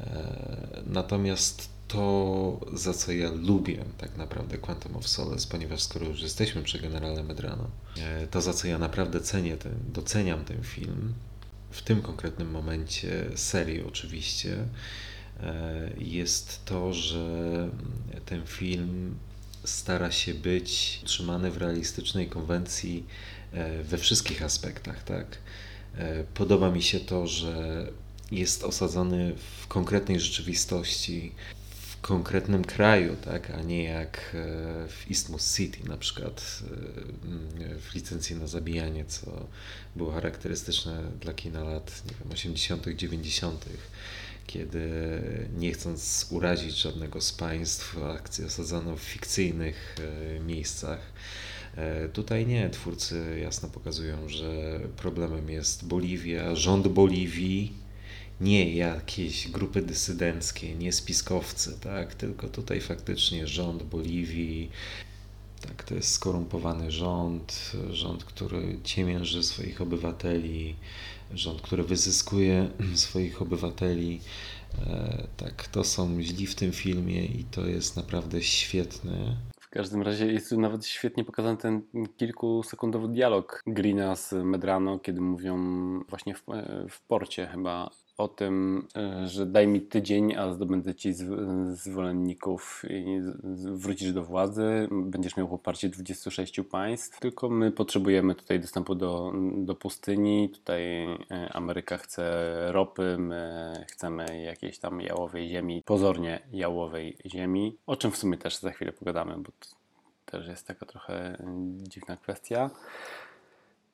E, 0.01 0.83
natomiast 0.87 1.76
to, 1.89 2.61
za 2.73 2.95
co 2.95 3.13
ja 3.13 3.31
lubię 3.31 3.85
tak 3.99 4.17
naprawdę 4.17 4.59
Quantum 4.59 4.97
of 4.97 5.09
Solace, 5.09 5.49
ponieważ 5.51 5.83
skoro 5.83 6.07
już 6.07 6.23
jesteśmy 6.23 6.63
przy 6.63 6.79
generale 6.79 7.23
Medrano, 7.23 7.71
e, 7.99 8.27
to 8.27 8.41
za 8.41 8.53
co 8.53 8.69
ja 8.69 8.79
naprawdę 8.79 9.21
cenię 9.21 9.57
ten, 9.57 9.73
doceniam 9.93 10.45
ten 10.45 10.63
film, 10.63 11.15
w 11.71 11.83
tym 11.83 12.03
konkretnym 12.03 12.51
momencie 12.51 13.25
serii 13.35 13.83
oczywiście, 13.83 14.57
e, 15.41 15.91
jest 15.99 16.65
to, 16.65 16.93
że 16.93 17.69
ten 18.27 18.47
film 18.47 19.17
stara 19.65 20.11
się 20.11 20.35
być 20.35 21.01
trzymany 21.05 21.51
w 21.51 21.57
realistycznej 21.57 22.29
konwencji 22.29 23.07
we 23.85 23.99
wszystkich 23.99 24.43
aspektach, 24.43 25.03
tak? 25.03 25.39
Podoba 26.35 26.71
mi 26.71 26.83
się 26.83 27.01
to, 27.01 27.27
że 27.27 27.87
jest 28.31 28.65
osadzony 28.65 29.35
w 29.61 29.67
konkretnej 29.67 30.21
rzeczywistości, 30.21 31.33
konkretnym 32.07 32.65
kraju, 32.65 33.17
tak, 33.25 33.51
a 33.51 33.63
nie 33.63 33.85
jak 33.85 34.17
e, 34.17 34.89
w 34.89 35.11
Isthmus 35.11 35.57
City 35.57 35.89
na 35.89 35.97
przykład 35.97 36.63
e, 36.63 37.79
w 37.81 37.95
licencji 37.95 38.37
na 38.37 38.47
zabijanie, 38.47 39.05
co 39.05 39.47
było 39.97 40.13
charakterystyczne 40.13 41.03
dla 41.21 41.33
kina 41.33 41.65
lat 41.65 42.03
nie 42.07 42.15
wiem, 42.21 42.33
80., 42.33 42.87
90., 42.89 43.65
kiedy 44.47 44.89
nie 45.59 45.73
chcąc 45.73 46.27
urazić 46.31 46.77
żadnego 46.77 47.21
z 47.21 47.33
państw, 47.33 47.99
akcje 47.99 48.47
osadzono 48.47 48.97
w 48.97 49.01
fikcyjnych 49.01 49.97
e, 49.99 50.41
miejscach. 50.41 51.01
Tutaj 52.13 52.47
nie, 52.47 52.71
twórcy 52.71 53.39
jasno 53.43 53.69
pokazują, 53.69 54.29
że 54.29 54.81
problemem 54.97 55.51
jest 55.51 55.87
Boliwia, 55.87 56.55
rząd 56.55 56.89
Boliwii, 56.89 57.86
nie 58.41 58.75
jakieś 58.75 59.49
grupy 59.49 59.83
dysydenckie, 59.83 60.75
nie 60.75 60.93
spiskowcy, 60.93 61.81
tak? 61.81 62.15
tylko 62.15 62.49
tutaj 62.49 62.81
faktycznie 62.81 63.47
rząd 63.47 63.83
Boliwii, 63.83 64.71
tak, 65.61 65.85
to 65.85 65.95
jest 65.95 66.13
skorumpowany 66.13 66.91
rząd, 66.91 67.73
rząd, 67.91 68.25
który 68.25 68.79
ciemięży 68.85 69.43
swoich 69.43 69.81
obywateli, 69.81 70.77
rząd, 71.35 71.63
który 71.63 71.83
wyzyskuje 71.83 72.69
swoich 72.95 73.43
obywateli. 73.43 74.21
E, 74.87 75.27
tak, 75.37 75.69
to 75.69 75.85
są 75.85 76.23
źli 76.23 76.47
w 76.47 76.55
tym 76.55 76.73
filmie 76.73 77.27
i 77.27 77.45
to 77.45 77.67
jest 77.67 77.97
naprawdę 77.97 78.43
świetne. 78.43 79.37
W 79.61 79.69
każdym 79.69 80.03
razie 80.03 80.27
jest 80.27 80.53
nawet 80.53 80.87
świetnie 80.87 81.25
pokazany 81.25 81.57
ten 81.57 81.83
kilkusekundowy 82.17 83.09
dialog 83.09 83.63
Greena 83.67 84.17
z 84.17 84.33
Medrano, 84.33 84.99
kiedy 84.99 85.21
mówią 85.21 85.57
właśnie 86.09 86.35
w, 86.35 86.43
w 86.91 87.01
porcie 87.01 87.47
chyba 87.47 87.91
o 88.19 88.29
tym, 88.29 88.87
e, 88.97 89.29
że 89.29 89.47
daj 89.47 89.67
mi 89.67 89.81
tydzień, 89.81 90.35
a 90.35 90.53
zdobędę 90.53 90.95
ci 90.95 91.15
zwolenników 91.71 92.83
i 92.91 93.21
wrócisz 93.55 94.13
do 94.13 94.25
władzy, 94.25 94.89
będziesz 94.91 95.37
miał 95.37 95.49
poparcie 95.49 95.89
26 95.89 96.61
państw, 96.71 97.21
tylko 97.21 97.49
my 97.49 97.73
potrzebujemy 97.73 98.35
tutaj 98.35 98.61
dostępu 98.61 98.95
do, 98.95 99.33
do 99.57 99.75
pustyni, 99.75 100.51
tutaj 100.51 101.05
e, 101.05 101.53
Ameryka 101.53 101.99
chce 101.99 102.53
ropy, 102.73 103.17
my 103.19 103.73
chcemy 103.89 104.43
jakiejś 104.43 104.79
tam 104.79 105.01
jałowej 105.01 105.49
ziemi, 105.49 105.83
pozornie 105.85 106.41
jałowej 106.53 107.17
ziemi, 107.27 107.77
o 107.87 107.97
czym 107.97 108.11
w 108.11 108.17
sumie 108.17 108.39
też 108.39 108.59
za 108.59 108.71
chwilę 108.71 108.93
pogadamy, 108.93 109.37
bo 109.37 109.53
to 109.61 109.77
też 110.25 110.47
jest 110.47 110.67
taka 110.67 110.87
trochę 110.87 111.37
dziwna 111.83 112.17
kwestia. 112.17 112.71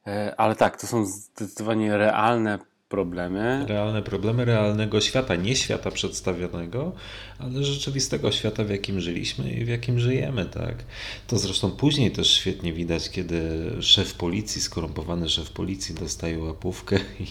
E, 0.07 0.35
ale 0.41 0.57
tak, 0.57 0.81
to 0.81 0.87
są 0.87 1.05
zdecydowanie 1.05 1.97
realne 1.97 2.59
problemy. 2.93 3.65
Realne 3.69 4.03
problemy 4.03 4.45
realnego 4.45 5.01
świata, 5.01 5.37
nie 5.37 5.57
świata 5.57 5.91
przedstawionego, 5.91 6.93
ale 7.39 7.65
rzeczywistego 7.65 8.33
świata, 8.33 8.65
w 8.65 8.71
jakim 8.71 9.01
żyliśmy 9.01 9.53
i 9.53 9.65
w 9.65 9.69
jakim 9.69 10.01
żyjemy, 10.01 10.45
tak? 10.45 10.85
To 11.27 11.39
zresztą 11.39 11.71
później 11.71 12.11
też 12.11 12.31
świetnie 12.31 12.73
widać, 12.73 13.11
kiedy 13.11 13.41
szef 13.81 14.15
policji, 14.15 14.61
skorumpowany 14.61 15.29
szef 15.29 15.51
policji 15.51 15.95
dostaje 15.95 16.39
łapówkę 16.39 16.99
i 17.21 17.27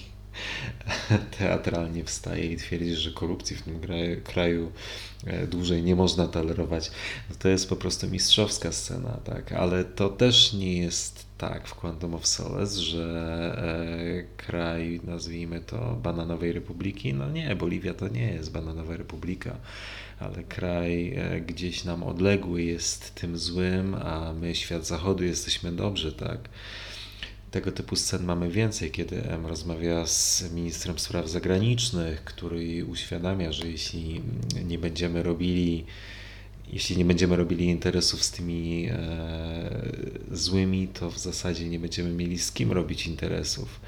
teatralnie 1.38 2.03
wstaje 2.03 2.45
i 2.45 2.57
twierdzi, 2.57 2.95
że 2.95 3.12
korupcji 3.12 3.55
w 3.55 3.62
tym 3.62 3.80
kraju 4.24 4.72
e, 5.26 5.47
dłużej 5.47 5.84
nie 5.84 5.95
można 5.95 6.28
tolerować. 6.28 6.91
No 7.30 7.36
to 7.39 7.49
jest 7.49 7.70
po 7.70 7.76
prostu 7.76 8.07
mistrzowska 8.07 8.72
scena, 8.72 9.20
tak? 9.24 9.51
Ale 9.51 9.86
to 9.86 10.09
też 10.09 10.53
nie 10.53 10.78
jest 10.78 11.30
tak 11.41 11.67
w 11.67 11.75
Quantum 11.75 12.13
of 12.13 12.27
Solace, 12.27 12.81
że 12.81 13.05
e, 13.57 14.37
kraj, 14.37 15.01
nazwijmy 15.03 15.61
to, 15.61 15.95
bananowej 16.03 16.51
republiki, 16.51 17.13
no 17.13 17.29
nie, 17.29 17.55
Boliwia 17.55 17.93
to 17.93 18.07
nie 18.07 18.33
jest 18.33 18.51
bananowa 18.51 18.97
republika, 18.97 19.57
ale 20.19 20.43
kraj 20.43 21.13
e, 21.15 21.41
gdzieś 21.41 21.83
nam 21.83 22.03
odległy 22.03 22.63
jest 22.63 23.15
tym 23.15 23.37
złym, 23.37 23.95
a 23.95 24.33
my, 24.33 24.55
świat 24.55 24.87
zachodu, 24.87 25.23
jesteśmy 25.23 25.71
dobrzy, 25.71 26.11
tak? 26.11 26.49
Tego 27.51 27.71
typu 27.71 27.95
scen 27.95 28.23
mamy 28.23 28.49
więcej, 28.49 28.91
kiedy 28.91 29.23
M 29.23 29.45
rozmawia 29.45 30.07
z 30.07 30.51
ministrem 30.53 30.99
spraw 30.99 31.29
zagranicznych, 31.29 32.23
który 32.23 32.85
uświadamia, 32.85 33.51
że 33.51 33.67
jeśli 33.67 34.21
nie 34.65 34.77
będziemy 34.77 35.23
robili 35.23 35.85
jeśli 36.72 36.97
nie 36.97 37.05
będziemy 37.05 37.36
robili 37.36 37.65
interesów 37.65 38.24
z 38.24 38.32
tymi 38.32 38.88
e, 38.91 38.97
złymi, 40.32 40.88
to 40.88 41.11
w 41.11 41.19
zasadzie 41.19 41.69
nie 41.69 41.80
będziemy 41.80 42.11
mieli 42.11 42.39
z 42.39 42.51
kim 42.51 42.72
robić 42.72 43.07
interesów. 43.07 43.80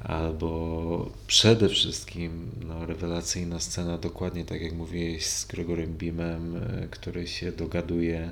Albo 0.00 1.10
przede 1.26 1.68
wszystkim 1.68 2.50
no, 2.66 2.86
rewelacyjna 2.86 3.60
scena, 3.60 3.98
dokładnie 3.98 4.44
tak 4.44 4.60
jak 4.60 4.72
mówiłeś 4.72 5.26
z 5.26 5.46
Gregorem 5.46 5.94
Beamem, 5.94 6.56
e, 6.56 6.88
który 6.90 7.26
się 7.26 7.52
dogaduje 7.52 8.30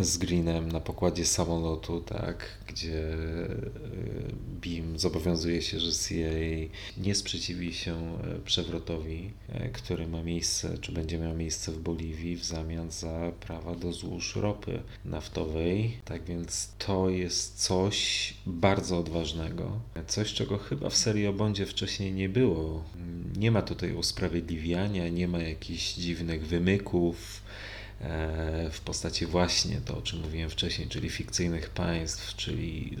z 0.00 0.18
Greenem 0.18 0.72
na 0.72 0.80
pokładzie 0.80 1.26
samolotu, 1.26 2.00
tak, 2.00 2.58
gdzie 2.68 3.14
e, 3.14 3.16
BIM 4.60 4.98
zobowiązuje 4.98 5.62
się, 5.62 5.80
że 5.80 5.92
CIA 5.92 6.74
nie 6.96 7.14
sprzeciwi 7.14 7.74
się 7.74 7.94
e, 7.94 8.38
przewrotowi, 8.44 9.30
e, 9.48 9.68
który 9.68 10.06
ma 10.06 10.22
miejsce, 10.22 10.78
czy 10.78 10.92
będzie 10.92 11.18
miał 11.18 11.34
miejsce 11.34 11.72
w 11.72 11.78
Boliwii 11.78 12.36
w 12.36 12.44
zamian 12.44 12.90
za 12.90 13.32
prawa 13.40 13.74
do 13.74 13.92
złóż 13.92 14.36
ropy 14.36 14.82
naftowej. 15.04 15.96
Tak 16.04 16.24
więc 16.24 16.68
to 16.78 17.10
jest 17.10 17.62
coś 17.62 18.34
bardzo 18.46 18.98
odważnego. 18.98 19.80
Coś, 20.06 20.32
czego 20.32 20.58
chyba 20.58 20.90
w 20.90 20.96
serii 20.96 21.26
o 21.26 21.32
Bondzie 21.32 21.66
wcześniej 21.66 22.12
nie 22.12 22.28
było. 22.28 22.84
Nie 23.36 23.50
ma 23.50 23.62
tutaj 23.62 23.92
usprawiedliwiania, 23.92 25.08
nie 25.08 25.28
ma 25.28 25.38
jakichś 25.38 25.94
dziwnych 25.94 26.46
wymyków 26.46 27.45
w 28.70 28.80
postaci 28.84 29.26
właśnie 29.26 29.80
to, 29.84 29.98
o 29.98 30.02
czym 30.02 30.20
mówiłem 30.20 30.50
wcześniej, 30.50 30.88
czyli 30.88 31.10
fikcyjnych 31.10 31.70
państw, 31.70 32.36
czyli 32.36 32.96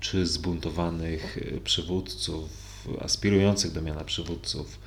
czy 0.00 0.26
zbuntowanych 0.26 1.38
e, 1.38 1.60
przywódców, 1.60 2.50
aspirujących 3.00 3.72
do 3.72 3.82
miana 3.82 4.04
przywódców 4.04 4.78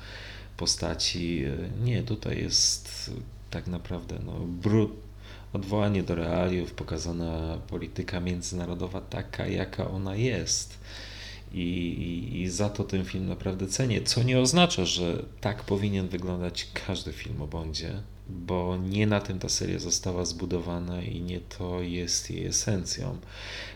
postaci. 0.56 1.44
E, 1.44 1.84
nie, 1.84 2.02
tutaj 2.02 2.38
jest 2.38 3.10
tak 3.50 3.66
naprawdę 3.66 4.18
no, 4.26 4.32
brud, 4.40 4.90
odwołanie 5.52 6.02
do 6.02 6.14
realiów, 6.14 6.72
pokazana 6.72 7.58
polityka 7.68 8.20
międzynarodowa 8.20 9.00
taka, 9.00 9.46
jaka 9.46 9.90
ona 9.90 10.16
jest. 10.16 10.78
I, 11.52 11.58
i, 11.58 12.42
I, 12.42 12.48
za 12.48 12.70
to 12.70 12.84
ten 12.84 13.04
film 13.04 13.26
naprawdę 13.26 13.66
cenię, 13.66 14.02
co 14.02 14.22
nie 14.22 14.40
oznacza, 14.40 14.84
że 14.84 15.24
tak 15.40 15.62
powinien 15.62 16.08
wyglądać 16.08 16.68
każdy 16.86 17.12
film 17.12 17.42
o 17.42 17.46
Bondzie 17.46 18.02
bo 18.28 18.76
nie 18.76 19.06
na 19.06 19.20
tym 19.20 19.38
ta 19.38 19.48
seria 19.48 19.78
została 19.78 20.24
zbudowana 20.24 21.02
i 21.02 21.20
nie 21.20 21.40
to 21.40 21.80
jest 21.80 22.30
jej 22.30 22.46
esencją. 22.46 23.18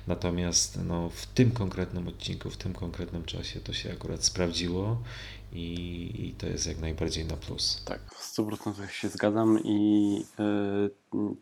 Natomiast 0.06 0.78
no, 0.84 1.08
w 1.08 1.26
tym 1.26 1.50
konkretnym 1.50 2.08
odcinku, 2.08 2.50
w 2.50 2.56
tym 2.56 2.72
konkretnym 2.72 3.24
czasie 3.24 3.60
to 3.60 3.72
się 3.72 3.92
akurat 3.92 4.24
sprawdziło 4.24 5.02
i, 5.52 6.10
i 6.28 6.34
to 6.34 6.46
jest 6.46 6.66
jak 6.66 6.80
najbardziej 6.80 7.24
na 7.24 7.36
plus. 7.36 7.82
Tak, 7.84 8.00
w 8.14 8.36
100% 8.36 8.88
się 8.88 9.08
zgadzam 9.08 9.58
i 9.64 10.12
yy, 11.12 11.34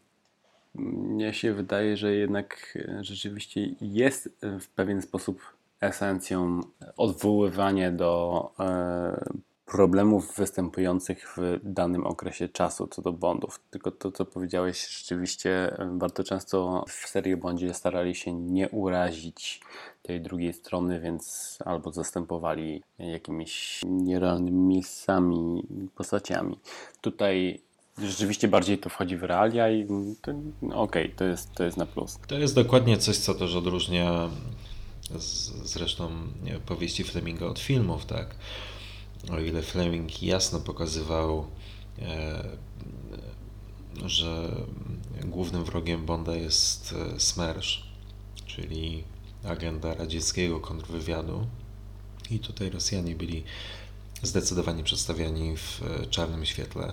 mnie 0.75 1.35
się 1.35 1.55
wydaje, 1.55 1.97
że 1.97 2.15
jednak 2.15 2.79
rzeczywiście 3.01 3.75
jest 3.81 4.31
w 4.61 4.69
pewien 4.69 5.03
sposób 5.03 5.41
esencją 5.81 6.61
odwoływanie 6.97 7.93
do 7.93 8.51
yy, 8.59 9.41
problemów 9.69 10.37
występujących 10.37 11.35
w 11.37 11.61
danym 11.63 12.07
okresie 12.07 12.49
czasu 12.49 12.87
co 12.87 13.03
do 13.03 13.13
Bondów. 13.13 13.61
Tylko 13.71 13.91
to, 13.91 14.13
co 14.13 14.25
powiedziałeś, 14.25 14.89
rzeczywiście 14.99 15.77
bardzo 15.93 16.25
często 16.25 16.85
w 16.89 17.09
serii 17.09 17.37
Bondzie 17.37 17.75
starali 17.75 18.15
się 18.15 18.33
nie 18.33 18.69
urazić 18.69 19.61
tej 20.03 20.21
drugiej 20.21 20.53
strony, 20.53 21.01
więc 21.01 21.59
albo 21.65 21.93
zastępowali 21.93 22.83
jakimiś 22.99 23.81
nierealnymi 23.85 24.61
miejscami, 24.61 25.63
postaciami. 25.95 26.59
Tutaj 27.01 27.61
rzeczywiście 27.99 28.49
bardziej 28.49 28.79
to 28.79 28.91
wchodzi 28.91 29.17
w 29.17 29.23
realia 29.23 29.71
i 29.71 29.87
no 30.63 30.83
okej, 30.83 31.05
okay, 31.05 31.17
to, 31.17 31.25
jest, 31.25 31.53
to 31.53 31.65
jest 31.65 31.77
na 31.77 31.87
plus. 31.87 32.19
To 32.27 32.39
jest 32.39 32.55
dokładnie 32.55 32.99
coś, 32.99 33.17
co 33.17 33.35
też 33.35 33.55
odróżnia 33.55 34.31
z, 35.19 35.49
zresztą 35.69 36.11
powieści 36.67 37.05
Fleminga 37.05 37.47
od 37.47 37.59
filmów, 37.59 38.07
tak? 38.07 38.35
O 39.33 39.41
ile 39.41 39.63
Fleming 39.63 40.23
jasno 40.23 40.61
pokazywał, 40.61 41.47
e, 41.99 42.45
że 44.05 44.57
głównym 45.25 45.65
wrogiem 45.65 46.07
Bonda 46.07 46.37
jest 46.37 46.95
e, 47.17 47.21
Smersh, 47.21 47.83
czyli 48.47 49.05
agenda 49.45 49.95
radzieckiego 49.95 50.61
kontrwywiadu. 50.61 51.47
I 52.31 52.39
tutaj 52.39 52.71
Rosjanie 52.71 53.17
byli 53.17 53.45
zdecydowanie 54.23 54.85
przedstawiani 54.85 55.57
w 55.57 55.83
e, 55.83 56.07
czarnym 56.07 56.47
świetle. 56.47 56.93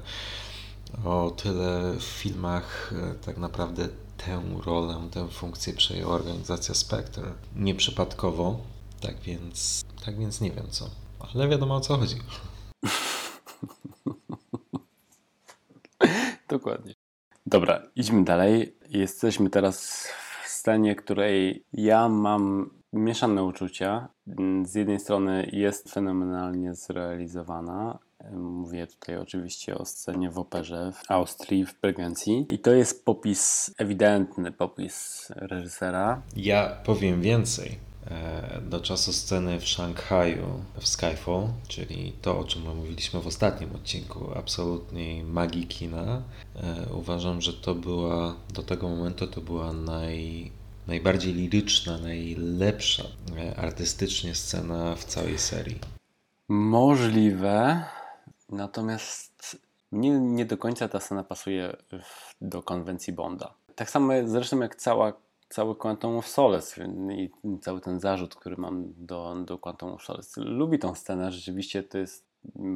O 1.05 1.31
tyle 1.31 1.93
w 1.99 2.03
filmach 2.03 2.93
tak 3.25 3.37
naprawdę 3.37 3.89
tę 4.17 4.41
rolę, 4.65 5.09
tę 5.11 5.27
funkcję 5.29 5.73
przejęła 5.73 6.13
organizacja 6.13 6.73
Spectre. 6.73 7.33
Nieprzypadkowo, 7.55 8.59
tak 9.01 9.19
więc, 9.19 9.85
tak 10.05 10.19
więc 10.19 10.41
nie 10.41 10.51
wiem 10.51 10.67
co. 10.69 11.04
Ale 11.35 11.47
wiadomo 11.47 11.75
o 11.75 11.79
co 11.79 11.97
chodzi. 11.97 12.15
Dokładnie. 16.49 16.93
Dobra, 17.45 17.81
idźmy 17.95 18.23
dalej. 18.23 18.77
Jesteśmy 18.89 19.49
teraz 19.49 20.07
w 20.43 20.47
scenie, 20.49 20.95
której 20.95 21.65
ja 21.73 22.09
mam 22.09 22.69
mieszane 22.93 23.43
uczucia. 23.43 24.07
Z 24.63 24.75
jednej 24.75 24.99
strony 24.99 25.49
jest 25.53 25.93
fenomenalnie 25.93 26.75
zrealizowana, 26.75 27.99
Mówię 28.31 28.87
tutaj 28.87 29.17
oczywiście 29.17 29.77
o 29.77 29.85
scenie 29.85 30.29
w 30.29 30.39
operze 30.39 30.91
w 30.91 31.11
Austrii, 31.11 31.65
w 31.65 31.81
Bregencji. 31.81 32.45
I 32.51 32.59
to 32.59 32.71
jest 32.71 33.05
popis, 33.05 33.73
ewidentny 33.77 34.51
popis 34.51 35.27
reżysera. 35.35 36.21
Ja 36.35 36.77
powiem 36.85 37.21
więcej. 37.21 37.84
E, 38.11 38.61
do 38.61 38.79
czasu 38.79 39.13
sceny 39.13 39.59
w 39.59 39.67
Szanghaju 39.67 40.63
w 40.79 40.87
Skyfall, 40.87 41.47
czyli 41.67 42.13
to, 42.21 42.39
o 42.39 42.43
czym 42.43 42.75
mówiliśmy 42.75 43.21
w 43.21 43.27
ostatnim 43.27 43.75
odcinku, 43.75 44.31
absolutnej 44.35 45.23
magii 45.23 45.67
kina, 45.67 46.21
e, 46.55 46.93
uważam, 46.93 47.41
że 47.41 47.53
to 47.53 47.75
była, 47.75 48.35
do 48.53 48.63
tego 48.63 48.89
momentu 48.89 49.27
to 49.27 49.41
była 49.41 49.73
naj, 49.73 50.51
najbardziej 50.87 51.33
liryczna, 51.33 51.97
najlepsza 51.97 53.03
e, 53.37 53.55
artystycznie 53.55 54.35
scena 54.35 54.95
w 54.95 55.05
całej 55.05 55.37
serii. 55.37 55.79
Możliwe, 56.47 57.85
Natomiast 58.49 59.57
mnie 59.91 60.09
nie 60.09 60.45
do 60.45 60.57
końca 60.57 60.87
ta 60.87 60.99
scena 60.99 61.23
pasuje 61.23 61.75
do 62.41 62.63
konwencji 62.63 63.13
Bonda. 63.13 63.53
Tak 63.75 63.89
samo 63.89 64.13
zresztą 64.25 64.59
jak 64.59 64.75
cała, 64.75 65.13
cały 65.49 65.75
Quantum 65.75 66.17
of 66.17 66.27
Solace 66.27 66.87
i 67.11 67.29
cały 67.61 67.81
ten 67.81 67.99
zarzut, 67.99 68.35
który 68.35 68.57
mam 68.57 68.93
do, 68.97 69.35
do 69.45 69.57
Quantum 69.57 69.89
of 69.89 70.03
Solace. 70.03 70.41
Lubi 70.41 70.79
tą 70.79 70.95
scenę, 70.95 71.31
rzeczywiście 71.31 71.83
to 71.83 71.97
jest 71.97 72.25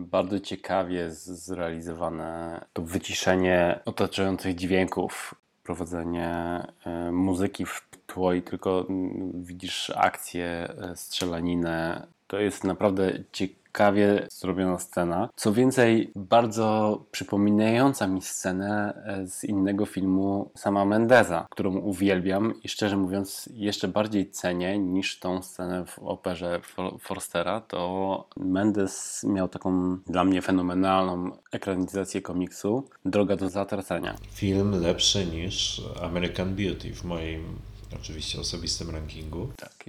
bardzo 0.05 0.39
ciekawie 0.39 1.11
zrealizowane 1.11 2.65
to 2.73 2.81
wyciszenie 2.81 3.79
otaczających 3.85 4.55
dźwięków, 4.55 5.35
prowadzenie 5.63 6.63
y, 7.07 7.11
muzyki 7.11 7.65
w 7.65 7.87
tło 8.07 8.33
i 8.33 8.41
tylko 8.41 8.85
widzisz 9.33 9.91
akcję, 9.95 10.73
y, 10.91 10.95
strzelaninę. 10.95 12.07
To 12.27 12.39
jest 12.39 12.63
naprawdę 12.63 13.11
ciekawe 13.31 13.58
ciekawie 13.69 14.27
zrobiona 14.31 14.79
scena. 14.79 15.29
Co 15.35 15.53
więcej, 15.53 16.11
bardzo 16.15 16.99
przypominająca 17.11 18.07
mi 18.07 18.21
scenę 18.21 18.93
e, 19.05 19.27
z 19.27 19.43
innego 19.43 19.85
filmu 19.85 20.51
sama 20.55 20.85
Mendeza, 20.85 21.47
którą 21.51 21.77
uwielbiam 21.77 22.53
i 22.63 22.69
szczerze 22.69 22.97
mówiąc 22.97 23.49
jeszcze 23.53 23.87
bardziej 23.87 24.31
cenię 24.31 24.79
niż 24.79 25.19
tą 25.19 25.41
scenę 25.41 25.85
w 25.85 25.99
operze 25.99 26.61
Forstera. 26.99 27.61
To 27.61 28.27
Mendes 28.37 29.23
miał 29.23 29.49
taką 29.49 29.97
dla 30.07 30.23
mnie 30.23 30.41
fenomenalną 30.41 31.31
ekranizację 31.51 32.21
komiksu 32.21 32.83
Droga 33.05 33.35
do 33.35 33.49
zatracenia. 33.49 34.15
Film 34.31 34.81
lepszy 34.81 35.25
niż 35.25 35.81
American 36.01 36.55
Beauty 36.55 36.93
w 36.93 37.03
moim 37.03 37.59
oczywiście 37.95 38.39
osobistym 38.39 38.89
rankingu. 38.89 39.47
Tak, 39.57 39.85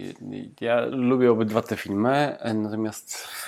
ja 0.61 0.87
lubię 0.87 1.33
obydwa 1.33 1.63
te 1.63 1.77
filmy, 1.77 2.39
natomiast 2.55 3.17
w, 3.17 3.47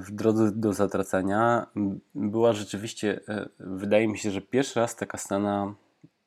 w 0.00 0.10
drodze 0.10 0.52
do 0.52 0.72
zatracenia 0.72 1.66
była 2.14 2.52
rzeczywiście, 2.52 3.20
wydaje 3.58 4.08
mi 4.08 4.18
się, 4.18 4.30
że 4.30 4.40
pierwszy 4.40 4.80
raz 4.80 4.96
taka 4.96 5.18
scena, 5.18 5.74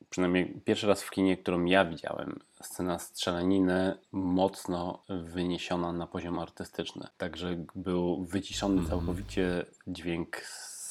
przynajmniej 0.10 0.62
pierwszy 0.66 0.88
raz 0.88 1.04
w 1.04 1.10
kinie, 1.10 1.38
którą 1.38 1.66
ja 1.66 1.86
widziałem, 1.86 2.40
scena 2.62 3.00
strzelaniny 3.00 3.98
mocno 4.12 5.04
wyniesiona 5.10 5.94
na 5.94 6.08
poziom 6.08 6.40
artystyczny. 6.40 7.08
Także 7.18 7.66
był 7.76 8.26
wyciszony 8.26 8.74
mm 8.74 8.86
-hmm. 8.86 8.90
całkowicie 8.90 9.66
dźwięk 9.88 10.42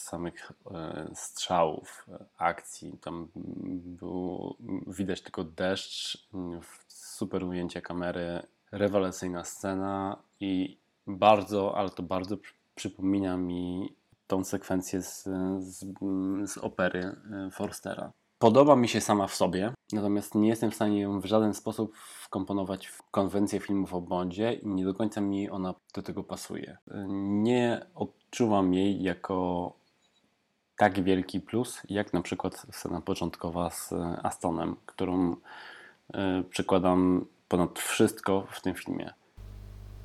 samych 0.06 0.52
e, 0.70 1.10
strzałów, 1.14 2.06
akcji. 2.38 2.98
Tam 3.02 3.28
było 3.84 4.56
widać 4.86 5.22
tylko 5.22 5.44
deszcz, 5.44 6.28
super 6.88 7.44
ujęcie 7.44 7.82
kamery, 7.82 8.42
rewelacyjna 8.72 9.44
scena 9.44 10.22
i 10.40 10.78
bardzo, 11.06 11.76
ale 11.76 11.90
to 11.90 12.02
bardzo 12.02 12.36
przypomina 12.74 13.36
mi 13.36 13.94
tą 14.26 14.44
sekwencję 14.44 15.02
z, 15.02 15.28
z, 15.58 15.84
z 16.44 16.58
opery 16.58 17.00
e, 17.00 17.50
Forstera. 17.50 18.12
Podoba 18.38 18.76
mi 18.76 18.88
się 18.88 19.00
sama 19.00 19.26
w 19.26 19.34
sobie, 19.34 19.72
natomiast 19.92 20.34
nie 20.34 20.48
jestem 20.48 20.70
w 20.70 20.74
stanie 20.74 21.00
ją 21.00 21.20
w 21.20 21.24
żaden 21.24 21.54
sposób 21.54 21.96
wkomponować 21.96 22.86
w 22.86 23.02
konwencję 23.10 23.60
filmów 23.60 23.94
o 23.94 24.00
Bondzie 24.00 24.52
i 24.52 24.68
nie 24.68 24.84
do 24.84 24.94
końca 24.94 25.20
mi 25.20 25.50
ona 25.50 25.74
do 25.94 26.02
tego 26.02 26.24
pasuje. 26.24 26.76
Nie 27.18 27.86
odczuwam 27.94 28.74
jej 28.74 29.02
jako 29.02 29.72
tak 30.78 31.04
wielki 31.04 31.40
plus, 31.40 31.80
jak 31.88 32.12
na 32.12 32.22
przykład 32.22 32.66
scena 32.72 33.00
początkowa 33.00 33.70
z 33.70 33.92
Astonem, 34.22 34.76
którą 34.86 35.36
e, 36.14 36.42
przekładam 36.50 37.26
ponad 37.48 37.78
wszystko 37.78 38.46
w 38.50 38.60
tym 38.60 38.74
filmie. 38.74 39.14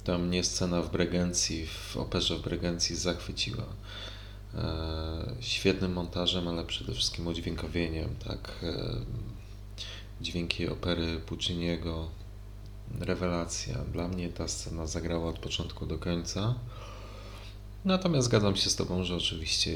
To 0.03 0.17
mnie 0.17 0.43
scena 0.43 0.81
w 0.81 0.91
Bregencji, 0.91 1.67
w 1.67 1.97
operze 1.97 2.35
w 2.35 2.41
Bregencji 2.41 2.95
zachwyciła. 2.95 3.63
E, 4.55 5.35
świetnym 5.39 5.93
montażem, 5.93 6.47
ale 6.47 6.65
przede 6.65 6.93
wszystkim 6.93 7.27
udźwiękowieniem, 7.27 8.15
tak. 8.27 8.63
E, 8.63 8.75
dźwięki 10.21 10.67
opery 10.69 11.19
Pucciniego, 11.19 12.07
rewelacja. 12.99 13.77
Dla 13.93 14.07
mnie 14.07 14.29
ta 14.29 14.47
scena 14.47 14.87
zagrała 14.87 15.29
od 15.29 15.39
początku 15.39 15.85
do 15.85 15.97
końca. 15.97 16.55
Natomiast 17.85 18.27
zgadzam 18.27 18.55
się 18.55 18.69
z 18.69 18.75
Tobą, 18.75 19.03
że 19.03 19.15
oczywiście 19.15 19.71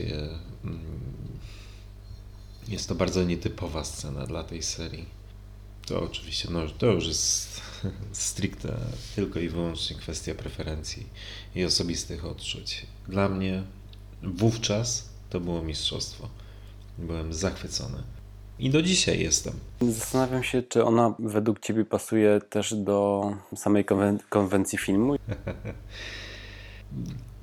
mm, 0.64 0.80
jest 2.68 2.90
to 2.90 2.96
bardzo 2.96 3.24
nietypowa 3.24 3.84
scena 3.84 4.28
dla 4.28 4.44
tej 4.44 4.64
serii. 4.64 5.06
To 5.86 6.02
oczywiście, 6.02 6.48
no, 6.52 6.62
to 6.78 6.86
już 6.86 7.08
jest 7.08 7.62
stricte 8.12 8.78
tylko 9.16 9.40
i 9.40 9.50
wyłącznie 9.50 9.96
kwestia 9.96 10.36
preferencji 10.36 11.08
i 11.56 11.66
osobistych 11.66 12.26
odczuć. 12.26 12.86
Dla 13.08 13.30
mnie 13.30 13.64
wówczas 14.24 15.10
to 15.30 15.40
było 15.40 15.62
mistrzostwo. 15.62 16.30
Byłem 16.98 17.34
zachwycony. 17.34 18.04
I 18.60 18.70
do 18.70 18.82
dzisiaj 18.82 19.20
jestem. 19.20 19.54
Zastanawiam 19.82 20.44
się, 20.44 20.64
czy 20.64 20.84
ona 20.84 21.16
według 21.20 21.60
Ciebie 21.60 21.86
pasuje 21.86 22.42
też 22.50 22.74
do 22.74 23.32
samej 23.56 23.86
konwen 23.86 24.20
konwencji 24.30 24.78
filmu? 24.78 25.16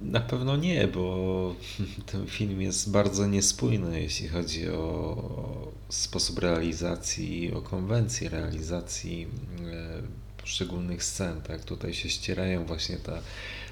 Na 0.03 0.20
pewno 0.20 0.57
nie, 0.57 0.88
bo 0.88 1.55
ten 2.12 2.26
film 2.26 2.62
jest 2.62 2.90
bardzo 2.90 3.26
niespójny, 3.26 4.00
jeśli 4.00 4.28
chodzi 4.28 4.68
o 4.68 5.72
sposób 5.88 6.38
realizacji, 6.38 7.53
o 7.53 7.62
konwencję 7.62 8.28
realizacji 8.28 9.26
e, 9.72 10.03
poszczególnych 10.40 11.05
scen. 11.05 11.40
Tak? 11.40 11.64
Tutaj 11.64 11.94
się 11.94 12.09
ścierają 12.09 12.64
właśnie 12.64 12.96
ta 12.96 13.18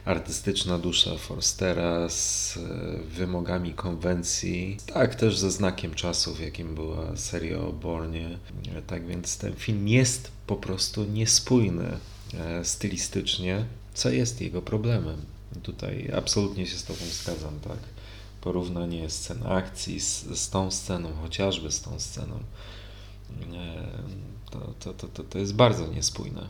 artystyczna 0.05 0.79
dusza 0.79 1.17
Forstera 1.17 2.09
z 2.09 2.57
e, 2.57 2.61
wymogami 3.03 3.75
konwencji, 3.75 4.77
tak 4.95 5.15
też 5.15 5.39
ze 5.39 5.51
znakiem 5.51 5.95
czasów, 5.95 6.41
jakim 6.41 6.75
była 6.75 7.17
seria 7.17 7.59
o 7.59 7.73
Bornie. 7.73 8.39
E, 8.77 8.83
tak 8.83 9.07
więc 9.07 9.39
ten 9.39 9.55
film 9.55 9.89
jest 9.89 10.31
po 10.47 10.57
prostu 10.57 11.05
niespójny 11.05 11.99
stylistycznie, 12.63 13.65
co 13.95 14.11
jest 14.11 14.41
jego 14.41 14.63
problemem. 14.63 15.17
Tutaj 15.63 16.11
absolutnie 16.17 16.67
się 16.67 16.79
z 16.79 16.85
Tobą 16.85 17.01
zgadzam, 17.01 17.61
tak? 17.61 17.79
Porównanie 18.41 19.11
scen 19.11 19.47
akcji 19.47 20.01
z, 20.01 20.25
z 20.25 20.51
tą 20.51 20.71
sceną, 20.71 21.13
chociażby 21.23 21.73
z 21.73 21.83
tą 21.83 22.01
sceną, 22.01 22.35
e, 23.55 23.89
to, 24.51 24.59
to, 24.81 24.95
to, 24.95 25.09
to, 25.09 25.25
to 25.25 25.39
jest 25.39 25.55
bardzo 25.55 25.87
niespójne. 25.87 26.49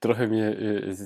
Trochę 0.00 0.26
mnie 0.26 0.48
y, 0.48 0.96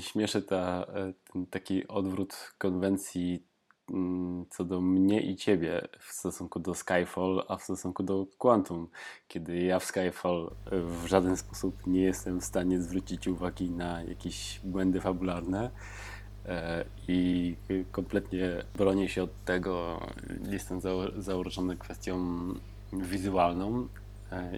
śmieszy 0.00 0.42
ta, 0.42 0.86
e, 0.94 1.12
ten 1.32 1.46
taki 1.46 1.88
odwrót 1.88 2.54
konwencji 2.58 3.46
mm, 3.90 4.46
co 4.50 4.64
do 4.64 4.80
mnie 4.80 5.20
i 5.20 5.36
ciebie 5.36 5.88
w 5.98 6.12
stosunku 6.12 6.60
do 6.60 6.74
Skyfall, 6.74 7.44
a 7.48 7.56
w 7.56 7.62
stosunku 7.62 8.02
do 8.02 8.26
Quantum, 8.38 8.88
kiedy 9.28 9.58
ja 9.58 9.78
w 9.78 9.84
Skyfall 9.84 10.54
e, 10.70 10.80
w 10.80 11.06
żaden 11.06 11.36
sposób 11.36 11.86
nie 11.86 12.02
jestem 12.02 12.40
w 12.40 12.44
stanie 12.44 12.82
zwrócić 12.82 13.28
uwagi 13.28 13.70
na 13.70 14.02
jakieś 14.02 14.60
błędy 14.64 15.00
fabularne 15.00 15.64
e, 15.64 15.70
i 17.08 17.56
kompletnie 17.92 18.48
bronię 18.74 19.08
się 19.08 19.22
od 19.22 19.44
tego, 19.44 20.00
jestem 20.50 20.80
zauroczony 21.18 21.76
kwestią 21.76 22.18
wizualną 22.92 23.88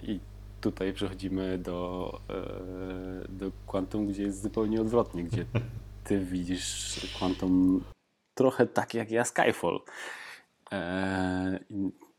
i 0.03 0.21
tutaj 0.61 0.93
przechodzimy 0.93 1.59
do, 1.59 2.21
e, 2.31 3.29
do 3.29 3.51
Quantum, 3.67 4.07
gdzie 4.07 4.23
jest 4.23 4.43
zupełnie 4.43 4.81
odwrotnie, 4.81 5.25
gdzie 5.25 5.45
ty 6.05 6.19
widzisz 6.19 7.01
Quantum 7.19 7.85
trochę 8.35 8.67
tak 8.67 8.95
jak 8.95 9.11
ja 9.11 9.25
Skyfall. 9.25 9.81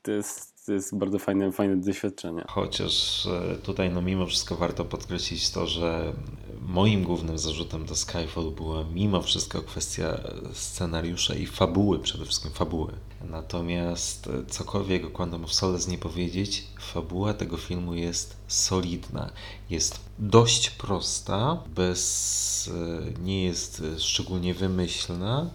To 0.07 0.11
jest, 0.11 0.65
to 0.65 0.73
jest 0.73 0.97
bardzo 0.97 1.19
fajne, 1.19 1.51
fajne 1.51 1.77
doświadczenie. 1.77 2.45
Chociaż 2.47 3.25
e, 3.25 3.55
tutaj 3.55 3.89
no 3.89 4.01
mimo 4.01 4.25
wszystko 4.25 4.55
warto 4.55 4.85
podkreślić 4.85 5.49
to, 5.49 5.67
że 5.67 6.13
moim 6.61 7.03
głównym 7.03 7.37
zarzutem 7.37 7.85
do 7.85 7.95
Skyfall 7.95 8.51
była 8.51 8.83
mimo 8.83 9.21
wszystko 9.21 9.61
kwestia 9.61 10.19
scenariusza 10.53 11.35
i 11.35 11.45
fabuły, 11.45 11.99
przede 11.99 12.25
wszystkim 12.25 12.51
fabuły. 12.51 12.93
Natomiast 13.29 14.27
e, 14.27 14.45
cokolwiek 14.45 15.05
o 15.05 15.09
Quantum 15.09 15.43
of 15.43 15.53
Solace 15.53 15.91
nie 15.91 15.97
powiedzieć, 15.97 16.63
fabuła 16.79 17.33
tego 17.33 17.57
filmu 17.57 17.93
jest 17.93 18.35
solidna. 18.47 19.29
Jest 19.69 19.99
dość 20.19 20.69
prosta, 20.69 21.63
bez, 21.75 22.71
e, 22.73 23.19
nie 23.21 23.43
jest 23.43 23.83
szczególnie 23.97 24.53
wymyślna 24.53 25.49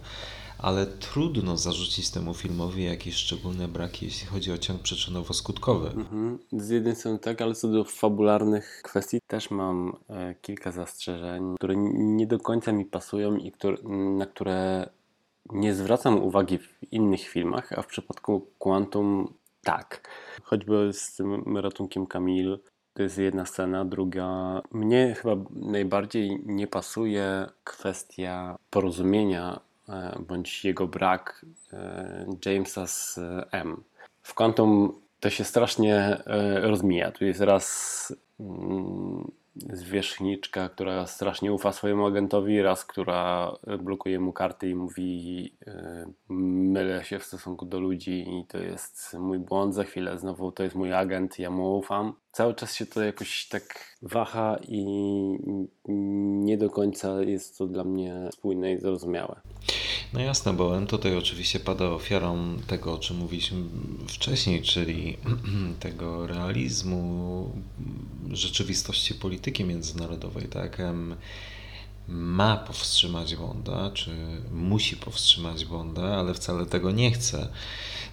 ale 0.63 0.85
trudno 0.85 1.57
zarzucić 1.57 2.09
temu 2.09 2.33
filmowi 2.33 2.83
jakieś 2.83 3.15
szczególne 3.15 3.67
braki, 3.67 4.05
jeśli 4.05 4.27
chodzi 4.27 4.51
o 4.51 4.57
ciąg 4.57 4.81
przyczynowo-skutkowy. 4.81 5.87
Mhm. 5.87 6.39
Z 6.51 6.69
jednej 6.69 6.95
strony 6.95 7.19
tak, 7.19 7.41
ale 7.41 7.55
co 7.55 7.67
do 7.67 7.83
fabularnych 7.83 8.81
kwestii 8.83 9.19
też 9.27 9.51
mam 9.51 9.95
e, 10.09 10.35
kilka 10.41 10.71
zastrzeżeń, 10.71 11.55
które 11.55 11.75
nie 11.95 12.27
do 12.27 12.39
końca 12.39 12.71
mi 12.71 12.85
pasują 12.85 13.35
i 13.35 13.51
które, 13.51 13.77
na 14.17 14.25
które 14.25 14.89
nie 15.49 15.73
zwracam 15.73 16.23
uwagi 16.23 16.57
w 16.57 16.93
innych 16.93 17.21
filmach, 17.21 17.73
a 17.73 17.81
w 17.81 17.87
przypadku 17.87 18.47
Quantum 18.59 19.33
tak. 19.63 20.09
Choćby 20.43 20.89
z 20.93 21.15
tym 21.15 21.57
ratunkiem 21.57 22.07
Camille, 22.07 22.57
to 22.93 23.03
jest 23.03 23.17
jedna 23.17 23.45
scena, 23.45 23.85
druga. 23.85 24.61
Mnie 24.71 25.15
chyba 25.21 25.35
najbardziej 25.51 26.43
nie 26.45 26.67
pasuje 26.67 27.45
kwestia 27.63 28.57
porozumienia 28.69 29.59
bądź 30.19 30.65
jego 30.65 30.87
brak 30.87 31.45
e, 31.73 32.25
Jamesa 32.45 32.87
z 32.87 33.17
e, 33.17 33.45
M. 33.51 33.83
W 34.21 34.33
Quantum 34.33 35.01
to 35.19 35.29
się 35.29 35.43
strasznie 35.43 36.23
rozmija. 36.61 37.11
Tu 37.11 37.25
jest 37.25 37.41
raz 37.41 38.15
mm, 38.39 39.31
zwierzchniczka, 39.55 40.69
która 40.69 41.07
strasznie 41.07 41.53
ufa 41.53 41.71
swojemu 41.71 42.05
agentowi, 42.05 42.61
raz, 42.61 42.85
która 42.85 43.51
blokuje 43.79 44.19
mu 44.19 44.33
karty 44.33 44.69
i 44.69 44.75
mówi 44.75 45.53
mylę 46.29 47.03
się 47.03 47.19
w 47.19 47.23
stosunku 47.23 47.65
do 47.65 47.79
ludzi 47.79 48.25
i 48.29 48.47
to 48.47 48.57
jest 48.57 49.13
mój 49.19 49.39
błąd, 49.39 49.75
za 49.75 49.83
chwilę 49.83 50.17
znowu 50.17 50.51
to 50.51 50.63
jest 50.63 50.75
mój 50.75 50.93
agent, 50.93 51.39
ja 51.39 51.49
mu 51.49 51.77
ufam. 51.77 52.13
Cały 52.33 52.55
czas 52.55 52.75
się 52.75 52.85
to 52.85 53.03
jakoś 53.03 53.45
tak 53.45 53.97
waha 54.01 54.57
i 54.67 54.85
nie 56.45 56.57
do 56.57 56.69
końca 56.69 57.21
jest 57.21 57.57
to 57.57 57.67
dla 57.67 57.83
mnie 57.83 58.29
spójne 58.33 58.73
i 58.73 58.79
zrozumiałe. 58.79 59.41
No 60.13 60.19
jasne, 60.19 60.53
bo 60.53 60.71
on 60.71 60.87
tutaj 60.87 61.17
oczywiście 61.17 61.59
pada 61.59 61.85
ofiarą 61.85 62.57
tego, 62.67 62.93
o 62.93 62.97
czym 62.97 63.17
mówiliśmy 63.17 63.57
wcześniej, 64.07 64.61
czyli 64.61 65.17
tego 65.79 66.27
realizmu 66.27 67.51
rzeczywistości 68.31 69.15
polityki 69.15 69.63
międzynarodowej, 69.63 70.47
tak? 70.47 70.77
Ma 72.07 72.57
powstrzymać 72.57 73.35
Bonda, 73.35 73.91
czy 73.93 74.11
musi 74.51 74.97
powstrzymać 74.97 75.65
Bonda, 75.65 76.03
ale 76.03 76.33
wcale 76.33 76.65
tego 76.65 76.91
nie 76.91 77.11
chce. 77.11 77.47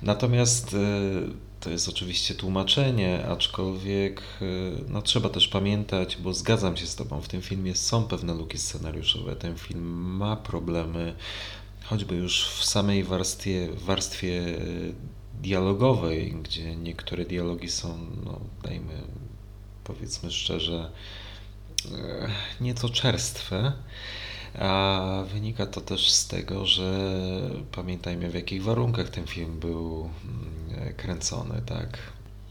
Natomiast 0.02 0.74
e, 0.74 1.49
to 1.60 1.70
jest 1.70 1.88
oczywiście 1.88 2.34
tłumaczenie, 2.34 3.26
aczkolwiek 3.26 4.20
e, 4.20 4.44
no, 4.88 5.02
trzeba 5.02 5.28
też 5.28 5.48
pamiętać, 5.48 6.16
bo 6.16 6.34
zgadzam 6.34 6.76
się 6.76 6.86
z 6.86 6.96
Tobą, 6.96 7.20
w 7.20 7.28
tym 7.28 7.42
filmie 7.42 7.74
są 7.74 8.04
pewne 8.04 8.34
luki 8.34 8.58
scenariuszowe. 8.58 9.36
Ten 9.36 9.56
film 9.56 9.84
ma 10.16 10.36
problemy 10.36 11.14
choćby 11.84 12.14
już 12.14 12.48
w 12.48 12.64
samej 12.64 13.04
warstwie, 13.04 13.68
warstwie 13.72 14.40
e, 14.40 14.60
dialogowej, 15.42 16.32
gdzie 16.42 16.76
niektóre 16.76 17.24
dialogi 17.24 17.68
są, 17.68 17.98
no, 18.24 18.40
dajmy, 18.62 19.02
powiedzmy 19.84 20.30
szczerze, 20.30 20.90
e, 21.92 22.30
nieco 22.60 22.88
czerstwe, 22.88 23.72
a 24.58 25.24
wynika 25.32 25.66
to 25.66 25.80
też 25.80 26.10
z 26.10 26.28
tego, 26.28 26.66
że 26.66 27.10
pamiętajmy 27.72 28.30
w 28.30 28.34
jakich 28.34 28.62
warunkach 28.62 29.08
ten 29.08 29.26
film 29.26 29.60
był 29.60 30.10
mm, 30.24 30.94
kręcony, 30.94 31.62
tak? 31.66 31.98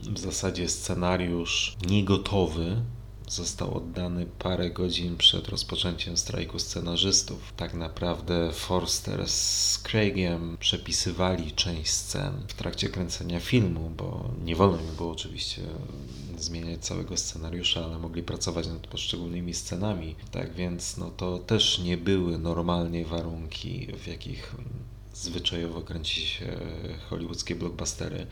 W 0.02 0.20
zasadzie 0.20 0.70
scenariusz 0.70 1.78
niegotowy, 1.88 2.82
został 3.30 3.78
oddany 3.78 4.26
parę 4.40 4.70
godzin 4.70 5.18
przed 5.18 5.48
rozpoczęciem 5.48 6.18
strajku 6.18 6.60
scenarzystów. 6.60 7.54
Tak 7.58 7.74
naprawdę 7.74 8.52
Forster 8.52 9.30
z 9.30 9.80
Craigiem 9.84 10.58
przepisywali 10.60 11.52
część 11.52 11.92
scen 11.92 12.34
w 12.48 12.54
trakcie 12.54 12.90
kręcenia 12.90 13.40
filmu, 13.40 13.92
bo 13.98 14.30
nie 14.44 14.56
wolno 14.56 14.78
mi 14.78 14.92
było 14.98 15.12
oczywiście 15.12 15.62
zmieniać 16.38 16.80
całego 16.80 17.18
scenariusza, 17.18 17.86
ale 17.86 18.00
mogli 18.00 18.24
pracować 18.24 18.68
nad 18.68 18.88
poszczególnymi 18.88 19.54
scenami. 19.54 20.16
Tak 20.32 20.54
więc 20.54 20.98
no 20.98 21.12
to 21.12 21.40
też 21.40 21.80
nie 21.80 21.98
były 21.98 22.38
normalnie 22.38 23.06
warunki, 23.06 23.88
w 24.04 24.08
jakich 24.08 24.56
zwyczajowo 25.24 25.84
się 26.04 26.60
hollywoodzkie 27.10 27.56
blockbustery 27.56 28.28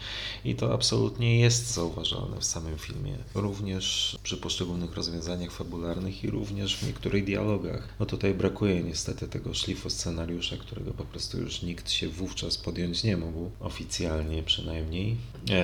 i 0.46 0.56
to 0.56 0.74
absolutnie 0.74 1.40
jest 1.40 1.74
zauważalne 1.74 2.40
w 2.40 2.46
samym 2.46 2.78
filmie. 2.78 3.18
Również 3.36 4.18
przy 4.24 4.38
poszczególnych 4.38 4.96
rozwiązaniach 4.96 5.52
fabularnych 5.52 6.24
i 6.24 6.30
również 6.30 6.78
w 6.78 6.88
niektórych 6.88 7.26
dialogach. 7.26 7.88
No 8.00 8.06
tutaj 8.06 8.34
brakuje 8.34 8.84
niestety 8.84 9.28
tego 9.28 9.54
szlifu 9.54 9.90
scenariusza, 9.90 10.58
którego 10.58 10.92
po 10.94 11.06
prostu 11.06 11.40
już 11.40 11.62
nikt 11.62 11.92
się 11.92 12.10
wówczas 12.10 12.58
podjąć 12.58 13.04
nie 13.04 13.18
mógł, 13.18 13.52
oficjalnie 13.60 14.44
przynajmniej. 14.44 15.18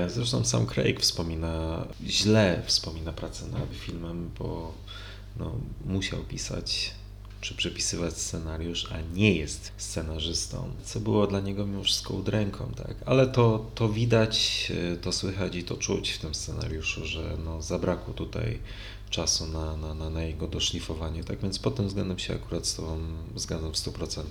Zresztą 0.07 0.45
sam 0.45 0.65
Craig 0.65 0.99
wspomina, 0.99 1.87
źle 2.05 2.63
wspomina 2.65 3.13
pracę 3.13 3.47
nad 3.47 3.69
filmem, 3.73 4.31
bo 4.39 4.73
no, 5.37 5.55
musiał 5.85 6.19
pisać 6.19 6.91
czy 7.43 7.55
przepisywać 7.55 8.17
scenariusz, 8.17 8.91
a 8.91 9.15
nie 9.15 9.35
jest 9.35 9.71
scenarzystą, 9.77 10.69
co 10.83 10.99
było 10.99 11.27
dla 11.27 11.39
niego 11.39 11.65
mimo 11.65 11.83
wszystko 11.83 12.13
udręką, 12.13 12.71
tak? 12.75 12.95
Ale 13.05 13.27
to, 13.27 13.65
to 13.75 13.89
widać, 13.89 14.71
e, 14.93 14.97
to 14.97 15.11
słychać 15.11 15.55
i 15.55 15.63
to 15.63 15.77
czuć 15.77 16.11
w 16.11 16.19
tym 16.19 16.35
scenariuszu, 16.35 17.05
że 17.05 17.37
no, 17.45 17.61
zabrakło 17.61 18.13
tutaj 18.13 18.59
czasu 19.09 19.47
na, 19.47 19.77
na, 19.77 19.93
na, 19.93 20.09
na 20.09 20.23
jego 20.23 20.47
doszlifowanie, 20.47 21.23
tak 21.23 21.39
więc 21.39 21.59
pod 21.59 21.75
tym 21.75 21.87
względem 21.87 22.19
się 22.19 22.33
akurat 22.35 22.65
z 22.65 22.75
Tobą 22.75 22.99
zgadzam 23.35 23.71
w 23.71 23.75
100%. 23.75 24.23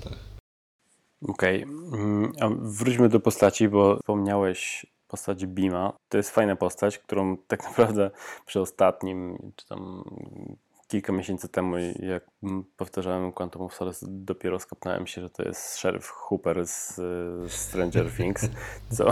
Okej, 1.29 1.65
okay. 1.65 2.01
Mm, 2.01 2.33
wróćmy 2.61 3.09
do 3.09 3.21
postaci, 3.21 3.69
bo 3.69 3.97
wspomniałeś 3.97 4.87
postać 5.09 5.47
Bima. 5.47 5.93
To 6.09 6.17
jest 6.17 6.31
fajna 6.31 6.57
postać, 6.57 6.99
którą 6.99 7.37
tak 7.37 7.65
naprawdę 7.69 8.11
przy 8.47 8.61
ostatnim, 8.61 9.39
czy 9.57 9.67
tam 9.67 10.05
kilka 10.93 11.13
miesięcy 11.13 11.49
temu, 11.49 11.77
jak 11.99 12.31
powtarzałem 12.77 13.33
Quantum 13.33 13.63
of 13.63 13.75
Solace, 13.75 14.07
dopiero 14.09 14.59
skapnąłem 14.59 15.07
się, 15.07 15.21
że 15.21 15.31
to 15.31 15.43
jest 15.43 15.77
Sheriff 15.77 16.09
Hooper 16.09 16.67
z, 16.67 16.95
z 16.95 17.53
Stranger 17.53 18.11
Things, 18.17 18.49
co 18.91 19.05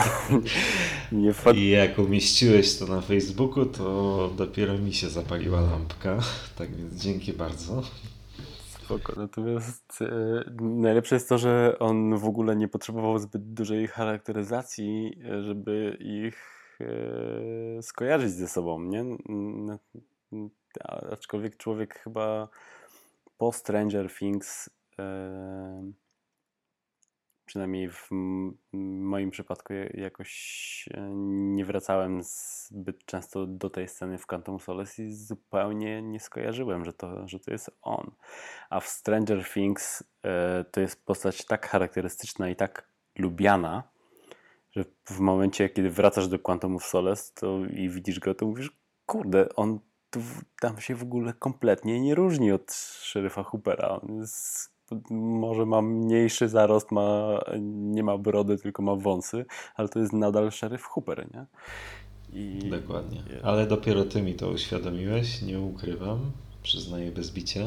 nie. 1.13 1.33
I 1.55 1.69
jak 1.69 1.99
umieściłeś 1.99 2.79
to 2.79 2.87
na 2.87 3.01
Facebooku, 3.01 3.67
to 3.67 4.31
dopiero 4.37 4.79
mi 4.79 4.95
się 4.95 5.09
zapaliła 5.09 5.61
lampka, 5.61 6.19
tak 6.59 6.77
więc 6.77 6.95
dzięki 6.95 7.33
bardzo. 7.33 7.83
Spoko. 8.69 9.13
Natomiast 9.17 9.99
e, 10.03 10.45
najlepsze 10.61 11.15
jest 11.15 11.29
to, 11.29 11.39
że 11.39 11.77
on 11.79 12.19
w 12.19 12.25
ogóle 12.25 12.57
nie 12.57 12.69
potrzebował 12.69 13.19
zbyt 13.19 13.53
dużej 13.53 13.87
charakteryzacji, 13.87 15.19
żeby 15.47 15.97
ich 16.01 16.37
e, 16.81 17.83
skojarzyć 17.83 18.31
ze 18.31 18.49
sobą, 18.49 18.83
nie? 18.83 19.05
Aczkolwiek 21.13 21.57
człowiek 21.57 21.99
chyba 21.99 22.49
po 23.39 23.53
Stranger 23.53 24.15
Things 24.15 24.71
przynajmniej 27.51 27.91
w 27.91 28.09
moim 28.73 29.31
przypadku 29.31 29.73
ja- 29.73 30.03
jakoś 30.03 30.89
e, 30.95 31.11
nie 31.55 31.65
wracałem 31.65 32.21
zbyt 32.23 33.05
często 33.05 33.47
do 33.47 33.71
tej 33.71 33.89
sceny 33.89 34.19
w 34.19 34.27
Quantum 34.27 34.61
Solace 34.61 35.03
i 35.03 35.13
zupełnie 35.13 36.03
nie 36.03 36.21
skojarzyłem, 36.21 36.85
że 36.85 36.93
to, 36.93 37.29
że 37.29 37.41
to 37.41 37.51
jest 37.51 37.71
on. 37.83 38.11
A 38.71 38.81
w 38.81 38.89
Stranger 38.89 39.45
Things 39.53 40.05
e, 40.25 40.65
to 40.71 40.81
jest 40.81 41.05
postać 41.05 41.45
tak 41.45 41.69
charakterystyczna 41.69 42.49
i 42.49 42.57
tak 42.57 42.89
lubiana, 43.19 43.83
że 44.73 44.85
w 45.05 45.19
momencie, 45.21 45.69
kiedy 45.69 45.91
wracasz 45.91 46.29
do 46.29 46.39
Quantum 46.39 46.77
of 46.77 46.85
Solace 46.85 47.33
to, 47.35 47.59
i 47.67 47.89
widzisz 47.89 48.21
go, 48.21 48.35
to 48.35 48.47
mówisz, 48.47 48.71
kurde, 49.07 49.49
on 49.57 49.81
tu, 50.11 50.21
tam 50.61 50.81
się 50.81 50.95
w 50.95 51.03
ogóle 51.03 51.33
kompletnie 51.33 52.01
nie 52.01 52.15
różni 52.15 52.53
od 52.53 52.73
szeryfa 53.03 53.43
Hoopera. 53.43 54.01
Jest, 54.19 54.71
może 55.11 55.67
ma 55.67 55.83
mniejszy 55.83 56.49
zarost, 56.49 56.93
ma, 56.93 57.41
nie 57.61 58.03
ma 58.03 58.19
brody, 58.19 58.59
tylko 58.59 58.83
ma 58.83 58.97
wąsy, 58.97 59.45
ale 59.75 59.89
to 59.89 59.99
jest 59.99 60.13
nadal 60.13 60.51
szeryf 60.51 60.85
Hooper, 60.85 61.27
nie? 61.35 61.47
I, 62.33 62.71
Dokładnie. 62.71 63.23
Ale 63.43 63.67
dopiero 63.67 64.05
ty 64.05 64.23
mi 64.23 64.35
to 64.35 64.49
uświadomiłeś, 64.49 65.43
nie 65.43 65.61
ukrywam, 65.61 66.33
przyznaję 66.63 67.13
bez 67.13 67.31
bicia. 67.31 67.61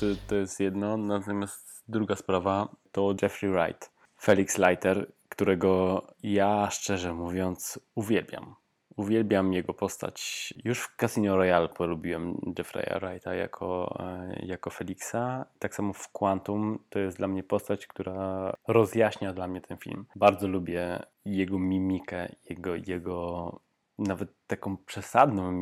To, 0.00 0.06
to 0.28 0.34
jest 0.34 0.60
jedno, 0.60 0.96
natomiast 0.96 1.82
druga 1.88 2.16
sprawa 2.16 2.68
to 2.92 3.14
Jeffrey 3.22 3.52
Wright, 3.52 3.90
Felix 4.20 4.58
Leiter, 4.58 5.12
którego 5.28 6.02
ja 6.22 6.70
szczerze 6.70 7.14
mówiąc 7.14 7.78
uwielbiam. 7.94 8.54
Uwielbiam 8.96 9.52
jego 9.52 9.74
postać. 9.74 10.54
Już 10.64 10.80
w 10.80 10.96
Casino 10.96 11.36
Royale 11.36 11.68
polubiłem 11.68 12.34
Jeffrey'a 12.58 13.00
Wrighta 13.00 13.34
jako, 13.34 13.96
e, 14.00 14.46
jako 14.46 14.70
Felixa. 14.70 15.46
Tak 15.58 15.74
samo 15.74 15.92
w 15.92 16.08
Quantum 16.08 16.78
to 16.90 16.98
jest 16.98 17.16
dla 17.16 17.28
mnie 17.28 17.42
postać, 17.42 17.86
która 17.86 18.52
rozjaśnia 18.68 19.32
dla 19.32 19.48
mnie 19.48 19.60
ten 19.60 19.76
film. 19.76 20.06
Bardzo 20.16 20.48
lubię 20.48 21.02
jego 21.24 21.58
mimikę, 21.58 22.28
jego, 22.50 22.74
jego 22.74 23.60
nawet 23.98 24.28
taką 24.46 24.76
przesadną, 24.76 25.52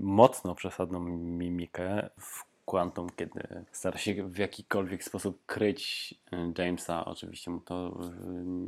mocno 0.00 0.54
przesadną 0.54 1.00
mimikę 1.00 2.10
w 2.20 2.55
Quantum, 2.66 3.06
kiedy 3.16 3.64
stara 3.72 3.98
się 3.98 4.28
w 4.28 4.38
jakikolwiek 4.38 5.04
sposób 5.04 5.46
kryć 5.46 6.14
y, 6.32 6.36
Jamesa. 6.58 7.04
Oczywiście 7.04 7.50
mu 7.50 7.60
to 7.60 7.88
y, 7.88 7.92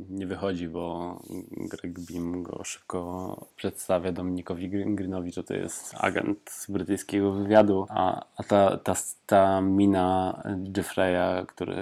nie 0.09 0.27
wychodzi, 0.27 0.67
bo 0.67 1.15
Greg 1.51 1.99
Beam 1.99 2.43
go 2.43 2.63
szybko 2.63 3.45
przedstawia 3.55 4.11
Dominikowi 4.11 4.69
Gr- 4.69 4.95
Greenowi, 4.95 5.31
że 5.31 5.43
to 5.43 5.53
jest 5.53 5.95
agent 5.97 6.49
z 6.49 6.71
brytyjskiego 6.71 7.31
wywiadu, 7.31 7.85
a, 7.89 8.25
a 8.37 8.43
ta, 8.43 8.77
ta, 8.77 8.95
ta 9.25 9.61
mina 9.61 10.43
Jeffreya, 10.77 11.45
który 11.47 11.75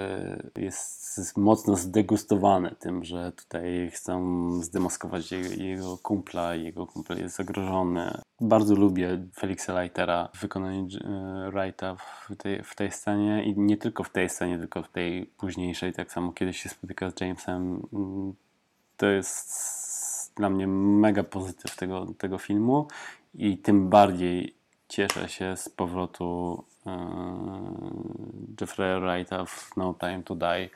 jest 0.55 1.38
mocno 1.38 1.76
zdegustowany 1.76 2.76
tym, 2.80 3.03
że 3.03 3.32
tutaj 3.32 3.91
chcą 3.93 4.51
zdemaskować 4.61 5.32
jego, 5.32 5.49
jego 5.63 5.97
kumpla 5.97 6.55
i 6.55 6.63
jego 6.63 6.88
kumpel 6.88 7.18
jest 7.18 7.36
zagrożony. 7.36 8.22
Bardzo 8.41 8.75
lubię 8.75 9.27
Felixa 9.35 9.69
Leitera 9.73 10.29
w 10.35 10.41
wykonaniu 10.41 10.88
e, 10.88 11.51
Wrighta 11.51 11.95
w 11.95 12.35
tej, 12.35 12.63
w 12.63 12.75
tej 12.75 12.91
scenie 12.91 13.43
i 13.43 13.59
nie 13.59 13.77
tylko 13.77 14.03
w 14.03 14.09
tej 14.09 14.29
scenie, 14.29 14.57
tylko 14.57 14.83
w 14.83 14.89
tej 14.89 15.25
późniejszej. 15.25 15.93
Tak 15.93 16.11
samo 16.11 16.31
kiedy 16.31 16.53
się 16.53 16.69
spotyka 16.69 17.11
z 17.11 17.21
Jamesem. 17.21 17.88
To 18.97 19.05
jest 19.05 20.33
dla 20.35 20.49
mnie 20.49 20.67
mega 20.67 21.23
pozytyw 21.23 21.75
tego, 21.75 22.07
tego 22.17 22.38
filmu 22.38 22.88
i 23.33 23.57
tym 23.57 23.89
bardziej 23.89 24.55
cieszę 24.88 25.29
się 25.29 25.57
z 25.57 25.69
powrotu 25.69 26.63
e, 26.85 26.89
Jeffrey'a 28.61 29.01
Wrighta 29.01 29.45
w 29.45 29.69
No 29.77 29.95
Time 29.99 30.23
to 30.23 30.35
Die 30.35 30.69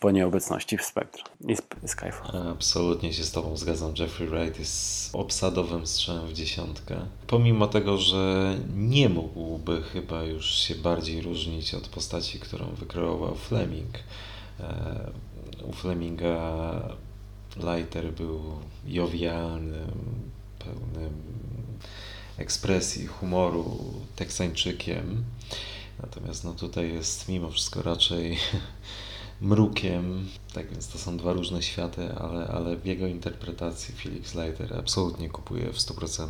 po 0.00 0.10
nieobecności 0.10 0.78
w 0.78 0.82
Spectre 0.82 1.22
i 1.48 1.56
Skyfall. 1.88 2.48
Absolutnie 2.52 3.12
się 3.12 3.24
z 3.24 3.32
Tobą 3.32 3.56
zgadzam. 3.56 3.94
Jeffrey 3.98 4.28
Wright 4.28 4.58
jest 4.58 5.14
obsadowym 5.14 5.86
strzałem 5.86 6.26
w 6.26 6.32
dziesiątkę. 6.32 7.06
Pomimo 7.26 7.66
tego, 7.66 7.98
że 7.98 8.54
nie 8.76 9.08
mógłby 9.08 9.82
chyba 9.82 10.22
już 10.22 10.54
się 10.54 10.74
bardziej 10.74 11.22
różnić 11.22 11.74
od 11.74 11.88
postaci, 11.88 12.40
którą 12.40 12.66
wykreował 12.66 13.34
Fleming. 13.34 13.98
E, 14.60 15.10
U 15.64 15.72
Fleminga 15.72 16.98
Leiter 17.56 18.12
był 18.12 18.42
jowialnym, 18.86 19.90
pełnym 20.58 21.12
ekspresji, 22.38 23.06
humoru, 23.06 23.78
teksańczykiem. 24.16 25.24
Natomiast 26.02 26.44
no 26.44 26.52
tutaj 26.52 26.92
jest 26.92 27.28
mimo 27.28 27.50
wszystko 27.50 27.82
raczej 27.82 28.38
mrukiem. 29.40 30.28
Tak 30.54 30.70
więc 30.70 30.88
to 30.88 30.98
są 30.98 31.16
dwa 31.16 31.32
różne 31.32 31.62
światy, 31.62 32.14
ale, 32.14 32.46
ale 32.46 32.76
w 32.76 32.86
jego 32.86 33.06
interpretacji 33.06 33.94
Felix 33.94 34.34
Leiter 34.34 34.76
absolutnie 34.78 35.28
kupuje 35.28 35.72
w 35.72 35.76
100%. 35.76 36.26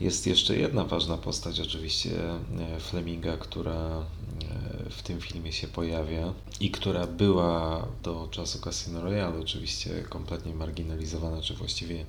Jest 0.00 0.26
jeszcze 0.26 0.56
jedna 0.56 0.84
ważna 0.84 1.16
postać, 1.16 1.60
oczywiście 1.60 2.10
e, 2.30 2.80
Fleminga, 2.80 3.36
która 3.36 3.72
e, 3.72 4.90
w 4.90 5.02
tym 5.02 5.20
filmie 5.20 5.52
się 5.52 5.68
pojawia 5.68 6.32
i 6.60 6.70
która 6.70 7.06
była 7.06 7.86
do 8.02 8.28
czasu 8.30 8.58
Casino 8.60 9.02
Royale 9.02 9.40
oczywiście 9.40 10.02
kompletnie 10.08 10.54
marginalizowana, 10.54 11.42
czy 11.42 11.54
właściwie 11.54 12.04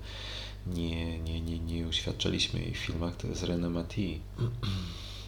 nie, 0.68 1.20
nie, 1.20 1.42
nie, 1.42 1.60
nie 1.60 1.88
uświadczyliśmy 1.88 2.60
jej 2.60 2.74
w 2.74 2.78
filmach, 2.78 3.16
to 3.16 3.28
jest 3.28 3.44
René 3.44 3.70
Mati. 3.70 4.20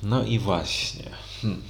No 0.03 0.23
i 0.23 0.39
właśnie. 0.39 1.11
Hmm. 1.41 1.61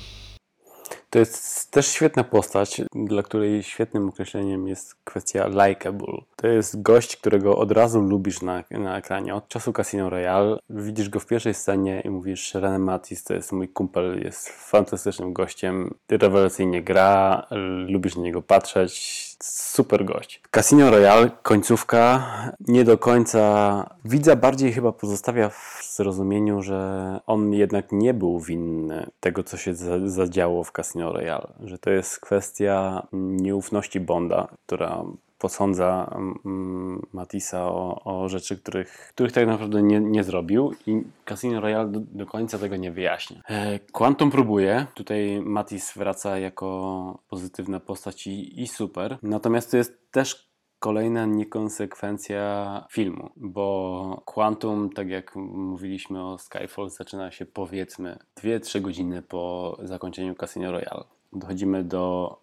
To 1.12 1.20
jest 1.20 1.72
też 1.72 1.88
świetna 1.88 2.24
postać, 2.24 2.82
dla 2.96 3.24
której 3.24 3.64
świetnym 3.64 4.10
określeniem 4.10 4.68
jest 4.68 4.96
kwestia 5.04 5.48
likable. 5.48 6.18
To 6.36 6.48
jest 6.48 6.82
gość, 6.82 7.18
którego 7.18 7.58
od 7.58 7.72
razu 7.72 8.02
lubisz 8.02 8.42
na, 8.42 8.64
na 8.72 8.98
ekranie. 8.98 9.36
Od 9.36 9.48
czasu 9.48 9.74
Casino 9.74 10.10
Royale 10.10 10.58
widzisz 10.70 11.10
go 11.10 11.20
w 11.20 11.26
pierwszej 11.26 11.54
scenie 11.54 12.02
i 12.06 12.10
mówisz 12.10 12.56
René 12.56 12.80
Matis 12.80 13.24
to 13.24 13.34
jest 13.34 13.52
mój 13.52 13.70
kumpel, 13.70 14.24
jest 14.24 14.50
fantastycznym 14.50 15.34
gościem, 15.34 15.94
rewelacyjnie 16.10 16.84
gra, 16.84 17.48
lubisz 17.88 18.16
na 18.16 18.24
niego 18.24 18.42
patrzeć, 18.42 19.31
super 19.44 20.06
gość. 20.06 20.42
Casino 20.52 20.92
Royale, 20.92 21.32
końcówka, 21.44 22.28
nie 22.68 22.84
do 22.84 22.98
końca 22.98 23.90
widza 24.06 24.36
bardziej 24.36 24.74
chyba 24.74 24.92
pozostawia 24.92 25.50
w 25.50 25.82
zrozumieniu, 25.96 26.62
że 26.62 27.20
on 27.28 27.54
jednak 27.54 27.92
nie 27.92 28.14
był 28.14 28.40
winny 28.40 29.10
tego, 29.20 29.44
co 29.44 29.58
się 29.58 29.76
za- 29.76 30.08
zadziało 30.10 30.64
w 30.64 30.72
Casino 30.72 31.14
Royale. 31.14 31.48
Że 31.64 31.78
to 31.78 31.90
jest 31.90 32.20
kwestia 32.20 33.08
nieufności 33.14 34.00
Bonda, 34.00 34.48
która 34.66 35.04
posądza 35.42 36.16
mm, 36.46 37.08
Matisa 37.14 37.66
o, 37.66 38.04
o 38.04 38.30
rzeczy, 38.30 38.58
których, 38.58 39.12
których 39.14 39.32
tak 39.32 39.48
naprawdę 39.48 39.82
nie, 39.82 40.00
nie 40.00 40.24
zrobił 40.24 40.74
i 40.88 41.02
Casino 41.26 41.62
Royale 41.62 41.90
do, 41.90 42.00
do 42.00 42.26
końca 42.26 42.60
tego 42.60 42.76
nie 42.76 42.92
wyjaśnia. 42.92 43.42
E, 43.50 43.80
Quantum 43.80 44.32
próbuje, 44.32 44.86
tutaj 44.94 45.42
Matis 45.42 45.94
wraca 45.96 46.38
jako 46.38 47.20
pozytywna 47.30 47.80
postać 47.80 48.28
i, 48.28 48.62
i 48.62 48.68
super, 48.68 49.18
natomiast 49.24 49.72
to 49.72 49.78
jest 49.78 50.12
też 50.12 50.52
kolejna 50.80 51.26
niekonsekwencja 51.26 52.86
filmu, 52.92 53.30
bo 53.36 54.22
Quantum, 54.26 54.90
tak 54.90 55.10
jak 55.10 55.36
mówiliśmy 55.36 56.26
o 56.26 56.38
Skyfall, 56.38 56.90
zaczyna 56.90 57.32
się 57.32 57.46
powiedzmy 57.46 58.20
2-3 58.38 58.82
godziny 58.82 59.22
po 59.22 59.78
zakończeniu 59.84 60.36
Casino 60.36 60.72
Royale. 60.72 61.04
Dochodzimy 61.34 61.84
do 61.84 62.38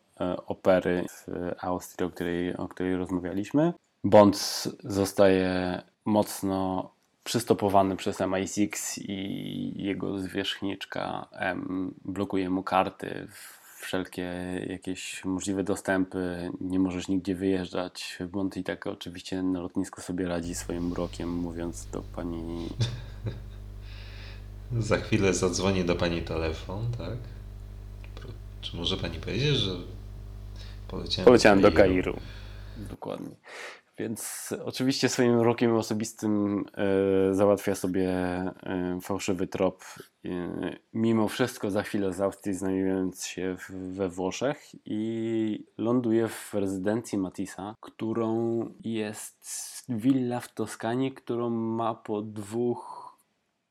opery 0.47 1.05
w 1.09 1.27
Austrii, 1.61 2.07
o 2.07 2.11
której, 2.11 2.57
o 2.57 2.69
której 2.69 2.97
rozmawialiśmy. 2.97 3.73
Bond 4.05 4.69
zostaje 4.85 5.83
mocno 6.05 6.91
przystopowany 7.25 7.97
przez 7.97 8.19
MI6 8.19 9.03
i 9.03 9.83
jego 9.83 10.19
zwierzchniczka 10.19 11.29
M 11.33 11.95
blokuje 12.05 12.51
mu 12.51 12.63
karty, 12.63 13.29
wszelkie 13.81 14.23
jakieś 14.69 15.25
możliwe 15.25 15.65
dostępy, 15.65 16.51
nie 16.61 16.79
możesz 16.79 17.09
nigdzie 17.09 17.35
wyjeżdżać. 17.35 18.19
Bond 18.33 18.57
i 18.57 18.65
tak 18.65 18.87
oczywiście 18.87 19.43
na 19.43 19.61
lotnisku 19.61 20.01
sobie 20.01 20.29
radzi 20.29 20.55
swoim 20.55 20.93
urokiem, 20.93 21.29
mówiąc 21.29 21.87
do 21.87 22.03
pani 22.03 22.69
Za 24.79 24.97
chwilę 24.97 25.35
zadzwonię 25.35 25.85
do 25.85 25.97
pani 25.97 26.23
telefon, 26.23 26.87
tak? 26.99 27.19
Czy 28.61 28.77
może 28.77 28.97
pani 28.97 29.19
powiedzieć, 29.19 29.57
że 29.57 29.77
poleciałem, 30.89 31.25
Poleciałem 31.25 31.61
do 31.61 31.73
Kairu. 31.73 32.17
Dokładnie. 32.77 33.37
Więc 33.99 34.55
oczywiście 34.65 35.09
swoim 35.09 35.39
urokiem 35.39 35.75
osobistym 35.75 36.65
e, 36.75 37.35
załatwia 37.35 37.75
sobie 37.75 38.11
e, 38.11 38.99
fałszywy 39.03 39.47
trop. 39.47 39.85
E, 40.25 40.31
mimo 40.93 41.29
wszystko 41.29 41.71
za 41.71 41.83
chwilę 41.83 42.13
z 42.13 42.21
Austrii 42.21 42.55
znajdując 42.55 43.27
się 43.27 43.57
w, 43.57 43.71
we 43.71 44.09
Włoszech 44.09 44.67
i 44.85 45.67
ląduje 45.79 46.29
w 46.29 46.55
rezydencji 46.55 47.19
Matisa, 47.19 47.75
którą 47.81 48.61
jest 48.81 49.85
willa 49.89 50.41
w 50.41 50.55
Toskanii, 50.55 51.13
którą 51.13 51.51
ma 51.51 51.95
po 51.95 52.23
dwóch 52.23 53.08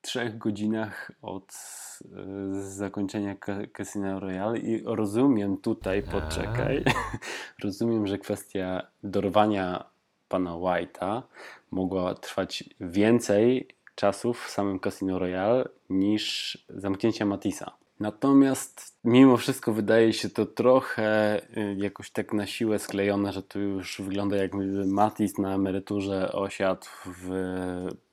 trzech 0.08 0.38
godzinach 0.38 1.12
od 1.22 1.52
y, 1.52 2.70
zakończenia 2.70 3.36
Ca- 3.36 3.66
Casino 3.72 4.20
Royale 4.20 4.58
i 4.58 4.82
rozumiem 4.86 5.56
tutaj, 5.56 6.02
poczekaj, 6.02 6.84
rozumiem, 7.64 8.06
że 8.06 8.18
kwestia 8.18 8.86
dorwania 9.02 9.84
pana 10.28 10.50
White'a 10.50 11.22
mogła 11.70 12.14
trwać 12.14 12.64
więcej 12.80 13.68
czasu 13.94 14.32
w 14.32 14.50
samym 14.50 14.80
Casino 14.80 15.18
Royale 15.18 15.68
niż 15.90 16.58
zamknięcia 16.68 17.24
Matisa. 17.26 17.76
Natomiast 18.00 18.98
mimo 19.04 19.36
wszystko 19.36 19.72
wydaje 19.72 20.12
się 20.12 20.30
to 20.30 20.46
trochę 20.46 21.40
y, 21.56 21.76
jakoś 21.78 22.10
tak 22.10 22.32
na 22.32 22.46
siłę 22.46 22.78
sklejone, 22.78 23.32
że 23.32 23.42
tu 23.42 23.60
już 23.60 24.00
wygląda 24.00 24.36
jakby 24.36 24.86
Matis 24.86 25.38
na 25.38 25.54
emeryturze 25.54 26.32
osiadł 26.32 26.86
w 27.06 27.30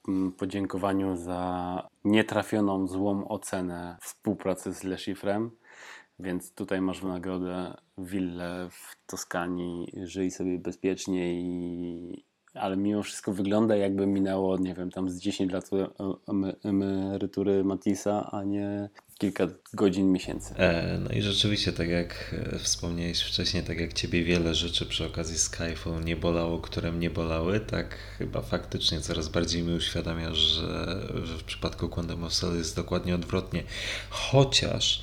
mm, 0.07 0.31
podziękowaniu 0.31 1.15
za 1.15 1.89
nietrafioną 2.03 2.87
złą 2.87 3.27
ocenę 3.27 3.97
współpracy 4.01 4.73
z 4.73 4.83
Le 4.83 4.97
Chiffrem. 4.97 5.51
Więc 6.19 6.53
tutaj 6.53 6.81
masz 6.81 7.01
w 7.01 7.07
nagrodę 7.07 7.73
willę 7.97 8.67
w 8.71 9.05
Toskanii, 9.05 9.91
żyj 10.03 10.31
sobie 10.31 10.59
bezpiecznie 10.59 11.41
i... 11.41 12.25
Ale 12.53 12.77
mimo 12.77 13.03
wszystko 13.03 13.33
wygląda 13.33 13.75
jakby 13.75 14.07
minęło, 14.07 14.57
nie 14.57 14.73
wiem, 14.73 14.91
tam 14.91 15.09
z 15.09 15.19
10 15.19 15.51
lat 15.51 15.69
em- 16.27 16.53
emerytury 16.63 17.63
Matisa, 17.63 18.29
a 18.31 18.43
nie 18.43 18.89
kilka 19.17 19.47
godzin, 19.73 20.11
miesięcy. 20.11 20.55
E, 20.55 20.99
no 21.03 21.09
i 21.09 21.21
rzeczywiście, 21.21 21.73
tak 21.73 21.89
jak 21.89 22.35
e, 22.53 22.59
wspomniałeś 22.59 23.21
wcześniej, 23.21 23.63
tak 23.63 23.79
jak 23.79 23.93
ciebie 23.93 24.23
wiele 24.23 24.55
rzeczy 24.55 24.85
przy 24.85 25.05
okazji 25.05 25.37
Skyfall 25.37 26.03
nie 26.03 26.15
bolało, 26.15 26.59
które 26.59 26.91
mnie 26.91 27.09
bolały, 27.09 27.59
tak 27.59 27.97
chyba 28.17 28.41
faktycznie 28.41 29.01
coraz 29.01 29.29
bardziej 29.29 29.63
mi 29.63 29.73
uświadamiasz, 29.73 30.37
że, 30.37 31.01
w 31.39 31.43
przypadku 31.43 31.89
Quantum 31.89 32.23
of 32.23 32.33
Solace 32.33 32.57
jest 32.57 32.75
dokładnie 32.75 33.15
odwrotnie. 33.15 33.63
Chociaż 34.09 35.01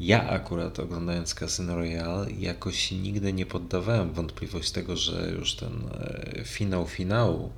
ja 0.00 0.28
akurat 0.28 0.78
oglądając 0.78 1.34
Casino 1.34 1.76
Royale 1.76 2.30
jakoś 2.30 2.90
nigdy 2.90 3.32
nie 3.32 3.46
poddawałem 3.46 4.12
wątpliwość 4.12 4.70
tego, 4.70 4.96
że 4.96 5.30
już 5.38 5.54
ten 5.54 5.72
e, 5.92 6.44
finał 6.44 6.86
finału 6.86 7.52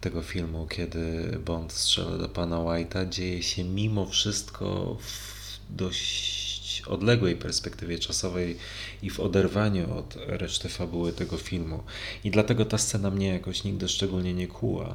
tego 0.00 0.22
filmu, 0.22 0.66
kiedy 0.66 1.38
Bond 1.44 1.72
strzela 1.72 2.18
do 2.18 2.28
pana 2.28 2.56
White'a, 2.56 3.08
dzieje 3.08 3.42
się 3.42 3.64
mimo 3.64 4.06
wszystko 4.06 4.96
w 5.00 5.38
dość 5.76 6.82
odległej 6.86 7.36
perspektywie 7.36 7.98
czasowej 7.98 8.56
i 9.02 9.10
w 9.10 9.20
oderwaniu 9.20 9.98
od 9.98 10.16
reszty 10.26 10.68
fabuły 10.68 11.12
tego 11.12 11.36
filmu. 11.36 11.82
I 12.24 12.30
dlatego 12.30 12.64
ta 12.64 12.78
scena 12.78 13.10
mnie 13.10 13.28
jakoś 13.28 13.64
nigdy 13.64 13.88
szczególnie 13.88 14.34
nie 14.34 14.46
kuła. 14.46 14.94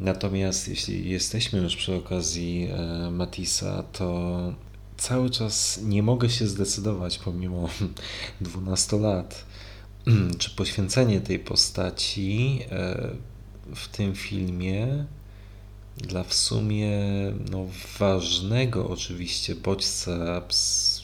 Natomiast 0.00 0.68
jeśli 0.68 1.10
jesteśmy 1.10 1.58
już 1.58 1.76
przy 1.76 1.94
okazji 1.94 2.68
e, 2.72 3.10
Matisa, 3.10 3.82
to 3.82 4.54
cały 4.96 5.30
czas 5.30 5.80
nie 5.82 6.02
mogę 6.02 6.30
się 6.30 6.46
zdecydować, 6.46 7.18
pomimo 7.18 7.68
12 8.40 8.96
lat, 8.96 9.44
czy 10.38 10.50
poświęcenie 10.50 11.20
tej 11.20 11.38
postaci 11.38 12.60
e, 12.70 13.10
w 13.74 13.88
tym 13.88 14.14
filmie 14.14 15.04
dla 15.96 16.24
w 16.24 16.34
sumie 16.34 16.98
no, 17.50 17.66
ważnego 17.98 18.88
oczywiście 18.88 19.54
bodźca 19.54 20.40
ps, 20.40 21.02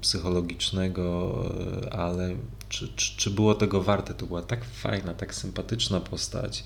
psychologicznego, 0.00 1.44
e, 1.86 1.92
ale 1.92 2.36
czy, 2.68 2.88
czy, 2.96 3.16
czy 3.16 3.30
było 3.30 3.54
tego 3.54 3.82
warte? 3.82 4.14
To 4.14 4.26
była 4.26 4.42
tak 4.42 4.64
fajna, 4.64 5.14
tak 5.14 5.34
sympatyczna 5.34 6.00
postać, 6.00 6.64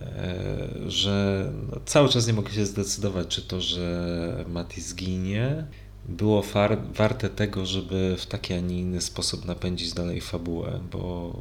e, 0.00 0.68
że 0.86 1.46
no, 1.70 1.80
cały 1.84 2.08
czas 2.08 2.26
nie 2.26 2.32
mogę 2.32 2.50
się 2.50 2.66
zdecydować, 2.66 3.28
czy 3.28 3.42
to, 3.42 3.60
że 3.60 4.44
Mati 4.48 4.80
zginie, 4.80 5.66
było 6.08 6.44
warte 6.94 7.28
tego, 7.28 7.66
żeby 7.66 8.16
w 8.18 8.26
taki, 8.26 8.54
a 8.54 8.60
nie 8.60 8.80
inny 8.80 9.00
sposób 9.00 9.44
napędzić 9.44 9.92
dalej 9.92 10.20
fabułę, 10.20 10.80
bo 10.92 11.32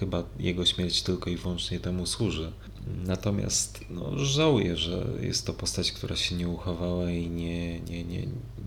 chyba 0.00 0.22
jego 0.38 0.64
śmierć 0.64 1.02
tylko 1.02 1.30
i 1.30 1.36
wyłącznie 1.36 1.80
temu 1.80 2.06
służy. 2.06 2.52
Natomiast 3.06 3.84
no, 3.90 4.18
żałuję, 4.18 4.76
że 4.76 5.06
jest 5.20 5.46
to 5.46 5.52
postać, 5.52 5.92
która 5.92 6.16
się 6.16 6.34
nie 6.34 6.48
uchowała 6.48 7.10
i 7.10 7.30
nie, 7.30 7.80
nie, 7.80 8.04
nie, 8.04 8.26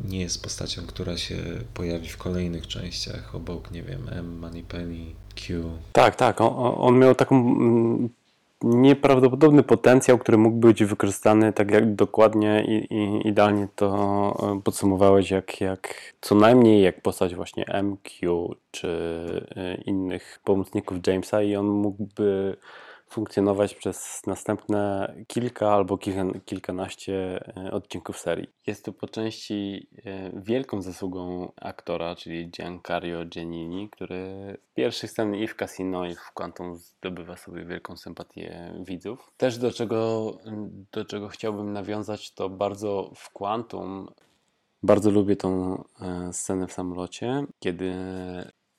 nie 0.09 0.19
jest 0.19 0.43
postacią, 0.43 0.81
która 0.87 1.17
się 1.17 1.37
pojawi 1.73 2.09
w 2.09 2.17
kolejnych 2.17 2.67
częściach 2.67 3.35
obok, 3.35 3.71
nie 3.71 3.83
wiem, 3.83 4.09
M, 4.11 4.37
Moneypenny, 4.39 5.05
Q. 5.35 5.63
Tak, 5.91 6.15
tak. 6.15 6.41
On, 6.41 6.73
on 6.77 6.99
miał 6.99 7.15
taką 7.15 7.35
mm, 7.35 8.09
nieprawdopodobny 8.63 9.63
potencjał, 9.63 10.17
który 10.17 10.37
mógł 10.37 10.57
być 10.57 10.83
wykorzystany 10.83 11.53
tak 11.53 11.71
jak 11.71 11.95
dokładnie 11.95 12.63
i, 12.67 12.93
i 12.93 13.27
idealnie 13.27 13.67
to 13.75 13.87
e, 14.57 14.61
podsumowałeś, 14.61 15.31
jak, 15.31 15.61
jak 15.61 16.13
co 16.21 16.35
najmniej 16.35 16.83
jak 16.83 17.01
postać 17.01 17.35
właśnie 17.35 17.65
MQ 17.83 18.49
czy 18.71 18.87
e, 19.55 19.75
innych 19.75 20.39
pomocników 20.43 20.97
Jamesa 21.07 21.41
i 21.41 21.55
on 21.55 21.65
mógłby 21.65 22.57
funkcjonować 23.11 23.75
przez 23.75 24.21
następne 24.27 25.13
kilka 25.27 25.73
albo 25.73 25.97
kilka, 25.97 26.39
kilkanaście 26.45 27.43
e, 27.57 27.71
odcinków 27.71 28.19
serii. 28.19 28.47
Jest 28.67 28.85
to 28.85 28.93
po 28.93 29.07
części 29.07 29.87
e, 30.05 30.41
wielką 30.41 30.81
zasługą 30.81 31.51
aktora, 31.61 32.15
czyli 32.15 32.49
Giancario 32.49 33.25
Giannini, 33.25 33.89
który 33.89 34.57
w 34.71 34.73
pierwszych 34.73 35.11
scen 35.11 35.35
i 35.35 35.47
w 35.47 35.55
Casino 35.55 36.05
i 36.05 36.15
w 36.15 36.31
Quantum 36.33 36.75
zdobywa 36.75 37.37
sobie 37.37 37.65
wielką 37.65 37.97
sympatię 37.97 38.73
widzów. 38.87 39.31
Też 39.37 39.57
do 39.57 39.71
czego, 39.71 40.31
do 40.91 41.05
czego 41.05 41.27
chciałbym 41.27 41.73
nawiązać, 41.73 42.33
to 42.33 42.49
bardzo 42.49 43.11
w 43.15 43.29
Quantum 43.29 44.07
bardzo 44.83 45.11
lubię 45.11 45.35
tą 45.35 45.83
e, 46.01 46.33
scenę 46.33 46.67
w 46.67 46.73
samolocie, 46.73 47.45
kiedy 47.59 47.93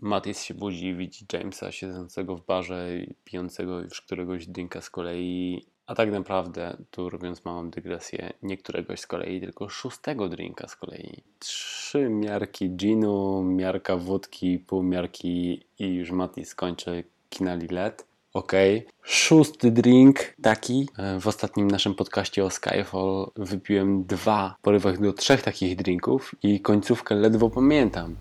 Mattis 0.02 0.42
się 0.42 0.54
budzi 0.54 0.86
i 0.86 0.94
widzi 0.94 1.26
Jamesa 1.32 1.72
siedzącego 1.72 2.36
w 2.36 2.46
barze 2.46 2.98
i 2.98 3.14
pijącego 3.24 3.80
już 3.80 4.00
któregoś 4.00 4.46
drinka 4.46 4.80
z 4.80 4.90
kolei. 4.90 5.66
A 5.86 5.94
tak 5.94 6.10
naprawdę, 6.10 6.76
tu 6.90 7.10
robiąc 7.10 7.44
małą 7.44 7.70
dygresję, 7.70 8.32
nie 8.42 8.56
któregoś 8.56 9.00
z 9.00 9.06
kolei, 9.06 9.40
tylko 9.40 9.68
szóstego 9.68 10.28
drinka 10.28 10.68
z 10.68 10.76
kolei. 10.76 11.22
Trzy 11.38 12.08
miarki 12.10 12.70
ginu, 12.70 13.42
miarka 13.42 13.96
wódki, 13.96 14.58
pół 14.58 14.82
miarki 14.82 15.64
i 15.78 15.86
już 15.86 16.10
Mattis 16.10 16.54
kończy 16.54 17.04
kina 17.30 17.54
Lilet. 17.54 18.06
Okej. 18.34 18.78
Okay. 18.78 18.92
Szósty 19.02 19.70
drink, 19.70 20.18
taki. 20.42 20.88
E, 20.98 21.20
W 21.20 21.26
ostatnim 21.26 21.68
naszym 21.68 21.94
podcaście 21.94 22.44
o 22.44 22.50
Skyfall 22.50 23.30
wypiłem 23.36 24.04
dwa, 24.04 24.56
porywach 24.62 25.00
do 25.00 25.12
trzech 25.12 25.42
takich 25.42 25.76
drinków 25.76 26.34
i 26.42 26.60
końcówkę 26.60 27.14
ledwo 27.14 27.50
pamiętam. 27.50 28.16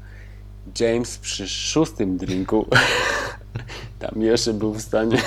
James 0.80 1.18
przy 1.18 1.48
szóstym 1.48 2.18
drinku 2.18 2.68
tam 4.00 4.22
jeszcze 4.22 4.54
był 4.54 4.74
w 4.74 4.82
stanie 4.82 5.18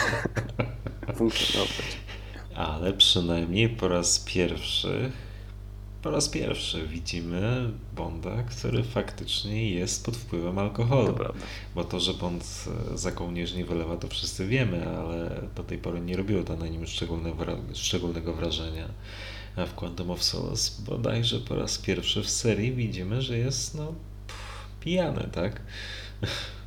funkcjonować. 1.16 2.04
Ale 2.54 2.92
przynajmniej 2.92 3.68
po 3.68 3.88
raz 3.88 4.18
pierwszy, 4.18 5.10
po 6.02 6.10
raz 6.10 6.28
pierwszy 6.28 6.86
widzimy 6.86 7.70
Bonda, 7.96 8.42
który 8.42 8.82
faktycznie 8.82 9.70
jest 9.70 10.04
pod 10.04 10.16
wpływem 10.16 10.58
alkoholu. 10.58 11.12
To. 11.12 11.34
Bo 11.74 11.84
to, 11.84 12.00
że 12.00 12.14
Bond 12.14 12.64
e, 12.92 12.98
za 12.98 13.12
kołnierz 13.12 13.54
wylewa, 13.54 13.96
to 13.96 14.08
wszyscy 14.08 14.46
wiemy, 14.46 14.88
ale 14.88 15.40
do 15.56 15.62
tej 15.62 15.78
pory 15.78 16.00
nie 16.00 16.16
robiło 16.16 16.42
to 16.42 16.56
na 16.56 16.68
nim 16.68 16.86
szczególne, 16.86 17.32
szczególnego 17.72 18.32
wrażenia. 18.32 18.88
A 19.56 19.66
w 19.66 19.74
Quantum 19.74 20.10
of 20.10 20.22
Solace 20.22 20.82
bodajże 20.82 21.38
po 21.38 21.56
raz 21.56 21.78
pierwszy 21.78 22.22
w 22.22 22.30
serii 22.30 22.72
widzimy, 22.72 23.22
że 23.22 23.38
jest 23.38 23.74
no 23.74 23.94
pijany, 24.84 25.28
tak? 25.32 25.60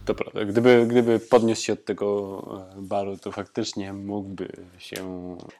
To 0.05 0.15
prawda. 0.15 0.45
Gdyby, 0.45 0.86
gdyby 0.88 1.20
podniósł 1.20 1.63
się 1.63 1.74
od 1.74 1.86
tego 1.86 2.41
e, 2.78 2.82
baru, 2.82 3.18
to 3.18 3.32
faktycznie 3.32 3.93
mógłby 3.93 4.47
się 4.78 4.97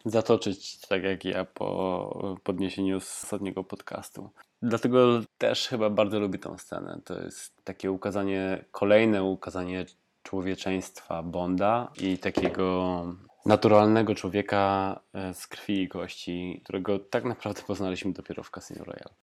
zatoczyć, 0.05 0.80
tak 0.80 1.03
jak 1.03 1.26
ja 1.26 1.45
po 1.45 2.38
podniesieniu 2.43 2.99
z 2.99 3.24
ostatniego 3.24 3.64
podcastu. 3.64 4.30
Dlatego 4.62 5.22
też 5.38 5.68
chyba 5.68 5.89
bardzo 5.89 6.20
lubię 6.20 6.39
tę 6.39 6.60
scenę. 6.60 6.99
To 7.05 7.22
jest 7.24 7.64
takie 7.64 7.91
ukazanie, 7.91 8.66
kolejne 8.72 9.24
ukazanie 9.24 9.86
człowieczeństwa 10.24 11.24
Bonda 11.24 11.91
i 12.01 12.18
takiego 12.18 13.05
naturalnego 13.45 14.16
człowieka 14.16 14.99
e, 15.14 15.34
z 15.34 15.47
krwi 15.47 15.82
i 15.82 15.88
kości, 15.88 16.62
którego 16.64 16.99
tak 16.99 17.24
naprawdę 17.24 17.62
poznaliśmy 17.68 18.14
dopiero 18.14 18.43
w 18.43 18.51
Casino 18.51 18.84
Royale. 18.84 19.27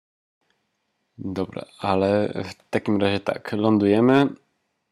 Dobra, 1.25 1.65
ale 1.79 2.33
w 2.45 2.71
takim 2.71 3.01
razie 3.01 3.21
tak, 3.21 3.53
lądujemy. 3.53 4.29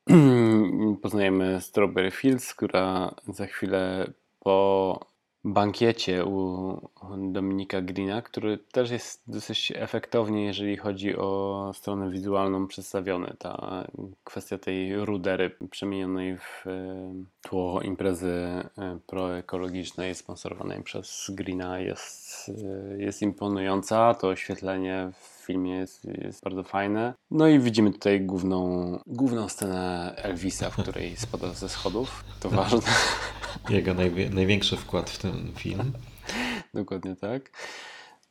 Poznajemy 1.02 1.60
Strawberry 1.60 2.10
Fields, 2.10 2.54
która 2.54 3.14
za 3.28 3.46
chwilę 3.46 4.12
po 4.38 5.10
bankiecie 5.44 6.24
u 6.24 6.90
Dominika 7.32 7.80
Greena, 7.82 8.22
który 8.22 8.58
też 8.58 8.90
jest 8.90 9.22
dosyć 9.26 9.72
efektownie, 9.76 10.44
jeżeli 10.44 10.76
chodzi 10.76 11.16
o 11.16 11.70
stronę 11.74 12.10
wizualną 12.10 12.66
przedstawiony. 12.66 13.36
Ta 13.38 13.86
kwestia 14.24 14.58
tej 14.58 15.04
rudery 15.04 15.50
przemienionej 15.70 16.38
w 16.38 16.66
e, 16.66 17.12
tło 17.42 17.82
imprezy 17.82 18.32
e, 18.78 18.98
proekologicznej 19.06 20.14
sponsorowanej 20.14 20.82
przez 20.82 21.30
Greena 21.34 21.78
jest, 21.80 22.48
e, 22.48 23.02
jest 23.02 23.22
imponująca. 23.22 24.14
To 24.14 24.28
oświetlenie 24.28 25.10
w 25.20 25.39
filmie 25.50 25.76
jest, 25.76 26.04
jest 26.04 26.44
bardzo 26.44 26.62
fajne. 26.62 27.14
No 27.30 27.48
i 27.48 27.58
widzimy 27.58 27.92
tutaj 27.92 28.20
główną, 28.20 28.98
główną 29.06 29.48
scenę 29.48 30.14
Elvisa, 30.16 30.70
w 30.70 30.76
której 30.76 31.16
spada 31.16 31.52
ze 31.52 31.68
schodów. 31.68 32.24
To 32.40 32.50
ważne. 32.60 32.80
Jego 33.70 33.94
największy 34.30 34.76
wkład 34.76 35.10
w 35.10 35.18
ten 35.18 35.52
film. 35.56 35.92
Dokładnie 36.74 37.16
tak. 37.16 37.50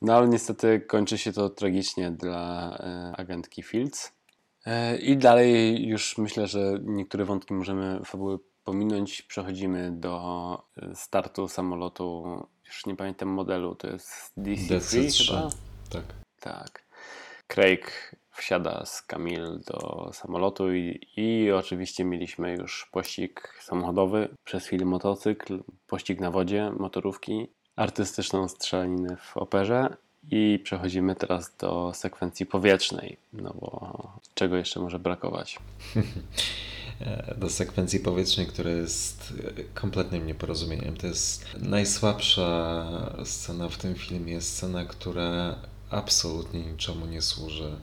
No 0.02 0.14
ale 0.14 0.28
niestety 0.28 0.80
kończy 0.80 1.18
się 1.18 1.32
to 1.32 1.50
tragicznie 1.50 2.10
dla 2.10 2.76
e, 2.78 3.12
agentki 3.16 3.62
Fields. 3.62 4.12
E, 4.66 4.96
I 4.98 5.16
dalej 5.16 5.82
już 5.88 6.18
myślę, 6.18 6.46
że 6.46 6.78
niektóre 6.82 7.24
wątki 7.24 7.54
możemy 7.54 8.00
fabuły 8.04 8.38
pominąć. 8.64 9.22
Przechodzimy 9.22 9.92
do 9.92 10.62
e, 10.76 10.94
startu 10.94 11.48
samolotu. 11.48 12.24
Już 12.66 12.86
nie 12.86 12.96
pamiętam 12.96 13.28
modelu, 13.28 13.74
to 13.74 13.86
jest 13.86 14.32
DC-3 14.38 14.78
DC-3. 14.78 15.26
chyba? 15.26 15.50
Tak. 15.90 16.04
Tak. 16.40 16.89
Craig 17.50 18.14
wsiada 18.30 18.86
z 18.86 19.02
Camille 19.02 19.58
do 19.66 20.10
samolotu 20.12 20.74
i, 20.74 21.00
i 21.16 21.52
oczywiście 21.52 22.04
mieliśmy 22.04 22.52
już 22.52 22.88
pościg 22.92 23.54
samochodowy, 23.60 24.28
przez 24.44 24.66
chwilę 24.66 24.84
motocykl, 24.84 25.62
pościg 25.86 26.20
na 26.20 26.30
wodzie, 26.30 26.70
motorówki, 26.78 27.46
artystyczną 27.76 28.48
strzelaninę 28.48 29.16
w 29.16 29.36
operze 29.36 29.96
i 30.30 30.60
przechodzimy 30.64 31.16
teraz 31.16 31.56
do 31.56 31.92
sekwencji 31.94 32.46
powietrznej, 32.46 33.16
no 33.32 33.54
bo 33.60 34.12
czego 34.34 34.56
jeszcze 34.56 34.80
może 34.80 34.98
brakować? 34.98 35.58
Do 37.36 37.50
sekwencji 37.50 38.00
powietrznej, 38.00 38.46
która 38.46 38.70
jest 38.70 39.34
kompletnym 39.74 40.26
nieporozumieniem. 40.26 40.96
To 40.96 41.06
jest 41.06 41.46
najsłabsza 41.58 42.86
scena 43.24 43.68
w 43.68 43.76
tym 43.76 43.94
filmie, 43.94 44.40
scena, 44.40 44.84
która 44.84 45.56
absolutnie 45.90 46.60
niczemu 46.60 47.06
nie 47.06 47.22
służy, 47.22 47.76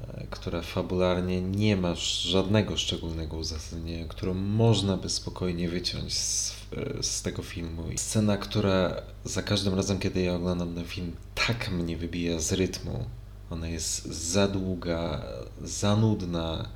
e, 0.00 0.26
która 0.30 0.62
fabularnie 0.62 1.40
nie 1.40 1.76
ma 1.76 1.94
żadnego 1.94 2.76
szczególnego 2.76 3.36
uzasadnienia, 3.36 4.08
którą 4.08 4.34
można 4.34 4.96
by 4.96 5.08
spokojnie 5.08 5.68
wyciąć 5.68 6.14
z, 6.14 6.56
e, 6.76 7.02
z 7.02 7.22
tego 7.22 7.42
filmu. 7.42 7.82
Scena, 7.96 8.36
która 8.36 9.02
za 9.24 9.42
każdym 9.42 9.74
razem, 9.74 9.98
kiedy 9.98 10.22
ja 10.22 10.34
oglądam 10.34 10.74
ten 10.74 10.84
film, 10.84 11.12
tak 11.34 11.70
mnie 11.70 11.96
wybija 11.96 12.40
z 12.40 12.52
rytmu. 12.52 13.04
Ona 13.50 13.68
jest 13.68 14.04
za 14.06 14.48
długa, 14.48 15.22
za 15.62 15.96
nudna. 15.96 16.68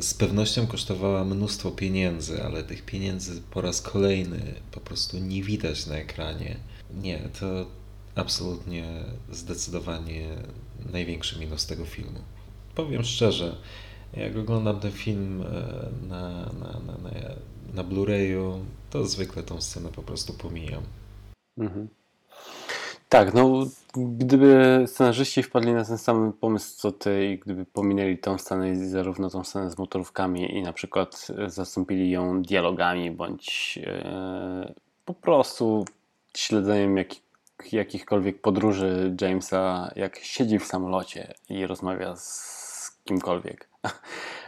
Z 0.00 0.14
pewnością 0.14 0.66
kosztowała 0.66 1.24
mnóstwo 1.24 1.70
pieniędzy, 1.70 2.42
ale 2.44 2.64
tych 2.64 2.84
pieniędzy 2.84 3.40
po 3.50 3.60
raz 3.60 3.82
kolejny 3.82 4.54
po 4.72 4.80
prostu 4.80 5.18
nie 5.18 5.42
widać 5.42 5.86
na 5.86 5.96
ekranie. 5.96 6.56
Nie, 7.02 7.28
to 7.40 7.66
absolutnie 8.18 8.84
zdecydowanie 9.30 10.26
największy 10.92 11.38
minus 11.40 11.66
tego 11.66 11.84
filmu. 11.84 12.18
Powiem 12.74 13.04
szczerze, 13.04 13.56
jak 14.12 14.36
oglądam 14.36 14.80
ten 14.80 14.92
film 14.92 15.42
e, 15.42 15.46
na, 16.08 16.30
na, 16.30 16.80
na, 16.86 16.98
na, 17.02 17.10
na 17.74 17.84
Blu-rayu, 17.84 18.60
to 18.90 19.06
zwykle 19.06 19.42
tą 19.42 19.60
scenę 19.60 19.88
po 19.88 20.02
prostu 20.02 20.32
pomijam. 20.32 20.82
Mhm. 21.58 21.88
Tak, 23.08 23.34
no 23.34 23.66
gdyby 23.96 24.84
scenarzyści 24.86 25.42
wpadli 25.42 25.72
na 25.72 25.84
ten 25.84 25.98
sam 25.98 26.32
pomysł 26.32 26.76
co 26.76 26.92
ty 26.92 27.26
i 27.26 27.38
gdyby 27.38 27.64
pominęli 27.64 28.18
tą 28.18 28.38
scenę, 28.38 28.88
zarówno 28.88 29.30
tą 29.30 29.44
scenę 29.44 29.70
z 29.70 29.78
motorówkami 29.78 30.56
i 30.56 30.62
na 30.62 30.72
przykład 30.72 31.26
e, 31.38 31.50
zastąpili 31.50 32.10
ją 32.10 32.42
dialogami 32.42 33.10
bądź 33.10 33.78
e, 33.82 34.74
po 35.04 35.14
prostu 35.14 35.84
śledzeniem 36.36 36.96
jakich, 36.96 37.27
jakichkolwiek 37.72 38.40
podróży 38.40 39.16
Jamesa, 39.20 39.92
jak 39.96 40.18
siedzi 40.18 40.58
w 40.58 40.64
samolocie 40.66 41.34
i 41.48 41.66
rozmawia 41.66 42.16
z 42.16 42.98
kimkolwiek, 43.04 43.68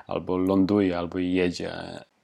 albo 0.07 0.37
ląduje, 0.37 0.99
albo 0.99 1.19
jedzie, 1.19 1.73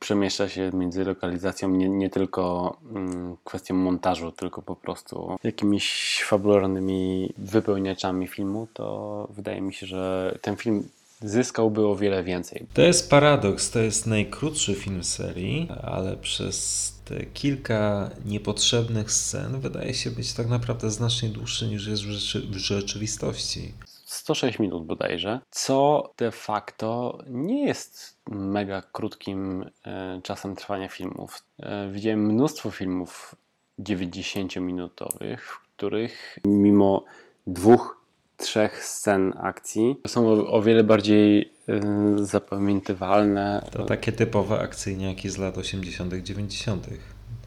przemieszcza 0.01 0.49
się 0.49 0.71
między 0.75 1.05
lokalizacją 1.05 1.69
nie, 1.69 1.89
nie 1.89 2.11
tylko 2.11 2.77
mm, 2.91 3.37
kwestią 3.45 3.75
montażu, 3.75 4.33
tylko 4.33 4.63
po 4.63 4.77
prostu 4.77 5.37
jakimiś 5.45 6.23
fabularnymi 6.25 7.33
wypełniaczami 7.39 8.27
filmu, 8.27 8.69
to 8.75 9.29
wydaje 9.31 9.61
mi 9.61 9.75
się, 9.75 9.87
że 9.87 10.39
ten 10.43 10.57
film 10.57 10.89
zyskałby 11.21 11.87
o 11.87 11.97
wiele 11.97 12.23
więcej. 12.23 12.67
To 12.75 12.83
jest 12.83 13.11
paradoks, 13.11 13.71
to 13.71 13.79
jest 13.79 14.07
najkrótszy 14.07 14.75
film 14.75 15.05
serii, 15.05 15.69
ale 15.83 16.17
przez 16.17 16.96
te 17.09 17.27
kilka 17.27 18.11
niepotrzebnych 18.25 19.13
scen 19.13 19.61
wydaje 19.61 19.95
się 19.95 20.11
być 20.11 20.33
tak 20.33 20.49
naprawdę 20.49 20.91
znacznie 20.91 21.29
dłuższy 21.29 21.69
niż 21.69 21.87
jest 21.87 22.03
w, 22.03 22.11
rzeczy, 22.11 22.41
w 22.41 22.57
rzeczywistości. 22.57 23.73
106 24.05 24.59
minut 24.59 24.87
bodajże, 24.87 25.41
co 25.51 26.11
de 26.17 26.31
facto 26.31 27.19
nie 27.27 27.65
jest 27.65 28.17
mega 28.31 28.83
krótkim 28.83 29.71
e, 29.85 30.21
czasem 30.23 30.57
trwania 30.57 30.89
filmów. 30.89 31.43
E, 31.59 31.91
widziałem 31.91 32.27
mnóstwo 32.27 32.71
filmów 32.71 33.35
90-minutowych, 33.79 35.39
w 35.39 35.61
których 35.61 36.39
mimo 36.45 37.05
dwóch, 37.47 37.96
trzech 38.37 38.85
scen 38.85 39.33
akcji 39.41 39.97
są 40.07 40.29
o, 40.29 40.53
o 40.53 40.63
wiele 40.63 40.85
bardziej 40.85 41.53
e, 41.69 41.81
zapamiętywalne. 42.17 43.69
To 43.73 43.85
takie 43.85 44.13
typowe 44.13 44.61
akcyjniaki 44.61 45.31
z 45.31 45.39
lat 45.39 45.59
80., 45.59 46.15
90., 46.15 46.87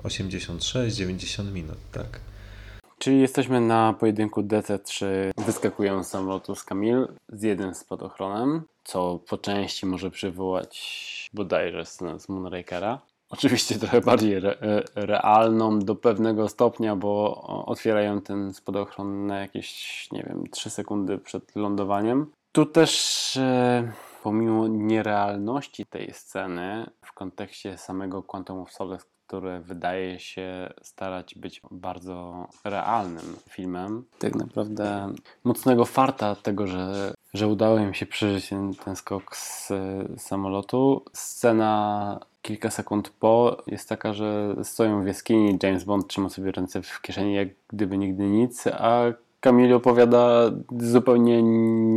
86-90 0.04 1.52
minut, 1.52 1.78
tak. 1.92 2.20
Czyli 3.00 3.22
jesteśmy 3.22 3.62
na 3.62 3.94
pojedynku 3.94 4.42
DC-3. 4.42 5.06
Wyskakują 5.38 6.04
z 6.04 6.08
samolotu 6.08 6.56
z 6.56 6.64
Kamil 6.64 7.08
z 7.30 7.44
jednym 7.44 7.76
spadochronem, 7.76 8.62
co 8.84 9.20
po 9.30 9.38
części 9.38 9.86
może 9.86 10.12
przywołać 10.12 11.30
bodajże 11.34 11.86
scenę 11.86 12.20
z 12.20 12.30
Moonrakera. 12.30 13.00
Oczywiście 13.30 13.80
trochę 13.80 14.02
bardziej 14.02 14.36
re 14.36 14.84
realną 14.96 15.80
do 15.80 15.96
pewnego 15.96 16.50
stopnia, 16.50 16.96
bo 16.96 17.42
otwierają 17.66 18.22
ten 18.22 18.54
spadochron 18.54 19.26
na 19.26 19.40
jakieś, 19.40 20.08
nie 20.12 20.24
wiem, 20.24 20.44
3 20.52 20.70
sekundy 20.70 21.18
przed 21.18 21.56
lądowaniem. 21.56 22.32
Tu 22.52 22.66
też 22.66 23.38
e, 23.38 23.92
pomimo 24.24 24.68
nierealności 24.68 25.86
tej 25.86 26.14
sceny 26.14 26.90
w 27.06 27.14
kontekście 27.14 27.78
samego 27.78 28.24
Quantum 28.24 28.60
of 28.60 28.72
Solace, 28.72 29.06
które 29.28 29.60
wydaje 29.60 30.20
się 30.20 30.74
starać 30.82 31.36
być 31.36 31.62
bardzo 31.72 32.48
realnym 32.64 33.36
filmem. 33.50 34.04
Tak 34.20 34.36
naprawdę 34.36 35.14
mocnego 35.44 35.86
farta 35.86 36.36
tego, 36.36 36.68
że, 36.68 37.14
że 37.34 37.48
udało 37.48 37.78
im 37.78 37.94
się 37.94 38.06
przeżyć 38.06 38.50
ten, 38.50 38.74
ten 38.74 38.96
skok 38.96 39.36
z, 39.36 39.68
z 39.68 40.22
samolotu. 40.22 41.06
Scena 41.14 42.20
kilka 42.42 42.70
sekund 42.72 43.10
po 43.10 43.64
jest 43.68 43.90
taka, 43.90 44.14
że 44.14 44.56
stoją 44.64 45.04
w 45.04 45.08
jaskini, 45.08 45.58
James 45.64 45.84
Bond 45.84 46.08
trzyma 46.08 46.30
sobie 46.30 46.52
ręce 46.52 46.82
w 46.82 47.02
kieszeni 47.02 47.36
jak 47.36 47.48
gdyby 47.68 47.98
nigdy 47.98 48.24
nic, 48.24 48.68
a 48.68 49.04
Kamil 49.40 49.74
opowiada 49.74 50.52
zupełnie 50.80 51.44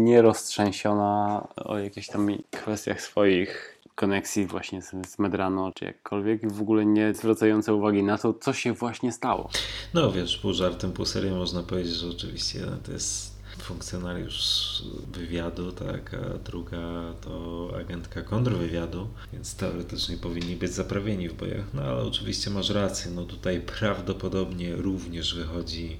nieroztrzęsiona 0.04 1.48
o 1.56 1.78
jakichś 1.78 2.08
tam 2.08 2.28
kwestiach 2.50 3.00
swoich 3.00 3.78
koneksji 3.94 4.46
właśnie 4.46 4.82
z, 4.82 4.90
z 5.08 5.18
Medrano, 5.18 5.72
czy 5.74 5.84
jakkolwiek, 5.84 6.52
w 6.52 6.60
ogóle 6.60 6.86
nie 6.86 7.14
zwracające 7.14 7.74
uwagi 7.74 8.02
na 8.02 8.18
to, 8.18 8.34
co 8.34 8.52
się 8.52 8.72
właśnie 8.72 9.12
stało. 9.12 9.50
No 9.94 10.12
wiesz, 10.12 10.38
pół 10.38 10.52
żartem, 10.52 10.92
pół 10.92 11.06
serio 11.06 11.36
można 11.36 11.62
powiedzieć, 11.62 11.92
że 11.92 12.08
oczywiście 12.08 12.60
to 12.86 12.92
jest 12.92 13.31
funkcjonariusz 13.62 14.82
wywiadu, 15.12 15.72
tak, 15.72 16.14
a 16.14 16.38
druga 16.38 17.14
to 17.20 17.70
agentka 17.80 18.22
kontrwywiadu, 18.22 19.08
więc 19.32 19.54
teoretycznie 19.54 20.16
powinni 20.16 20.56
być 20.56 20.72
zaprawieni 20.72 21.28
w 21.28 21.34
bojach, 21.34 21.64
no 21.74 21.82
ale 21.82 22.02
oczywiście 22.02 22.50
masz 22.50 22.70
rację, 22.70 23.10
no 23.10 23.24
tutaj 23.24 23.60
prawdopodobnie 23.60 24.76
również 24.76 25.34
wychodzi 25.34 25.98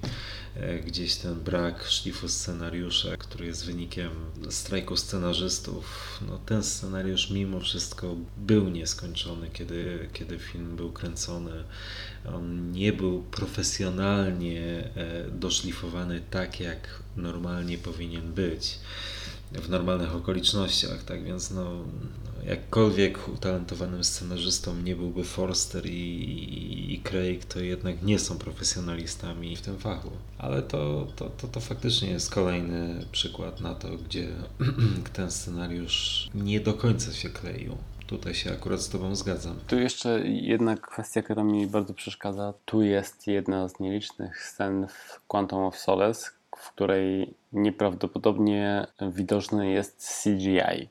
e, 0.55 0.79
gdzieś 0.79 1.15
ten 1.15 1.35
brak 1.35 1.85
szlifu 1.87 2.27
scenariusza, 2.27 3.17
który 3.17 3.45
jest 3.45 3.65
wynikiem 3.65 4.09
strajku 4.49 4.97
scenarzystów. 4.97 6.19
No, 6.27 6.37
ten 6.45 6.63
scenariusz 6.63 7.29
mimo 7.29 7.59
wszystko 7.59 8.15
był 8.37 8.69
nieskończony, 8.69 9.49
kiedy, 9.53 10.09
kiedy 10.13 10.39
film 10.39 10.75
był 10.75 10.91
kręcony. 10.91 11.63
On 12.35 12.71
nie 12.71 12.93
był 12.93 13.23
profesjonalnie 13.23 14.61
e, 14.95 15.29
doszlifowany 15.31 16.21
tak, 16.31 16.59
jak 16.59 17.02
normalnie 17.17 17.77
powinien 17.77 18.33
być. 18.33 18.79
w 19.51 19.69
normalnych 19.69 20.15
okolicznościach, 20.15 21.03
tak 21.03 21.23
więc 21.23 21.51
no, 21.51 21.65
jakkolwiek 22.45 23.27
utalentowanym 23.27 24.03
scenarzystą 24.03 24.75
nie 24.75 24.95
byłby 24.95 25.23
Forster 25.23 25.85
i, 25.85 26.93
i 26.93 26.99
Craig, 26.99 27.45
to 27.45 27.59
jednak 27.59 28.03
nie 28.03 28.19
są 28.19 28.37
profesjonalistami 28.37 29.55
w 29.55 29.61
tym 29.61 29.79
fachu. 29.79 30.11
Ale 30.37 30.61
to, 30.61 31.07
to, 31.15 31.29
to, 31.29 31.47
to 31.47 31.59
faktycznie 31.59 32.09
jest 32.09 32.31
kolejny 32.31 33.05
przykład 33.11 33.61
na 33.61 33.75
to, 33.75 33.87
gdzie 33.97 34.27
ten 35.13 35.31
scenariusz 35.31 36.29
nie 36.35 36.59
do 36.59 36.73
końca 36.73 37.13
się 37.13 37.29
kleił. 37.29 37.77
Tutaj 38.07 38.33
się 38.33 38.51
akurat 38.51 38.81
z 38.81 38.89
Tobą 38.89 39.15
zgadzam. 39.15 39.59
Tu 39.67 39.79
jeszcze 39.79 40.27
jedna 40.27 40.77
kwestia, 40.77 41.21
która 41.21 41.43
mi 41.43 41.67
bardzo 41.67 41.93
przeszkadza. 41.93 42.53
Tu 42.65 42.81
jest 42.81 43.27
jedna 43.27 43.69
z 43.69 43.79
nielicznych 43.79 44.43
scen 44.43 44.87
w 44.87 45.21
Quantum 45.27 45.59
of 45.59 45.77
Solace, 45.77 46.31
w 46.63 46.71
której 46.71 47.33
nieprawdopodobnie 47.53 48.87
widoczny 49.01 49.71
jest 49.71 50.23
CGI. 50.23 50.89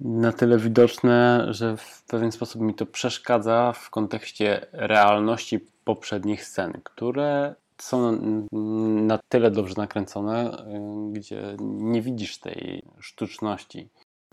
Na 0.00 0.32
tyle 0.32 0.58
widoczne, 0.58 1.46
że 1.50 1.76
w 1.76 2.02
pewien 2.02 2.32
sposób 2.32 2.62
mi 2.62 2.74
to 2.74 2.86
przeszkadza 2.86 3.72
w 3.72 3.90
kontekście 3.90 4.66
realności 4.72 5.60
poprzednich 5.84 6.44
scen, 6.44 6.80
które 6.84 7.54
są 7.78 8.18
na 9.06 9.18
tyle 9.28 9.50
dobrze 9.50 9.74
nakręcone, 9.76 10.50
gdzie 11.12 11.56
nie 11.60 12.02
widzisz 12.02 12.38
tej 12.38 12.82
sztuczności. 13.00 13.88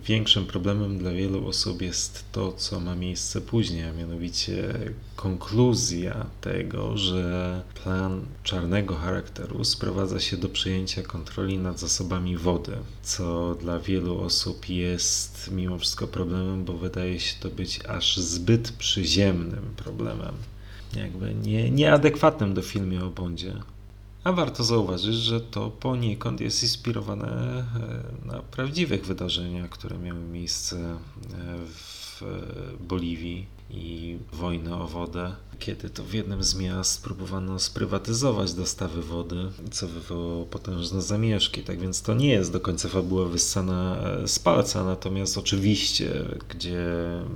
Większym 0.06 0.46
problemem 0.46 0.98
dla 0.98 1.12
wielu 1.12 1.48
osób 1.48 1.82
jest 1.82 2.26
to, 2.32 2.52
co 2.52 2.80
ma 2.80 2.96
miejsce 2.96 3.42
później, 3.42 3.84
a 3.84 3.94
mianowicie 3.94 4.74
konkluzja 5.16 6.26
tego, 6.42 6.98
że 6.98 7.62
plan 7.84 8.26
czarnego 8.44 8.96
charakteru 8.96 9.64
sprowadza 9.64 10.20
się 10.20 10.38
do 10.38 10.50
przejęcia 10.50 11.04
kontroli 11.04 11.58
nad 11.58 11.80
zasobami 11.80 12.38
wody, 12.38 12.78
co 13.04 13.56
dla 13.56 13.80
wielu 13.80 14.20
osób 14.22 14.70
jest 14.70 15.52
mimo 15.52 15.78
wszystko 15.78 16.08
problemem, 16.08 16.66
bo 16.66 16.74
wydaje 16.74 17.20
się 17.20 17.36
to 17.40 17.50
być 17.50 17.86
aż 17.86 18.18
zbyt 18.18 18.72
przyziemnym 18.72 19.64
problemem. 19.78 20.36
Jakby 20.96 21.34
nie, 21.34 21.72
nieadekwatnym 21.72 22.54
do 22.54 22.62
filmu 22.62 23.06
o 23.06 23.10
Bondzie. 23.10 23.54
A 24.24 24.32
warto 24.32 24.64
zauważyć, 24.64 25.16
że 25.16 25.42
to 25.42 25.70
poniekąd 25.70 26.42
jest 26.42 26.64
inspirowane 26.64 27.28
e, 27.28 28.28
na 28.28 28.40
prawdziwych 28.40 29.06
wydarzeniach, 29.06 29.70
które 29.70 29.98
miały 29.98 30.20
miejsce 30.20 30.78
e, 30.78 30.98
w 31.68 32.24
Boliwii 32.80 33.53
i 33.70 34.18
wojny 34.34 34.76
o 34.76 34.88
wodę, 34.88 35.36
kiedy 35.60 35.90
to 35.90 36.04
w 36.04 36.14
jednym 36.14 36.44
z 36.44 36.56
miast 36.56 37.04
próbowano 37.04 37.60
sprywatyzować 37.60 38.54
dostawy 38.54 39.02
wody, 39.02 39.50
co 39.72 39.88
wywołało 39.88 40.46
potężne 40.46 41.02
zamieszki. 41.02 41.62
Tak 41.64 41.80
więc 41.80 42.02
to 42.02 42.14
nie 42.14 42.30
jest 42.30 42.52
do 42.52 42.60
końca 42.60 42.90
fabuła 42.90 43.26
wyssana 43.26 43.98
e, 43.98 44.28
z 44.28 44.40
palca, 44.40 44.84
natomiast 44.84 45.38
oczywiście, 45.38 46.26
gdzie 46.50 46.86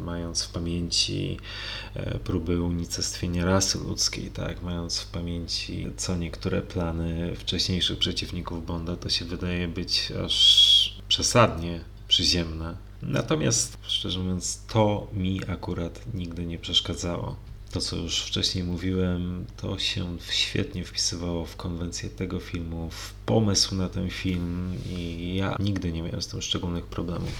mając 0.05 0.43
w 0.43 0.51
pamięci 0.51 1.37
e, 1.93 2.19
próby 2.19 2.61
unicestwienia 2.61 3.45
rasy 3.45 3.79
ludzkiej, 3.79 4.31
tak, 4.31 4.63
mając 4.63 4.99
w 4.99 5.11
pamięci 5.11 5.87
co 5.97 6.15
niektóre 6.15 6.61
plany 6.61 7.35
wcześniejszych 7.35 7.99
przeciwników 7.99 8.65
Bonda, 8.65 8.95
to 8.95 9.09
się 9.09 9.25
wydaje 9.25 9.67
być 9.67 10.11
aż 10.25 10.97
przesadnie 11.07 11.81
przyziemne 12.07 12.86
Natomiast, 13.01 13.77
szczerze 13.81 14.19
mówiąc, 14.19 14.65
to 14.67 15.07
mi 15.13 15.41
akurat 15.47 16.13
nigdy 16.13 16.45
nie 16.45 16.59
przeszkadzało. 16.59 17.35
To, 17.71 17.81
co 17.81 17.95
już 17.95 18.21
wcześniej 18.23 18.63
mówiłem, 18.63 19.45
to 19.57 19.79
się 19.79 20.17
świetnie 20.29 20.83
wpisywało 20.83 21.45
w 21.45 21.55
konwencję 21.55 22.09
tego 22.09 22.39
filmu, 22.39 22.89
w 22.89 23.13
pomysł 23.25 23.75
na 23.75 23.89
ten 23.89 24.09
film 24.09 24.73
i 24.89 25.35
ja 25.35 25.55
nigdy 25.59 25.91
nie 25.91 26.03
miałem 26.03 26.21
z 26.21 26.27
tym 26.27 26.41
szczególnych 26.41 26.85
problemów. 26.85 27.31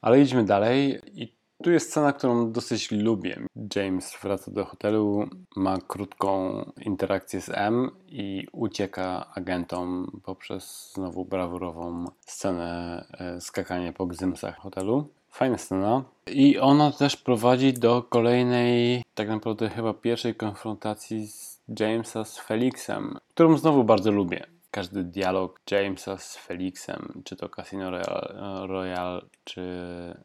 Ale 0.00 0.20
idźmy 0.20 0.44
dalej 0.44 1.00
i 1.14 1.35
tu 1.62 1.70
jest 1.70 1.90
scena, 1.90 2.12
którą 2.12 2.52
dosyć 2.52 2.90
lubię. 2.90 3.40
James 3.76 4.16
wraca 4.22 4.50
do 4.50 4.64
hotelu, 4.64 5.28
ma 5.56 5.78
krótką 5.86 6.62
interakcję 6.80 7.40
z 7.40 7.48
M 7.48 7.90
i 8.08 8.46
ucieka 8.52 9.26
agentom 9.34 10.20
poprzez 10.24 10.92
znowu 10.94 11.24
brawurową 11.24 12.04
scenę 12.26 13.04
e, 13.18 13.40
skakania 13.40 13.92
po 13.92 14.06
gzymsach 14.06 14.58
hotelu. 14.58 15.08
Fajna 15.30 15.58
scena. 15.58 16.04
I 16.26 16.58
ona 16.58 16.92
też 16.92 17.16
prowadzi 17.16 17.72
do 17.72 18.02
kolejnej, 18.02 19.02
tak 19.14 19.28
naprawdę 19.28 19.68
chyba 19.70 19.94
pierwszej 19.94 20.34
konfrontacji 20.34 21.26
z 21.26 21.60
Jamesa 21.80 22.24
z 22.24 22.38
Felixem, 22.38 23.18
którą 23.34 23.58
znowu 23.58 23.84
bardzo 23.84 24.10
lubię 24.10 24.55
każdy 24.70 25.04
dialog 25.04 25.60
Jamesa 25.70 26.18
z 26.18 26.36
Felixem, 26.36 27.22
czy 27.24 27.36
to 27.36 27.48
Casino 27.48 27.90
Royale, 27.90 28.66
Royale 28.66 29.22
czy 29.44 29.60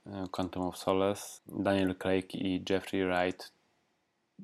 e, 0.05 0.27
Quantum 0.31 0.63
of 0.63 0.77
Solace, 0.77 1.41
Daniel 1.47 1.95
Craig 1.95 2.35
i 2.35 2.63
Jeffrey 2.69 3.05
Wright, 3.05 3.51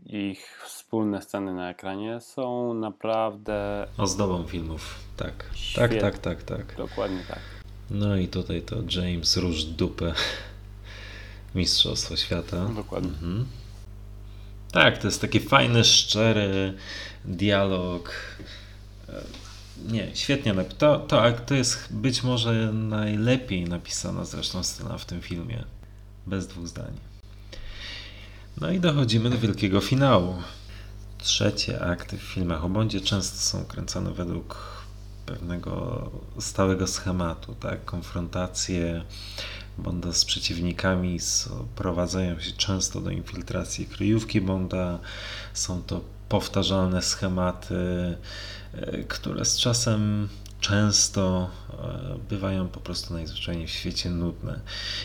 ich 0.06 0.64
wspólne 0.66 1.22
sceny 1.22 1.54
na 1.54 1.70
ekranie 1.70 2.22
są 2.22 2.74
naprawdę 2.74 3.88
ozdobą 3.98 4.48
filmów. 4.48 5.00
Tak. 5.18 5.34
tak 5.34 5.58
Świetne. 5.58 6.02
Tak, 6.02 6.18
tak, 6.20 6.44
tak, 6.44 6.44
tak. 6.44 6.78
Dokładnie 6.78 7.24
tak. 7.28 7.40
No 7.90 8.16
i 8.16 8.28
tutaj 8.28 8.62
to 8.62 8.76
James 8.76 9.38
róż 9.38 9.64
dupę 9.64 10.14
Mistrzostwo 11.56 12.18
Świata. 12.18 12.66
Dokładnie. 12.76 13.10
Mhm. 13.10 13.46
Tak, 14.72 14.98
to 14.98 15.08
jest 15.08 15.22
taki 15.22 15.40
fajny, 15.40 15.84
szczery 15.84 16.74
dialog 17.26 18.14
nie, 19.86 20.12
świetnie. 20.16 20.54
To, 20.54 21.00
to, 21.00 21.32
to 21.46 21.56
jest 21.56 21.88
być 21.94 22.24
może 22.24 22.72
najlepiej 22.74 23.64
napisana 23.64 24.26
zresztą 24.26 24.64
scena 24.64 24.98
w 24.98 25.06
tym 25.06 25.22
filmie. 25.22 25.64
Bez 26.28 26.48
dwóch 26.48 26.68
zdań. 26.68 26.94
No 28.62 28.72
i 28.72 28.80
dochodzimy 28.80 29.30
do 29.30 29.38
wielkiego 29.38 29.82
finału. 29.82 30.36
Trzecie 31.18 31.82
akty 31.82 32.18
w 32.18 32.22
filmach 32.22 32.66
o 32.66 32.70
Bondzie 32.70 33.02
często 33.02 33.38
są 33.38 33.66
kręcone 33.66 34.12
według 34.12 34.78
pewnego 35.26 36.12
stałego 36.40 36.88
schematu, 36.88 37.56
tak? 37.56 37.86
Konfrontacje 37.86 39.04
Bonda 39.78 40.14
z 40.14 40.26
przeciwnikami 40.26 41.20
prowadzają 41.76 42.40
się 42.40 42.52
często 42.52 43.02
do 43.02 43.12
infiltracji 43.12 43.86
kryjówki 43.86 44.42
Bonda. 44.42 45.00
Są 45.54 45.84
to 45.84 46.02
powtarzalne 46.30 47.02
schematy 47.02 47.76
które 49.08 49.46
z 49.46 49.58
czasem 49.58 50.30
często 50.62 51.50
e, 51.70 52.18
bywają 52.30 52.68
po 52.68 52.80
prostu 52.80 53.14
najzwyczajniej 53.14 53.68
w 53.68 53.72
świecie 53.72 54.10
nudne. 54.10 54.60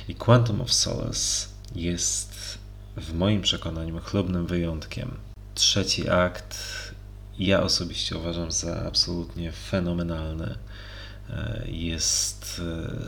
I 0.09 0.15
Quantum 0.15 0.61
of 0.61 0.73
Solace 0.73 1.49
jest 1.75 2.59
w 2.97 3.15
moim 3.15 3.43
przekonaniu 3.43 4.01
chlubnym 4.01 4.47
wyjątkiem. 4.47 5.17
Trzeci 5.55 6.09
akt 6.09 6.59
ja 7.39 7.63
osobiście 7.63 8.17
uważam 8.17 8.53
za 8.53 8.83
absolutnie 8.87 9.53
fenomenalny. 9.53 10.55
E, 11.31 11.63
jest 11.71 12.61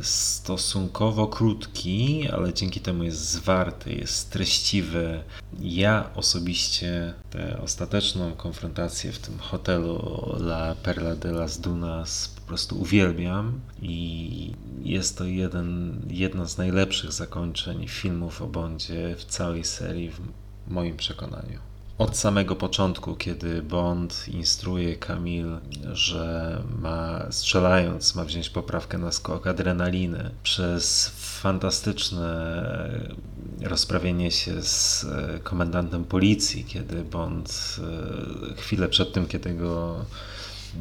stosunkowo 0.02 1.26
krótki, 1.26 2.28
ale 2.32 2.54
dzięki 2.54 2.80
temu 2.80 3.04
jest 3.04 3.30
zwarty, 3.30 3.92
jest 3.92 4.30
treściwy. 4.30 5.22
Ja 5.60 6.10
osobiście 6.14 7.14
tę 7.30 7.60
ostateczną 7.62 8.32
konfrontację 8.32 9.12
w 9.12 9.18
tym 9.18 9.38
hotelu 9.38 9.98
La 10.38 10.74
Perla 10.74 11.16
de 11.16 11.32
las 11.32 11.60
Dunas 11.60 12.28
po 12.28 12.40
prostu 12.40 12.80
uwielbiam 12.80 13.60
i 13.82 14.52
jest 14.82 15.18
to 15.18 15.24
jeden, 15.24 16.00
jedno 16.10 16.48
z 16.48 16.58
najlepszych 16.58 17.12
zakończeń 17.12 17.88
filmów 17.88 18.42
o 18.42 18.46
Bondzie 18.46 19.16
w 19.18 19.24
całej 19.24 19.64
serii 19.64 20.10
w 20.10 20.20
moim 20.68 20.96
przekonaniu 20.96 21.73
od 21.98 22.16
samego 22.16 22.56
początku, 22.56 23.16
kiedy 23.16 23.62
Bond 23.62 24.28
instruuje 24.28 24.96
Kamil, 24.96 25.58
że 25.92 26.62
ma 26.78 27.26
strzelając, 27.30 28.14
ma 28.14 28.24
wziąć 28.24 28.50
poprawkę 28.50 28.98
na 28.98 29.12
skok 29.12 29.46
adrenaliny, 29.46 30.30
przez 30.42 31.08
fantastyczne 31.16 32.54
rozprawienie 33.62 34.30
się 34.30 34.62
z 34.62 35.06
komendantem 35.42 36.04
policji, 36.04 36.64
kiedy 36.64 37.04
Bond 37.04 37.76
e, 38.52 38.54
chwilę 38.56 38.88
przed 38.88 39.12
tym, 39.12 39.26
kiedy 39.26 39.54
go 39.54 40.04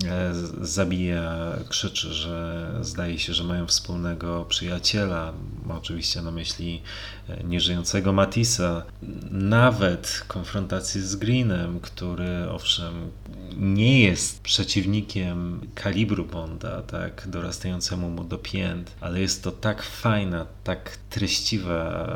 E, 0.06 0.34
zabija, 0.62 1.54
krzyczy, 1.70 2.14
że 2.14 2.70
zdaje 2.82 3.20
się, 3.20 3.34
że 3.34 3.44
mają 3.44 3.68
wspólnego 3.68 4.46
przyjaciela. 4.46 5.34
Ma 5.66 5.78
oczywiście 5.78 6.22
na 6.22 6.32
myśli 6.32 6.82
e, 7.30 7.44
nieżyjącego 7.44 8.14
Matisa. 8.14 8.84
Nawet 9.32 10.24
konfrontacji 10.28 11.02
z 11.02 11.16
Greenem, 11.16 11.80
który 11.80 12.50
owszem 12.50 13.12
nie 13.58 14.04
jest 14.04 14.42
przeciwnikiem 14.42 15.62
kalibru 15.76 16.26
Bonda, 16.26 16.82
tak, 16.82 17.28
dorastającemu 17.28 18.10
mu 18.10 18.24
do 18.24 18.38
pięt, 18.38 18.96
ale 19.02 19.22
jest 19.22 19.44
to 19.44 19.52
tak 19.52 19.84
fajna, 19.84 20.46
tak 20.64 20.98
treściwa 21.10 22.08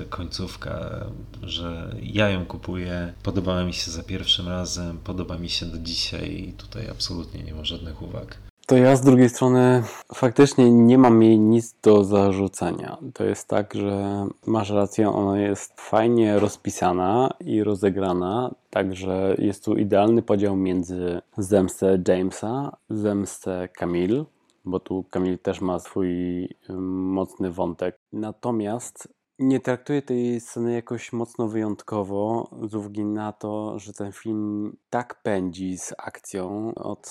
e, 0.00 0.04
końcówka, 0.04 1.06
że 1.42 1.96
ja 2.02 2.30
ją 2.30 2.46
kupuję. 2.46 3.12
Podobała 3.22 3.64
mi 3.64 3.72
się 3.72 3.90
za 3.90 4.02
pierwszym 4.02 4.48
razem, 4.48 4.98
podoba 4.98 5.38
mi 5.38 5.48
się 5.48 5.66
do 5.66 5.78
dzisiaj 5.78 6.48
i 6.48 6.52
tutaj 6.52 6.90
absolutnie 6.90 7.42
nie 7.42 7.54
ma 7.54 7.64
żadnych 7.64 8.02
uwag. 8.02 8.47
To 8.68 8.76
ja 8.76 8.96
z 8.96 9.00
drugiej 9.00 9.28
strony 9.28 9.82
faktycznie 10.14 10.70
nie 10.70 10.98
mam 10.98 11.22
jej 11.22 11.38
nic 11.38 11.74
do 11.82 12.04
zarzucenia. 12.04 12.98
To 13.14 13.24
jest 13.24 13.48
tak, 13.48 13.74
że 13.74 14.26
masz 14.46 14.70
rację, 14.70 15.10
ona 15.10 15.40
jest 15.40 15.80
fajnie 15.80 16.38
rozpisana 16.38 17.30
i 17.40 17.64
rozegrana, 17.64 18.54
także 18.70 19.36
jest 19.38 19.64
tu 19.64 19.76
idealny 19.76 20.22
podział 20.22 20.56
między 20.56 21.20
zemstę 21.38 21.98
Jamesa, 22.08 22.76
zemstę 22.90 23.68
Camille, 23.78 24.24
bo 24.64 24.80
tu 24.80 25.04
Camille 25.10 25.38
też 25.38 25.60
ma 25.60 25.78
swój 25.78 26.48
mocny 26.78 27.50
wątek. 27.50 27.98
Natomiast 28.12 29.08
nie 29.38 29.60
traktuję 29.60 30.02
tej 30.02 30.40
sceny 30.40 30.72
jakoś 30.72 31.12
mocno 31.12 31.48
wyjątkowo, 31.48 32.50
z 32.68 32.74
uwagi 32.74 33.04
na 33.04 33.32
to, 33.32 33.78
że 33.78 33.92
ten 33.92 34.12
film 34.12 34.76
tak 34.90 35.22
pędzi 35.22 35.78
z 35.78 35.94
akcją 35.98 36.74
od 36.74 37.08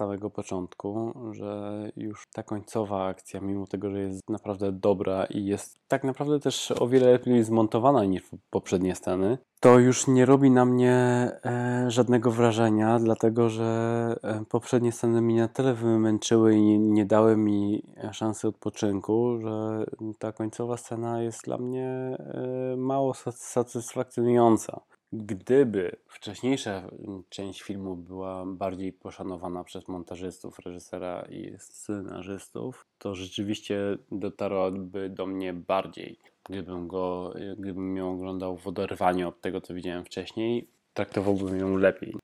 samego 0.00 0.30
początku, 0.30 1.12
że 1.32 1.82
już 1.96 2.26
ta 2.32 2.42
końcowa 2.42 3.06
akcja, 3.06 3.40
mimo 3.40 3.66
tego, 3.66 3.90
że 3.90 4.00
jest 4.00 4.30
naprawdę 4.30 4.72
dobra 4.72 5.24
i 5.24 5.44
jest 5.44 5.78
tak 5.88 6.04
naprawdę 6.04 6.40
też 6.40 6.70
o 6.70 6.88
wiele 6.88 7.12
lepiej 7.12 7.44
zmontowana 7.44 8.04
niż 8.04 8.22
poprzednie 8.50 8.94
sceny, 8.94 9.38
to 9.60 9.78
już 9.78 10.06
nie 10.06 10.26
robi 10.26 10.50
na 10.50 10.64
mnie 10.64 10.94
e, 11.44 11.84
żadnego 11.88 12.30
wrażenia, 12.30 12.98
dlatego 12.98 13.48
że 13.48 13.68
e, 14.22 14.44
poprzednie 14.48 14.92
sceny 14.92 15.22
mnie 15.22 15.40
na 15.40 15.48
tyle 15.48 15.74
wymęczyły 15.74 16.54
i 16.54 16.62
nie, 16.62 16.78
nie 16.78 17.06
dały 17.06 17.36
mi 17.36 17.82
szansy 18.12 18.48
odpoczynku, 18.48 19.38
że 19.40 19.84
ta 20.18 20.32
końcowa 20.32 20.76
scena 20.76 21.22
jest 21.22 21.44
dla 21.44 21.58
mnie 21.58 21.86
e, 22.18 22.76
mało 22.76 23.14
satysfakcjonująca. 23.34 24.80
Gdyby 25.12 25.96
wcześniejsza 26.06 26.90
część 27.28 27.62
filmu 27.62 27.96
była 27.96 28.46
bardziej 28.46 28.92
poszanowana 28.92 29.64
przez 29.64 29.88
montażystów, 29.88 30.58
reżysera 30.58 31.26
i 31.30 31.54
scenarzystów, 31.58 32.86
to 32.98 33.14
rzeczywiście 33.14 33.98
dotarłaby 34.12 35.08
do 35.08 35.26
mnie 35.26 35.52
bardziej. 35.52 36.18
Gdybym 36.44 36.88
go, 36.88 37.34
gdybym 37.58 37.96
ją 37.96 38.12
oglądał 38.12 38.56
w 38.56 38.66
oderwaniu 38.66 39.28
od 39.28 39.40
tego, 39.40 39.60
co 39.60 39.74
widziałem 39.74 40.04
wcześniej, 40.04 40.68
traktowałbym 40.94 41.58
ją 41.58 41.76
lepiej. 41.76 42.14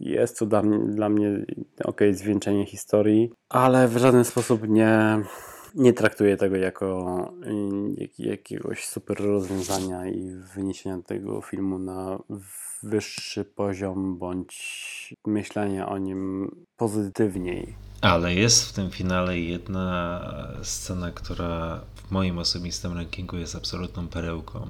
Jest 0.00 0.38
to 0.38 0.46
dla 0.46 0.62
mnie, 0.62 0.78
dla 0.78 1.08
mnie 1.08 1.44
ok, 1.84 2.00
zwieńczenie 2.12 2.66
historii, 2.66 3.32
ale 3.48 3.88
w 3.88 3.96
żaden 3.96 4.24
sposób 4.24 4.68
nie, 4.68 5.22
nie 5.74 5.92
traktuję 5.92 6.36
tego 6.36 6.56
jako 6.56 7.32
jak, 7.96 8.18
jakiegoś 8.18 8.84
super 8.84 9.20
rozwiązania 9.20 10.06
i 10.06 10.30
wyniesienia 10.54 11.02
tego 11.02 11.40
filmu 11.40 11.78
na 11.78 12.18
wyższy 12.82 13.44
poziom 13.44 14.18
bądź 14.18 15.14
myślenia 15.26 15.88
o 15.88 15.98
nim 15.98 16.50
pozytywniej. 16.76 17.74
Ale 18.00 18.34
jest 18.34 18.68
w 18.68 18.72
tym 18.72 18.90
finale 18.90 19.38
jedna 19.38 20.20
scena, 20.62 21.10
która 21.10 21.80
w 21.94 22.10
moim 22.10 22.38
osobistym 22.38 22.92
rankingu 22.92 23.36
jest 23.36 23.56
absolutną 23.56 24.08
perełką. 24.08 24.66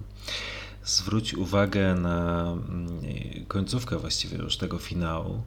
Zwróć 0.85 1.35
uwagę 1.35 1.95
na 1.95 2.43
mm, 2.69 3.01
końcówkę 3.49 3.99
właściwie 3.99 4.39
już 4.39 4.57
tego 4.57 4.79
finału, 4.79 5.43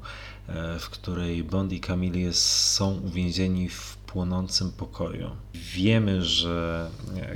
e, 0.47 0.79
w 0.79 0.89
której 0.89 1.43
Bond 1.43 1.73
i 1.73 1.79
Camille 1.79 2.33
są 2.33 2.99
uwięzieni 3.05 3.69
w 3.69 3.97
płonącym 4.13 4.71
pokoju. 4.71 5.29
Wiemy, 5.53 6.23
że 6.23 6.89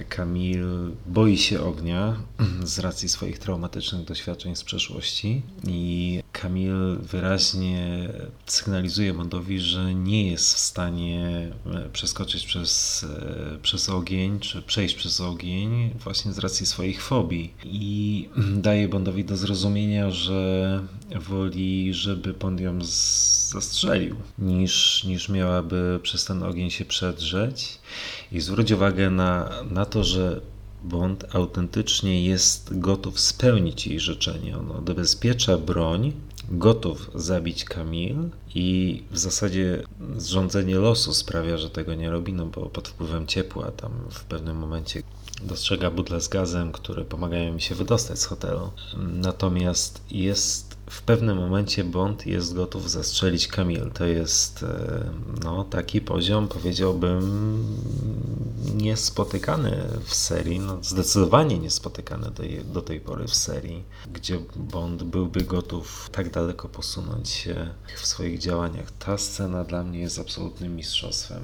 Kamil 0.10 0.66
boi 1.06 1.38
się 1.38 1.62
ognia 1.62 2.18
z 2.64 2.80
racji 2.80 3.10
swoich 3.10 3.40
traumatycznych 3.40 4.06
doświadczeń 4.06 4.56
z 4.56 4.64
przeszłości 4.64 5.42
i 5.68 6.20
Kamil 6.32 6.98
wyraźnie 6.98 8.10
sygnalizuje 8.46 9.14
Bondowi, 9.14 9.60
że 9.60 9.96
nie 9.96 10.32
jest 10.32 10.54
w 10.54 10.60
stanie 10.60 11.52
e, 11.66 11.90
przeskoczyć 11.90 12.46
przez, 12.46 13.04
e, 13.04 13.58
przez 13.62 13.90
ogień, 13.90 14.40
czy 14.40 14.62
przejść 14.62 14.96
przez 14.96 15.22
ogień 15.22 15.94
właśnie 16.04 16.34
z 16.34 16.40
racji 16.40 16.66
swoich 16.66 17.04
fobii 17.04 17.54
i 17.66 18.30
daje 18.56 18.88
Bondowi 18.88 19.26
do 19.26 19.38
zrozumienia, 19.38 20.12
że 20.12 20.82
woli, 21.16 21.94
żeby 21.94 22.34
Bond 22.34 22.62
ją 22.62 22.80
zastrzelił, 22.82 24.16
niż, 24.40 25.04
niż 25.04 25.30
miałaby 25.30 26.00
przez 26.04 26.26
ten 26.26 26.44
ogień 26.44 26.67
się 26.72 26.86
przedrzeć. 26.86 27.80
I 28.32 28.42
zwróć 28.42 28.72
uwagę 28.72 29.10
na, 29.10 29.50
na 29.72 29.86
to, 29.86 30.04
że 30.04 30.42
Bond 30.84 31.36
autentycznie 31.36 32.26
jest 32.26 32.80
gotów 32.80 33.20
spełnić 33.20 33.88
jej 33.88 34.00
życzenie. 34.00 34.58
On 34.58 34.72
odbezpiecza 34.72 35.58
broń, 35.58 36.14
gotów 36.50 37.12
zabić 37.16 37.66
Kamil 37.66 38.30
i 38.56 39.04
w 39.12 39.18
zasadzie 39.18 39.84
zrządzenie 40.18 40.76
losu 40.76 41.14
sprawia, 41.14 41.58
że 41.58 41.70
tego 41.70 41.94
nie 41.94 42.12
robi, 42.12 42.34
no 42.34 42.46
bo 42.46 42.66
pod 42.66 42.88
wpływem 42.88 43.28
ciepła 43.28 43.72
tam 43.72 43.92
w 44.10 44.24
pewnym 44.24 44.58
momencie 44.58 45.04
dostrzega 45.44 45.92
butle 45.92 46.22
z 46.22 46.28
gazem, 46.28 46.72
które 46.72 47.06
pomagają 47.06 47.54
mi 47.54 47.62
się 47.62 47.76
wydostać 47.76 48.20
z 48.20 48.26
hotelu. 48.26 48.72
Natomiast 48.98 50.02
jest 50.12 50.67
w 50.90 51.02
pewnym 51.02 51.38
momencie 51.38 51.84
Bond 51.84 52.26
jest 52.26 52.56
gotów 52.56 52.92
zastrzelić 52.92 53.48
Camille. 53.48 53.92
To 53.92 54.06
jest 54.06 54.64
e, 54.64 55.04
no, 55.44 55.64
taki 55.64 56.02
poziom, 56.02 56.48
powiedziałbym, 56.48 57.24
niespotykany 58.76 59.88
w 60.04 60.16
serii, 60.16 60.60
no, 60.60 60.78
zdecydowanie 60.84 61.60
niespotykany 61.60 62.32
do, 62.32 62.44
do 62.74 62.82
tej 62.82 63.00
pory 63.00 63.28
w 63.28 63.36
serii, 63.36 63.84
gdzie 64.14 64.40
Bond 64.56 65.04
byłby 65.04 65.42
gotów 65.42 66.10
tak 66.12 66.30
daleko 66.30 66.70
posunąć 66.70 67.30
się 67.30 67.70
w 67.96 68.06
swoich 68.06 68.40
działaniach. 68.40 68.92
Ta 68.92 69.18
scena 69.18 69.64
dla 69.64 69.84
mnie 69.84 70.00
jest 70.00 70.20
absolutnym 70.20 70.76
mistrzostwem. 70.76 71.44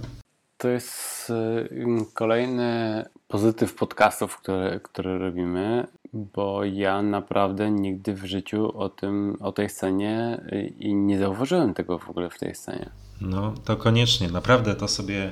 To 0.57 0.68
jest 0.68 1.30
e, 1.30 2.06
kolejny 2.14 3.03
pozytyw 3.28 3.76
podcastów, 3.76 4.38
które, 4.38 4.80
które 4.84 5.18
robimy, 5.18 5.88
bo 6.14 6.65
ja 6.65 7.02
naprawdę 7.02 7.72
nigdy 7.72 8.14
w 8.14 8.26
życiu 8.26 8.77
o, 8.77 8.90
tym, 8.90 9.38
o 9.40 9.52
tej 9.52 9.69
scenie 9.69 10.41
i 10.80 10.95
nie 10.95 11.19
zauważyłem 11.19 11.73
tego 11.73 11.99
w 11.99 12.10
ogóle 12.10 12.30
w 12.30 12.40
tej 12.40 12.56
scenie. 12.56 12.90
No, 13.22 13.53
to 13.65 13.77
koniecznie, 13.77 14.30
naprawdę 14.30 14.76
to 14.76 14.88
sobie 14.88 15.23
e, 15.26 15.31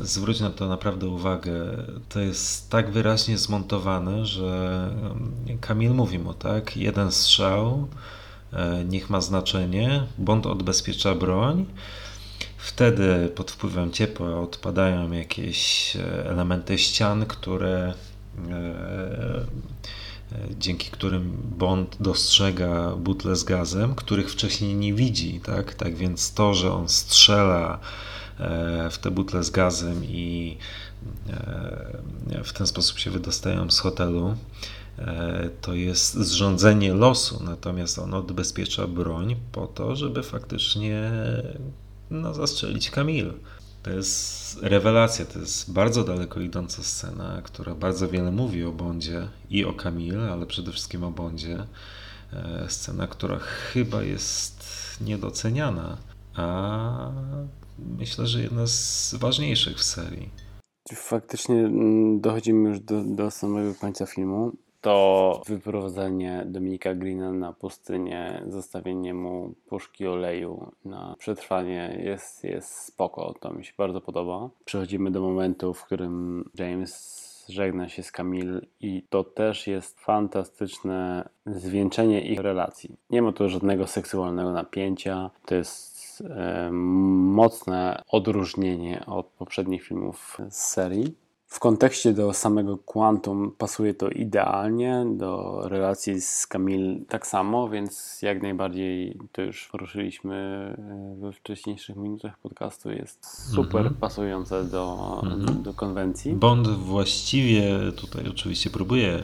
zwróć 0.00 0.40
na 0.40 0.50
to 0.50 0.68
naprawdę 0.68 1.06
uwagę. 1.08 1.52
To 2.08 2.20
jest 2.20 2.70
tak 2.70 2.90
wyraźnie 2.90 3.38
zmontowane, 3.38 4.26
że 4.26 4.90
Kamil 5.60 5.94
mówi 5.94 6.18
mu, 6.18 6.34
tak, 6.34 6.76
jeden 6.76 7.12
strzał, 7.12 7.88
e, 8.52 8.84
niech 8.84 9.10
ma 9.10 9.20
znaczenie, 9.20 10.02
Bond 10.18 10.46
odbezpiecza 10.46 11.14
broń. 11.14 11.66
Wtedy 12.56 13.28
pod 13.34 13.50
wpływem 13.50 13.92
ciepła 13.92 14.40
odpadają 14.40 15.12
jakieś 15.12 15.96
e, 15.96 16.30
elementy 16.30 16.78
ścian, 16.78 17.26
które 17.26 17.94
dzięki 20.58 20.90
którym 20.90 21.36
Bond 21.58 21.96
dostrzega 22.00 22.96
butle 22.96 23.36
z 23.36 23.44
gazem, 23.44 23.94
których 23.94 24.30
wcześniej 24.30 24.74
nie 24.74 24.94
widzi. 24.94 25.40
Tak, 25.40 25.74
tak 25.74 25.96
więc 25.96 26.34
to, 26.34 26.54
że 26.54 26.72
on 26.72 26.88
strzela 26.88 27.78
e, 28.38 28.90
w 28.90 28.98
te 28.98 29.10
butle 29.10 29.44
z 29.44 29.50
gazem 29.50 30.04
i 30.04 30.56
e, 31.28 32.44
w 32.44 32.52
ten 32.52 32.66
sposób 32.66 32.98
się 32.98 33.10
wydostają 33.10 33.70
z 33.70 33.78
hotelu, 33.78 34.36
e, 34.98 35.50
to 35.60 35.74
jest 35.74 36.14
zrządzenie 36.14 36.94
losu, 36.94 37.44
natomiast 37.44 37.98
on 37.98 38.14
odbezpiecza 38.14 38.86
broń 38.86 39.36
po 39.52 39.66
to, 39.66 39.96
żeby 39.96 40.22
faktycznie 40.22 41.12
no, 42.10 42.34
zastrzelić 42.34 42.90
Kamil. 42.90 43.32
To 43.82 43.90
jest 43.90 44.45
rewelacja, 44.62 45.24
to 45.24 45.38
jest 45.38 45.72
bardzo 45.72 46.04
daleko 46.04 46.40
idąca 46.40 46.82
scena, 46.82 47.42
która 47.44 47.74
bardzo 47.74 48.08
wiele 48.08 48.30
mówi 48.30 48.64
o 48.64 48.72
Bondzie 48.72 49.28
i 49.50 49.64
o 49.64 49.72
Camille, 49.72 50.32
ale 50.32 50.46
przede 50.46 50.72
wszystkim 50.72 51.04
o 51.04 51.10
Bondzie. 51.10 51.66
E, 52.32 52.66
scena, 52.68 53.06
która 53.06 53.38
chyba 53.38 54.02
jest 54.02 54.64
niedoceniana, 55.00 55.96
a 56.34 57.10
myślę, 57.78 58.26
że 58.26 58.42
jedna 58.42 58.66
z 58.66 59.14
ważniejszych 59.14 59.76
w 59.76 59.82
serii. 59.82 60.30
Faktycznie 60.94 61.54
mm, 61.54 62.20
dochodzimy 62.20 62.68
już 62.68 62.80
do, 62.80 63.02
do 63.04 63.30
samego 63.30 63.74
końca 63.74 64.06
filmu 64.06 64.52
to 64.80 65.40
wyprowadzenie 65.46 66.44
Dominika 66.46 66.94
Greena 66.94 67.32
na 67.32 67.52
pustynię, 67.52 68.42
zostawienie 68.48 69.14
mu 69.14 69.54
puszki 69.66 70.06
oleju 70.06 70.72
na 70.84 71.14
przetrwanie 71.18 72.00
jest, 72.04 72.44
jest 72.44 72.70
spoko, 72.70 73.34
to 73.40 73.52
mi 73.52 73.64
się 73.64 73.72
bardzo 73.78 74.00
podoba. 74.00 74.50
Przechodzimy 74.64 75.10
do 75.10 75.20
momentu, 75.20 75.74
w 75.74 75.84
którym 75.84 76.44
James 76.54 77.26
żegna 77.48 77.88
się 77.88 78.02
z 78.02 78.12
Camille 78.12 78.60
i 78.80 79.02
to 79.10 79.24
też 79.24 79.66
jest 79.66 80.00
fantastyczne 80.00 81.28
zwieńczenie 81.46 82.20
ich 82.20 82.40
relacji. 82.40 82.96
Nie 83.10 83.22
ma 83.22 83.32
tu 83.32 83.48
żadnego 83.48 83.86
seksualnego 83.86 84.52
napięcia, 84.52 85.30
to 85.46 85.54
jest 85.54 86.22
e, 86.30 86.70
mocne 86.72 88.02
odróżnienie 88.08 89.06
od 89.06 89.26
poprzednich 89.26 89.82
filmów 89.82 90.38
z 90.50 90.56
serii. 90.56 91.14
W 91.56 91.58
kontekście 91.58 92.12
do 92.12 92.32
samego 92.32 92.78
Quantum 92.78 93.52
pasuje 93.58 93.94
to 93.94 94.08
idealnie, 94.08 95.06
do 95.10 95.60
relacji 95.68 96.20
z 96.20 96.46
Camille 96.46 97.00
tak 97.08 97.26
samo, 97.26 97.68
więc 97.68 98.22
jak 98.22 98.42
najbardziej 98.42 99.18
to 99.32 99.42
już 99.42 99.68
poruszyliśmy 99.72 100.34
e, 100.78 101.20
we 101.20 101.32
wcześniejszych 101.32 101.96
minutach 101.96 102.38
podcastu. 102.38 102.90
Jest 102.90 103.50
super 103.54 103.80
Mhm. 103.80 103.94
pasujące 103.94 104.64
do, 104.64 104.96
Mhm. 105.24 105.62
do 105.62 105.74
konwencji. 105.74 106.32
Bond 106.32 106.68
właściwie 106.68 107.92
tutaj 107.96 108.28
oczywiście 108.28 108.70
próbuje 108.70 109.22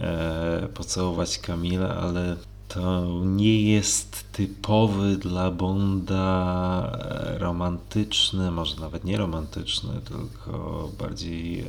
e, 0.00 0.68
pocałować 0.74 1.38
Kamilę, 1.38 1.88
ale 2.02 2.36
to 2.74 3.20
nie 3.24 3.72
jest 3.72 4.32
typowy 4.32 5.16
dla 5.16 5.50
Bonda 5.50 6.98
e, 7.00 7.38
romantyczny, 7.38 8.50
może 8.50 8.80
nawet 8.80 9.04
nie 9.04 9.16
romantyczny, 9.16 10.00
tylko 10.04 10.90
bardziej 10.98 11.60
e, 11.60 11.66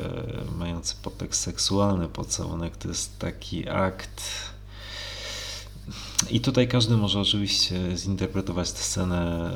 mający 0.57 0.95
podtekst 1.03 1.41
seksualny 1.41 2.07
pocałunek. 2.07 2.77
To 2.77 2.87
jest 2.87 3.19
taki 3.19 3.69
akt. 3.69 4.21
I 6.29 6.41
tutaj 6.41 6.67
każdy 6.67 6.97
może 6.97 7.19
oczywiście 7.19 7.97
zinterpretować 7.97 8.71
tę 8.71 8.79
scenę 8.79 9.51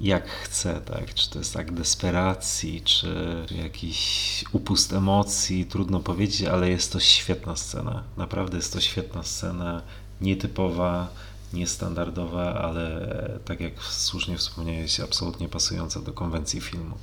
jak 0.00 0.28
chce, 0.28 0.80
tak? 0.80 1.14
Czy 1.14 1.30
to 1.30 1.38
jest 1.38 1.56
akt 1.56 1.74
desperacji, 1.74 2.82
czy 2.82 3.46
jakiś 3.62 4.44
upust 4.52 4.92
emocji, 4.92 5.66
trudno 5.66 6.00
powiedzieć, 6.00 6.42
ale 6.42 6.70
jest 6.70 6.92
to 6.92 7.00
świetna 7.00 7.56
scena. 7.56 8.02
Naprawdę 8.16 8.56
jest 8.56 8.72
to 8.72 8.80
świetna 8.80 9.22
scena, 9.22 9.82
nietypowa, 10.22 11.08
niestandardowa, 11.52 12.54
ale 12.54 13.08
tak 13.44 13.60
jak 13.60 13.82
słusznie 13.82 14.38
wspomniałeś, 14.38 15.00
absolutnie 15.00 15.48
pasująca 15.48 16.00
do 16.00 16.12
konwencji 16.12 16.60
filmu. 16.60 16.96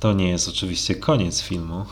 To 0.00 0.12
nie 0.12 0.28
jest 0.28 0.48
oczywiście 0.48 0.94
koniec 0.94 1.42
filmu, 1.42 1.84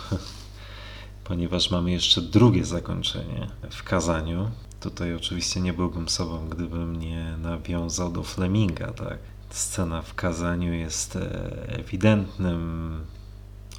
ponieważ 1.24 1.70
mamy 1.70 1.90
jeszcze 1.90 2.22
drugie 2.22 2.64
zakończenie 2.64 3.48
w 3.70 3.82
kazaniu. 3.82 4.50
Tutaj 4.80 5.14
oczywiście 5.14 5.60
nie 5.60 5.72
byłbym 5.72 6.08
sobą, 6.08 6.48
gdybym 6.48 6.96
nie 6.96 7.34
nawiązał 7.42 8.12
do 8.12 8.22
Fleminga, 8.22 8.92
tak? 8.92 9.18
Scena 9.50 10.02
w 10.02 10.14
kazaniu 10.14 10.72
jest 10.72 11.16
e, 11.16 11.20
ewidentnym 11.68 13.00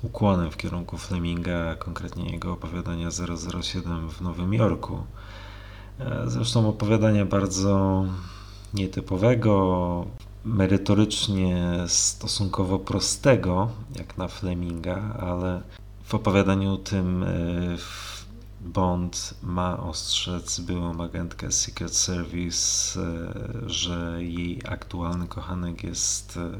ukłonem 0.01 0.51
w 0.51 0.57
kierunku 0.57 0.97
Fleminga, 0.97 1.75
konkretnie 1.75 2.31
jego 2.31 2.53
opowiadania 2.53 3.09
007 3.61 4.09
w 4.09 4.21
Nowym 4.21 4.53
Jorku. 4.53 5.03
Zresztą 6.27 6.69
opowiadania 6.69 7.25
bardzo 7.25 8.05
nietypowego, 8.73 10.05
merytorycznie 10.45 11.73
stosunkowo 11.87 12.79
prostego, 12.79 13.69
jak 13.95 14.17
na 14.17 14.27
Fleminga, 14.27 15.15
ale 15.19 15.61
w 16.03 16.15
opowiadaniu 16.15 16.77
tym 16.77 17.25
w- 17.77 18.19
Bond 18.61 19.33
ma 19.43 19.79
ostrzec 19.83 20.59
byłą 20.59 21.01
agentkę 21.03 21.51
Secret 21.51 21.95
Service, 21.95 22.99
e, 23.01 23.69
że 23.69 24.23
jej 24.23 24.61
aktualny 24.69 25.27
kochanek 25.27 25.83
jest 25.83 26.37
e, 26.37 26.51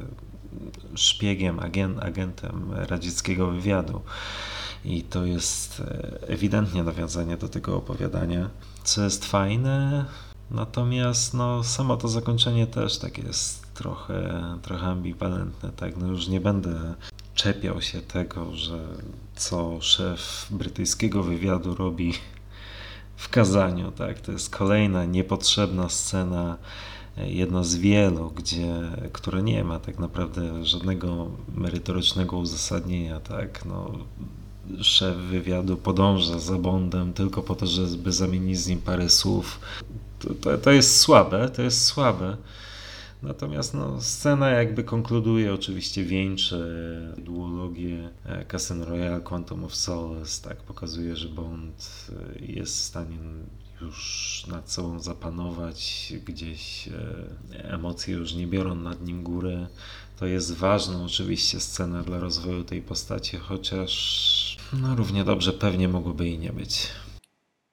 szpiegiem, 0.98 1.58
agen- 1.58 2.00
agentem 2.06 2.72
radzieckiego 2.74 3.48
wywiadu. 3.48 4.02
I 4.86 5.04
to 5.04 5.26
jest 5.26 5.84
ewidentnie 6.28 6.84
nawiązanie 6.84 7.38
do 7.38 7.50
tego 7.50 7.78
opowiadania, 7.78 8.50
co 8.90 9.04
jest 9.04 9.26
fajne. 9.26 10.06
Natomiast 10.52 11.34
no, 11.34 11.64
samo 11.64 11.98
to 11.98 12.08
zakończenie 12.08 12.68
też 12.68 12.98
tak 12.98 13.18
jest 13.18 13.74
trochę, 13.74 14.44
trochę 14.62 14.86
ambiwalentne. 14.86 15.72
Tak? 15.72 15.98
No 15.98 16.08
już 16.08 16.28
nie 16.28 16.42
będę 16.42 16.96
czepiał 17.36 17.82
się 17.82 18.02
tego, 18.02 18.56
że 18.56 18.88
co 19.36 19.82
szef 19.82 20.48
brytyjskiego 20.52 21.24
wywiadu 21.24 21.76
robi 21.76 22.14
w 23.16 23.30
kazaniu. 23.30 23.92
Tak? 23.92 24.22
To 24.22 24.32
jest 24.32 24.56
kolejna 24.56 25.06
niepotrzebna 25.06 25.90
scena, 25.90 26.58
e, 27.18 27.32
jedna 27.32 27.64
z 27.64 27.76
wielu, 27.76 28.32
gdzie, 28.32 28.74
które 29.14 29.44
nie 29.44 29.64
ma 29.64 29.80
tak 29.80 30.00
naprawdę 30.00 30.66
żadnego 30.66 31.28
merytorycznego 31.56 32.38
uzasadnienia. 32.38 33.20
Tak? 33.20 33.66
No, 33.66 33.92
szef 34.82 35.18
wywiadu 35.18 35.78
podąża 35.78 36.40
za 36.40 36.58
Bondem 36.58 37.14
tylko 37.14 37.44
po 37.44 37.56
to, 37.56 37.68
żeby 37.68 38.12
zamienić 38.12 38.60
z 38.60 38.68
nim 38.68 38.82
parę 38.82 39.10
słów. 39.10 39.60
To, 40.20 40.34
to, 40.34 40.58
to 40.58 40.72
jest 40.72 40.98
słabe, 40.98 41.50
to 41.50 41.62
jest 41.62 41.86
słabe. 41.86 42.38
Natomiast 43.24 43.74
no, 43.74 44.02
scena 44.02 44.50
jakby 44.50 44.84
konkluduje, 44.84 45.54
oczywiście 45.54 46.04
wieńczy 46.04 46.66
duologię 47.18 48.10
e, 48.26 48.46
Casino 48.46 48.86
Royale, 48.86 49.22
Quantum 49.22 49.64
of 49.64 49.76
Solace, 49.76 50.50
tak, 50.50 50.58
pokazuje, 50.58 51.16
że 51.16 51.30
Bond 51.30 52.08
e, 52.10 52.46
jest 52.46 52.78
w 52.78 52.84
stanie 52.84 53.18
już 53.82 54.46
nad 54.48 54.72
sobą 54.72 55.00
zapanować, 55.00 56.14
gdzieś 56.26 56.88
e, 56.88 57.72
emocje 57.72 58.16
już 58.16 58.34
nie 58.34 58.48
biorą 58.48 58.76
nad 58.76 59.06
nim 59.06 59.24
góry. 59.24 59.68
To 60.20 60.26
jest 60.26 60.56
ważna 60.56 61.04
oczywiście 61.04 61.60
scena 61.60 62.04
dla 62.04 62.20
rozwoju 62.20 62.64
tej 62.64 62.82
postaci, 62.82 63.38
chociaż 63.38 64.49
no, 64.74 64.96
równie 64.96 65.24
dobrze 65.24 65.54
pewnie 65.54 65.88
mogłoby 65.88 66.26
jej 66.26 66.40
nie 66.40 66.54
być. 66.54 66.88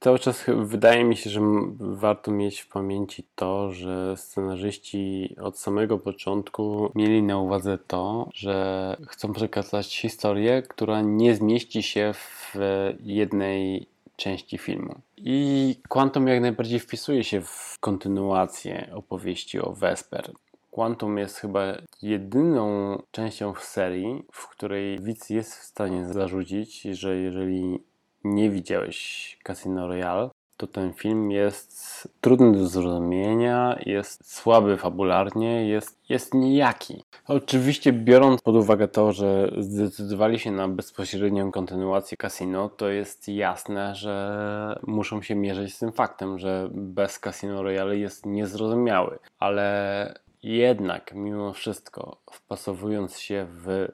Cały 0.01 0.19
czas 0.19 0.45
wydaje 0.65 1.05
mi 1.05 1.17
się, 1.17 1.31
że 1.31 1.41
warto 1.79 2.31
mieć 2.31 2.61
w 2.61 2.69
pamięci 2.69 3.25
to, 3.35 3.73
że 3.73 4.17
scenarzyści 4.17 5.35
od 5.41 5.59
samego 5.59 5.99
początku 5.99 6.93
mieli 6.95 7.23
na 7.23 7.39
uwadze 7.39 7.79
to, 7.79 8.29
że 8.35 8.97
chcą 9.09 9.33
przekazać 9.33 9.97
historię, 9.97 10.63
która 10.63 11.01
nie 11.01 11.35
zmieści 11.35 11.83
się 11.83 12.13
w 12.15 12.55
jednej 13.01 13.87
części 14.17 14.59
filmu. 14.59 14.95
I 15.17 15.77
Quantum 15.89 16.29
jak 16.29 16.41
najbardziej 16.41 16.81
wpisuje 16.81 17.25
się 17.25 17.41
w 17.41 17.77
kontynuację 17.81 18.91
opowieści 18.95 19.61
o 19.61 19.73
Vesper. 19.73 20.33
Quantum 20.77 21.19
jest 21.19 21.37
chyba 21.37 21.63
jedyną 22.03 22.97
częścią 23.11 23.55
w 23.55 23.65
serii, 23.65 24.25
w 24.33 24.49
której 24.49 25.01
widz 25.01 25.31
jest 25.31 25.55
w 25.55 25.63
stanie 25.63 26.07
zarzucić, 26.07 26.83
że 26.83 27.17
jeżeli 27.17 27.83
nie 28.25 28.51
widziałeś 28.51 29.39
Casino 29.47 29.89
Royale, 29.89 30.31
to 30.57 30.67
ten 30.67 30.93
film 30.93 31.31
jest 31.31 32.09
trudny 32.21 32.53
do 32.53 32.67
zrozumienia, 32.67 33.79
jest 33.87 34.33
słaby 34.35 34.77
fabularnie, 34.77 35.69
jest, 35.69 35.99
jest 36.09 36.35
nijaki. 36.35 37.03
Oczywiście 37.29 37.93
biorąc 37.93 38.41
pod 38.43 38.57
uwagę 38.57 38.89
to, 38.89 39.13
że 39.13 39.53
zdecydowali 39.59 40.39
się 40.39 40.53
na 40.53 40.69
bezpośrednią 40.69 41.53
kontynuację 41.53 42.17
Casino, 42.17 42.69
to 42.69 42.89
jest 42.89 43.29
jasne, 43.29 43.95
że 43.95 44.79
muszą 44.87 45.23
się 45.23 45.35
mierzyć 45.35 45.75
z 45.75 45.79
tym 45.79 45.93
faktem, 45.93 46.39
że 46.39 46.69
bez 46.73 47.21
Casino 47.21 47.63
Royale 47.63 47.99
jest 47.99 48.27
niezrozumiały. 48.27 49.19
Ale 49.39 50.26
jednak 50.55 51.15
mimo 51.15 51.53
wszystko 51.53 52.17
wpasowując 52.33 53.19
się 53.19 53.47
w 53.51 53.89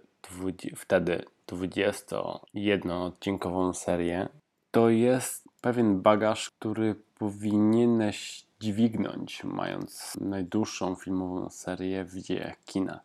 wtedy 0.76 1.24
21-odcinkową 1.48 3.74
serię, 3.74 4.28
to 4.70 4.90
jest 4.90 5.48
pewien 5.60 6.02
bagaż, 6.02 6.50
który 6.50 6.94
powinieneś 7.18 8.46
dźwignąć, 8.60 9.44
mając 9.44 10.16
najdłuższą 10.20 10.94
filmową 10.94 11.50
serię 11.50 12.04
w 12.04 12.18
dziejach 12.18 12.64
kina. 12.64 13.00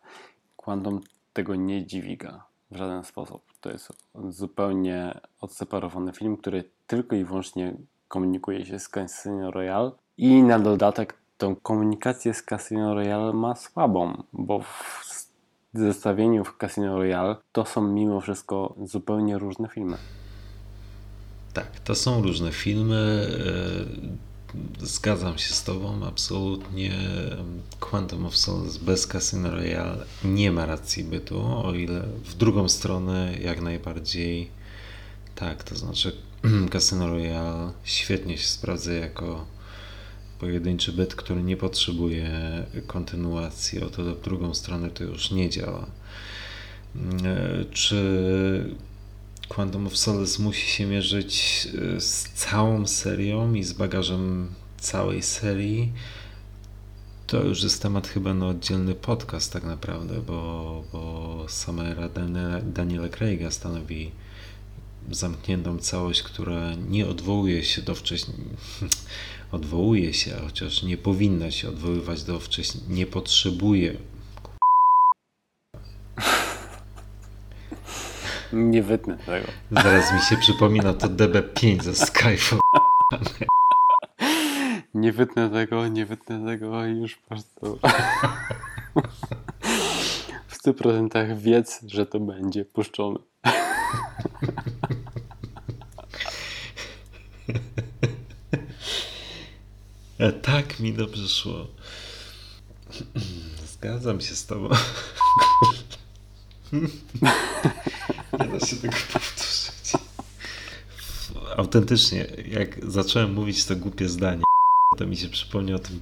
Quantum 0.56 1.00
tego 1.32 1.54
nie 1.54 1.86
dźwiga 1.86 2.44
w 2.70 2.76
żaden 2.76 3.04
sposób. 3.04 3.42
To 3.60 3.70
jest 3.70 3.92
zupełnie 4.28 5.20
odseparowany 5.40 6.12
film, 6.12 6.36
który 6.36 6.64
tylko 6.86 7.16
i 7.16 7.24
wyłącznie 7.24 7.74
komunikuje 8.08 8.66
się 8.66 8.78
z 8.78 8.88
Casino 8.88 9.50
Royale 9.50 9.90
i 10.16 10.42
na 10.42 10.58
dodatek 10.58 11.14
tą 11.38 11.56
komunikację 11.56 12.34
z 12.34 12.42
Casino 12.42 12.94
Royale 12.94 13.32
ma 13.32 13.54
słabą, 13.54 14.22
bo 14.32 14.60
w 14.60 15.04
zestawieniu 15.74 16.44
w 16.44 16.56
Casino 16.58 16.96
Royale 16.96 17.36
to 17.52 17.64
są 17.64 17.82
mimo 17.82 18.20
wszystko 18.20 18.74
zupełnie 18.84 19.38
różne 19.38 19.68
filmy. 19.68 19.96
Tak, 21.52 21.80
to 21.80 21.94
są 21.94 22.22
różne 22.22 22.52
filmy. 22.52 23.28
e, 24.14 24.28
Zgadzam 24.80 25.38
się 25.38 25.54
z 25.54 25.64
Tobą, 25.64 26.06
absolutnie. 26.06 26.92
Quantum 27.80 28.26
of 28.26 28.36
Solace 28.36 28.78
bez 28.78 29.06
Casino 29.06 29.50
Royale 29.50 30.04
nie 30.24 30.52
ma 30.52 30.66
racji 30.66 31.04
bytu, 31.04 31.42
o 31.64 31.74
ile 31.74 32.02
w 32.24 32.34
drugą 32.34 32.68
stronę 32.68 33.34
jak 33.40 33.60
najbardziej 33.60 34.50
tak, 35.34 35.64
to 35.64 35.76
znaczy 35.76 36.12
Casino 36.72 37.06
Royale 37.06 37.72
świetnie 37.84 38.38
się 38.38 38.48
sprawdza 38.48 38.92
jako 38.92 39.46
pojedynczy 40.38 40.92
byt, 40.92 41.14
który 41.14 41.42
nie 41.42 41.56
potrzebuje 41.56 42.30
kontynuacji, 42.86 43.82
o 43.82 43.90
tyle 43.90 44.14
w 44.14 44.20
drugą 44.20 44.54
stronę 44.54 44.90
to 44.90 45.04
już 45.04 45.30
nie 45.30 45.50
działa. 45.50 45.86
E, 47.24 47.64
Czy 47.64 48.76
Quantum 49.48 49.86
of 49.86 49.96
Solace 49.96 50.42
musi 50.42 50.66
się 50.70 50.86
mierzyć 50.86 51.68
e, 51.96 52.00
z 52.00 52.24
całą 52.34 52.86
serią 52.86 53.54
i 53.54 53.62
z 53.64 53.72
bagażem 53.72 54.48
całej 54.78 55.22
serii. 55.22 55.92
To 57.26 57.44
już 57.44 57.62
jest 57.62 57.82
temat 57.82 58.08
chyba 58.08 58.34
na 58.34 58.48
oddzielny 58.48 58.94
podcast 58.94 59.52
tak 59.52 59.64
naprawdę, 59.64 60.22
bo, 60.26 60.84
bo 60.92 61.44
sama 61.48 61.84
era 61.84 62.08
Daniela, 62.08 62.60
Daniela 62.60 63.08
Craiga 63.08 63.50
stanowi 63.50 64.10
zamkniętą 65.10 65.78
całość, 65.78 66.22
która 66.22 66.74
nie 66.74 67.06
odwołuje 67.06 67.64
się 67.64 67.82
do 67.82 67.94
wcześniej. 67.94 68.36
Odwołuje 69.52 70.14
się, 70.14 70.30
chociaż 70.44 70.82
nie 70.82 70.96
powinna 70.96 71.50
się 71.50 71.68
odwoływać 71.68 72.22
do 72.22 72.40
wcześniej. 72.40 72.84
Nie 72.88 73.06
potrzebuje. 73.06 73.94
Nie 78.52 78.82
wytnę 78.82 79.16
tego. 79.16 79.46
Zaraz 79.70 80.12
mi 80.12 80.20
się 80.20 80.36
przypomina 80.36 80.94
to 80.94 81.08
DB5 81.08 81.82
ze 81.82 81.94
Skyfall. 81.94 82.58
Nie 84.94 85.12
wytnę 85.12 85.50
tego, 85.50 85.88
nie 85.88 86.06
wytnę 86.06 86.46
tego 86.46 86.86
i 86.86 86.90
już 86.90 87.16
po 87.16 87.28
prostu. 87.28 87.78
W 90.46 90.64
100% 90.66 91.38
wiedz, 91.38 91.80
że 91.86 92.06
to 92.06 92.20
będzie 92.20 92.64
puszczone. 92.64 93.18
E, 100.18 100.32
tak 100.32 100.80
mi 100.80 100.92
dobrze 100.92 101.28
szło. 101.28 101.66
Zgadzam 103.72 104.20
się 104.20 104.34
z 104.34 104.46
tobą. 104.46 104.68
Nie 108.40 108.48
da 108.48 108.66
się 108.66 108.76
tego 108.76 108.96
powtórzyć. 109.12 109.92
Autentycznie, 111.56 112.26
jak 112.48 112.90
zacząłem 112.90 113.32
mówić 113.32 113.64
to 113.64 113.76
głupie 113.76 114.08
zdanie, 114.08 114.42
to 114.96 115.06
mi 115.06 115.16
się 115.16 115.28
przypomniał 115.28 115.76
o 115.76 115.80
tym 115.80 116.00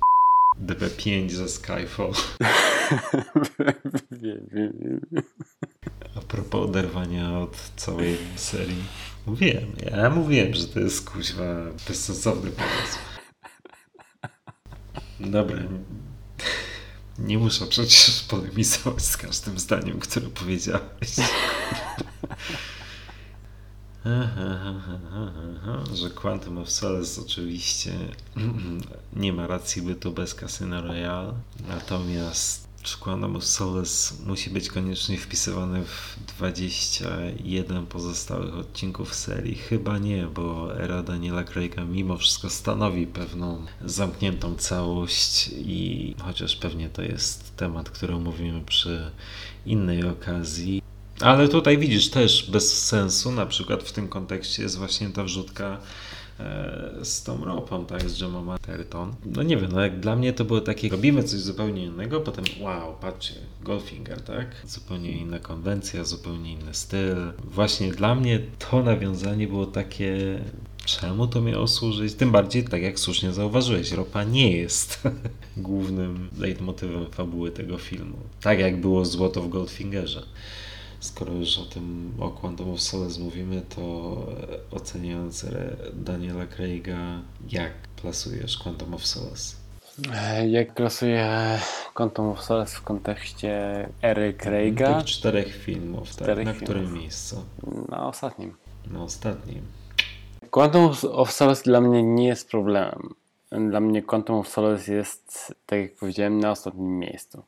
DB5 0.67 1.31
ze 1.31 1.49
Skyfall. 1.49 2.13
A 6.17 6.21
propos 6.21 6.69
oderwania 6.69 7.39
od 7.39 7.57
całej 7.77 8.17
serii. 8.37 8.85
Mówiłem, 9.27 9.73
ja 9.91 10.11
mówiłem, 10.11 10.55
że 10.55 10.69
to 10.69 10.81
jest 10.81 11.11
kuźwa 11.11 11.65
bezsensowny 11.89 12.51
pomysł. 12.51 13.16
Dobra. 15.21 15.63
Nie 17.19 17.39
muszę 17.39 17.67
przecież 17.67 18.21
polemizować 18.29 19.05
z 19.05 19.17
każdym 19.17 19.59
zdaniem, 19.59 19.99
które 20.01 20.29
powiedziałeś. 20.29 21.11
Że 25.95 26.11
Quantum 26.11 26.59
of 26.59 26.71
Solace 26.71 27.21
oczywiście 27.21 27.93
nie 29.23 29.33
ma 29.33 29.47
racji 29.47 29.83
bytu 29.83 30.13
bez 30.13 30.35
Casino 30.35 30.83
Royale, 30.83 31.35
natomiast 31.69 32.66
of 33.37 33.45
Solace 33.45 34.15
musi 34.27 34.51
być 34.51 34.69
koniecznie 34.69 35.19
wpisywany 35.19 35.85
w 35.85 36.17
21 36.37 37.87
pozostałych 37.87 38.55
odcinków 38.55 39.15
serii? 39.15 39.55
Chyba 39.55 39.99
nie, 39.99 40.27
bo 40.27 40.77
era 40.81 41.03
Daniela 41.03 41.45
Craig'a 41.45 41.89
mimo 41.89 42.17
wszystko 42.17 42.51
stanowi 42.51 43.07
pewną 43.07 43.67
zamkniętą 43.85 44.57
całość 44.57 45.51
i 45.53 46.15
chociaż 46.19 46.57
pewnie 46.57 46.89
to 46.89 47.03
jest 47.03 47.57
temat, 47.57 47.91
który 47.91 48.15
omówimy 48.15 48.65
przy 48.65 49.11
innej 49.67 50.05
okazji, 50.05 50.83
ale 51.21 51.49
tutaj 51.49 51.79
widzisz 51.79 52.11
też 52.11 52.51
bez 52.51 52.85
sensu, 52.85 53.33
na 53.33 53.47
przykład 53.47 53.83
w 53.83 53.93
tym 53.93 54.09
kontekście 54.09 54.63
jest 54.63 54.79
właśnie 54.79 55.09
ta 55.11 55.25
wrzutka 55.25 55.79
z 57.03 57.23
tą 57.23 57.45
ropą, 57.45 57.87
tak, 57.87 58.11
z 58.11 58.21
Gemma 58.21 58.43
Matterton. 58.43 59.15
No 59.25 59.43
nie 59.43 59.57
wiem, 59.57 59.73
no 59.73 59.81
jak 59.81 60.01
dla 60.01 60.17
mnie 60.17 60.33
to 60.33 60.45
było 60.45 60.61
takie, 60.61 60.89
robimy 60.89 61.23
coś 61.23 61.41
zupełnie 61.41 61.85
innego, 61.85 62.21
potem 62.21 62.45
wow, 62.61 62.95
patrzcie, 63.01 63.35
Goldfinger, 63.63 64.21
tak? 64.21 64.47
Zupełnie 64.67 65.11
inna 65.11 65.39
konwencja, 65.39 66.05
zupełnie 66.05 66.53
inny 66.53 66.75
styl. 66.75 67.17
Właśnie 67.45 67.93
dla 67.93 68.15
mnie 68.15 68.41
to 68.59 68.83
nawiązanie 68.83 69.49
było 69.49 69.67
takie, 69.67 70.41
czemu 70.85 71.27
to 71.27 71.41
miało 71.41 71.67
służyć? 71.69 72.15
Tym 72.15 72.33
bardziej, 72.33 72.65
tak 72.65 72.83
jak 72.83 72.99
słusznie 72.99 73.33
zauważyłeś, 73.33 73.93
ropa 73.93 74.25
nie 74.25 74.57
jest 74.57 75.03
głównym 75.57 76.29
leitmotywem 76.39 77.07
fabuły 77.11 77.51
tego 77.51 77.79
filmu. 77.79 78.17
Tak 78.41 78.59
jak 78.59 78.81
było 78.81 79.05
złoto 79.05 79.43
w 79.43 79.49
Goldfingerze 79.49 80.23
skoro 81.01 81.33
już 81.33 81.59
o 81.59 81.65
tym 81.65 82.13
o 82.21 82.31
Quantum 82.31 82.71
of 82.73 82.81
Solace 82.81 83.21
mówimy, 83.21 83.63
to 83.77 84.17
oceniając 84.71 85.45
re- 85.45 85.77
Daniela 85.93 86.47
Craiga, 86.47 87.21
jak 87.51 87.73
plasujesz 88.03 88.59
Quantum 88.59 88.95
of 88.95 89.07
Solace? 89.07 89.57
E, 90.15 90.49
Jak 90.49 90.75
klasuje 90.75 91.29
Quantum 91.95 92.27
of 92.29 92.43
Solace 92.43 92.77
w 92.77 92.83
kontekście 92.83 93.53
ery 94.03 94.35
Craiga? 94.35 94.95
Tych 94.99 95.07
czterech 95.07 95.55
filmów, 95.57 96.09
tak? 96.09 96.13
Czterech 96.25 96.45
Na 96.47 96.53
filmów. 96.53 96.65
którym 96.71 96.93
miejscu? 96.95 97.45
Na 97.89 98.09
ostatnim. 98.09 98.55
Na 98.91 99.03
ostatnim. 99.03 99.63
Quantum 100.51 100.91
of 101.13 101.33
Solace 101.33 101.63
dla 101.65 101.81
mnie 101.81 102.03
nie 102.03 102.27
jest 102.27 102.51
problemem. 102.51 103.15
Dla 103.71 103.81
mnie 103.81 104.03
Quantum 104.03 104.37
of 104.37 104.49
Solace 104.49 104.93
jest, 104.95 105.55
tak 105.67 105.79
jak 105.81 105.95
powiedziałem, 105.95 106.41
na 106.41 106.51
ostatnim 106.51 106.99
miejscu. 106.99 107.43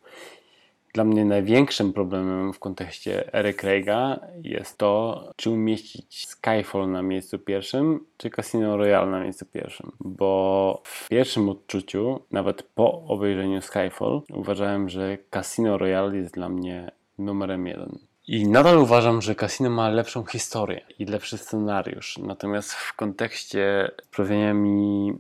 Dla 0.99 1.05
mnie 1.05 1.25
największym 1.25 1.93
problemem 1.93 2.53
w 2.53 2.59
kontekście 2.59 3.35
ery 3.35 3.55
Craiga 3.55 4.21
jest 4.43 4.79
to, 4.79 5.25
czy 5.37 5.51
umieścić 5.51 6.29
Skyfall 6.29 6.91
na 6.91 7.03
miejscu 7.03 7.39
pierwszym, 7.39 8.07
czy 8.17 8.31
Casino 8.31 8.77
Royale 8.77 9.11
na 9.11 9.21
miejscu 9.21 9.47
pierwszym. 9.47 9.93
Bo 10.01 10.83
w 10.85 11.09
pierwszym 11.09 11.49
odczuciu, 11.49 12.21
nawet 12.31 12.63
po 12.63 13.03
obejrzeniu 13.03 13.63
Skyfall, 13.63 14.23
uważałem, 14.33 14.89
że 14.89 15.19
Casino 15.31 15.79
Royale 15.79 16.17
jest 16.17 16.35
dla 16.35 16.49
mnie 16.49 16.91
numerem 17.19 17.67
jeden. 17.67 17.99
I 18.29 18.49
nadal 18.49 18.79
uważam, 18.79 19.23
że 19.23 19.35
Casino 19.35 19.71
ma 19.71 19.89
lepszą 19.89 20.25
historię 20.25 20.81
i 20.99 21.05
lepszy 21.05 21.39
scenariusz. 21.39 22.19
Natomiast 22.19 22.73
w 22.73 22.97
kontekście 22.97 23.91
sprawiania 24.05 24.55
mi 24.55 25.13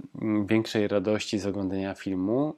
większej 0.46 0.88
radości 0.88 1.38
z 1.38 1.46
oglądania 1.46 1.94
filmu, 1.94 2.54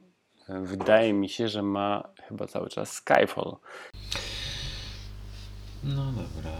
wydaje 0.62 1.12
mi 1.12 1.28
się, 1.28 1.48
że 1.48 1.62
ma 1.62 2.08
chyba 2.28 2.46
cały 2.46 2.68
czas 2.68 2.92
Skyfall. 2.92 3.56
No 5.84 6.04
dobra. 6.06 6.52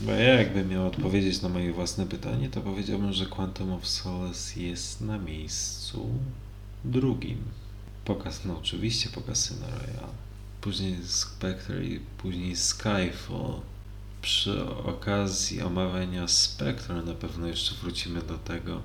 Bo 0.00 0.12
ja 0.12 0.34
jakbym 0.34 0.68
miał 0.68 0.86
odpowiedzieć 0.86 1.42
na 1.42 1.48
moje 1.48 1.72
własne 1.72 2.06
pytanie, 2.06 2.50
to 2.50 2.60
powiedziałbym, 2.60 3.12
że 3.12 3.26
Quantum 3.26 3.72
of 3.72 3.86
Solace 3.86 4.60
jest 4.60 5.00
na 5.00 5.18
miejscu 5.18 6.08
drugim. 6.84 7.38
Pokaz, 8.04 8.44
no 8.44 8.58
oczywiście 8.58 9.10
po 9.10 9.20
Casino 9.20 9.66
Royale. 9.66 10.12
Później 10.60 10.96
Spectre 11.04 11.84
i 11.84 12.00
później 12.18 12.56
Skyfall. 12.56 13.60
Przy 14.22 14.64
okazji 14.66 15.62
omawiania 15.62 16.28
Spectre 16.28 17.02
na 17.02 17.14
pewno 17.14 17.46
jeszcze 17.46 17.74
wrócimy 17.74 18.22
do 18.22 18.38
tego. 18.38 18.80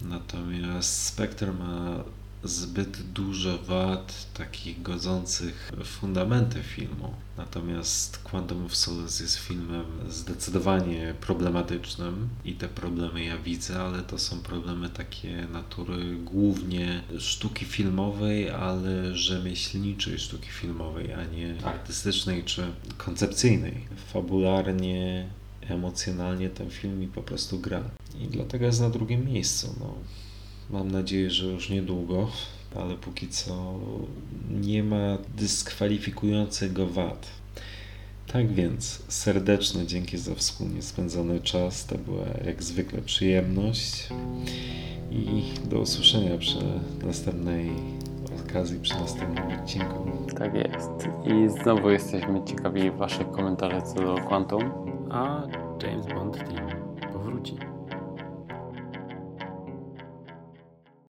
Natomiast 0.00 1.06
Spectre 1.06 1.52
ma 1.52 2.04
zbyt 2.44 3.02
dużo 3.02 3.58
wad 3.58 4.26
takich 4.34 4.82
godzących 4.82 5.72
w 5.76 5.84
fundamenty 5.84 6.62
filmu. 6.62 7.14
Natomiast 7.36 8.18
Quantum 8.18 8.64
of 8.64 8.76
Solace 8.76 9.22
jest 9.22 9.36
filmem 9.36 9.84
zdecydowanie 10.08 11.14
problematycznym 11.20 12.28
i 12.44 12.52
te 12.52 12.68
problemy 12.68 13.24
ja 13.24 13.38
widzę, 13.38 13.80
ale 13.80 14.02
to 14.02 14.18
są 14.18 14.40
problemy 14.40 14.88
takie 14.88 15.46
natury 15.52 16.16
głównie 16.16 17.02
sztuki 17.18 17.64
filmowej, 17.64 18.50
ale 18.50 19.16
rzemieślniczej 19.16 20.18
sztuki 20.18 20.48
filmowej, 20.48 21.12
a 21.12 21.24
nie 21.24 21.54
artystycznej 21.64 22.44
czy 22.44 22.62
koncepcyjnej. 22.96 23.86
Fabularnie, 24.12 25.28
emocjonalnie 25.60 26.50
ten 26.50 26.70
film 26.70 27.00
mi 27.00 27.06
po 27.06 27.22
prostu 27.22 27.58
gra. 27.58 27.82
I 28.20 28.26
dlatego 28.26 28.66
jest 28.66 28.80
na 28.80 28.90
drugim 28.90 29.24
miejscu. 29.24 29.74
No. 29.80 29.94
Mam 30.70 30.90
nadzieję, 30.90 31.30
że 31.30 31.46
już 31.46 31.70
niedługo, 31.70 32.30
ale 32.76 32.94
póki 32.94 33.28
co 33.28 33.74
nie 34.50 34.82
ma 34.82 35.18
dyskwalifikującego 35.36 36.86
wad. 36.86 37.26
Tak 38.32 38.52
więc 38.52 39.02
serdeczne 39.08 39.86
dzięki 39.86 40.18
za 40.18 40.34
wspólnie 40.34 40.82
spędzony 40.82 41.40
czas. 41.40 41.86
To 41.86 41.98
była 41.98 42.26
jak 42.46 42.62
zwykle 42.62 43.02
przyjemność 43.02 44.08
i 45.10 45.42
do 45.70 45.78
usłyszenia 45.78 46.38
przy 46.38 46.58
następnej 47.02 47.70
okazji, 48.46 48.80
przy 48.80 48.94
następnym 48.94 49.60
odcinku. 49.60 50.10
Tak 50.38 50.54
jest. 50.54 50.90
I 51.26 51.62
znowu 51.62 51.90
jesteśmy 51.90 52.44
ciekawi 52.44 52.90
Waszych 52.90 53.30
komentarzy 53.30 53.82
co 53.94 53.94
do 53.94 54.14
Quantum. 54.14 54.70
A 55.10 55.42
James 55.82 56.06
Bond 56.06 56.36
Team 56.36 56.68
powróci. 57.12 57.67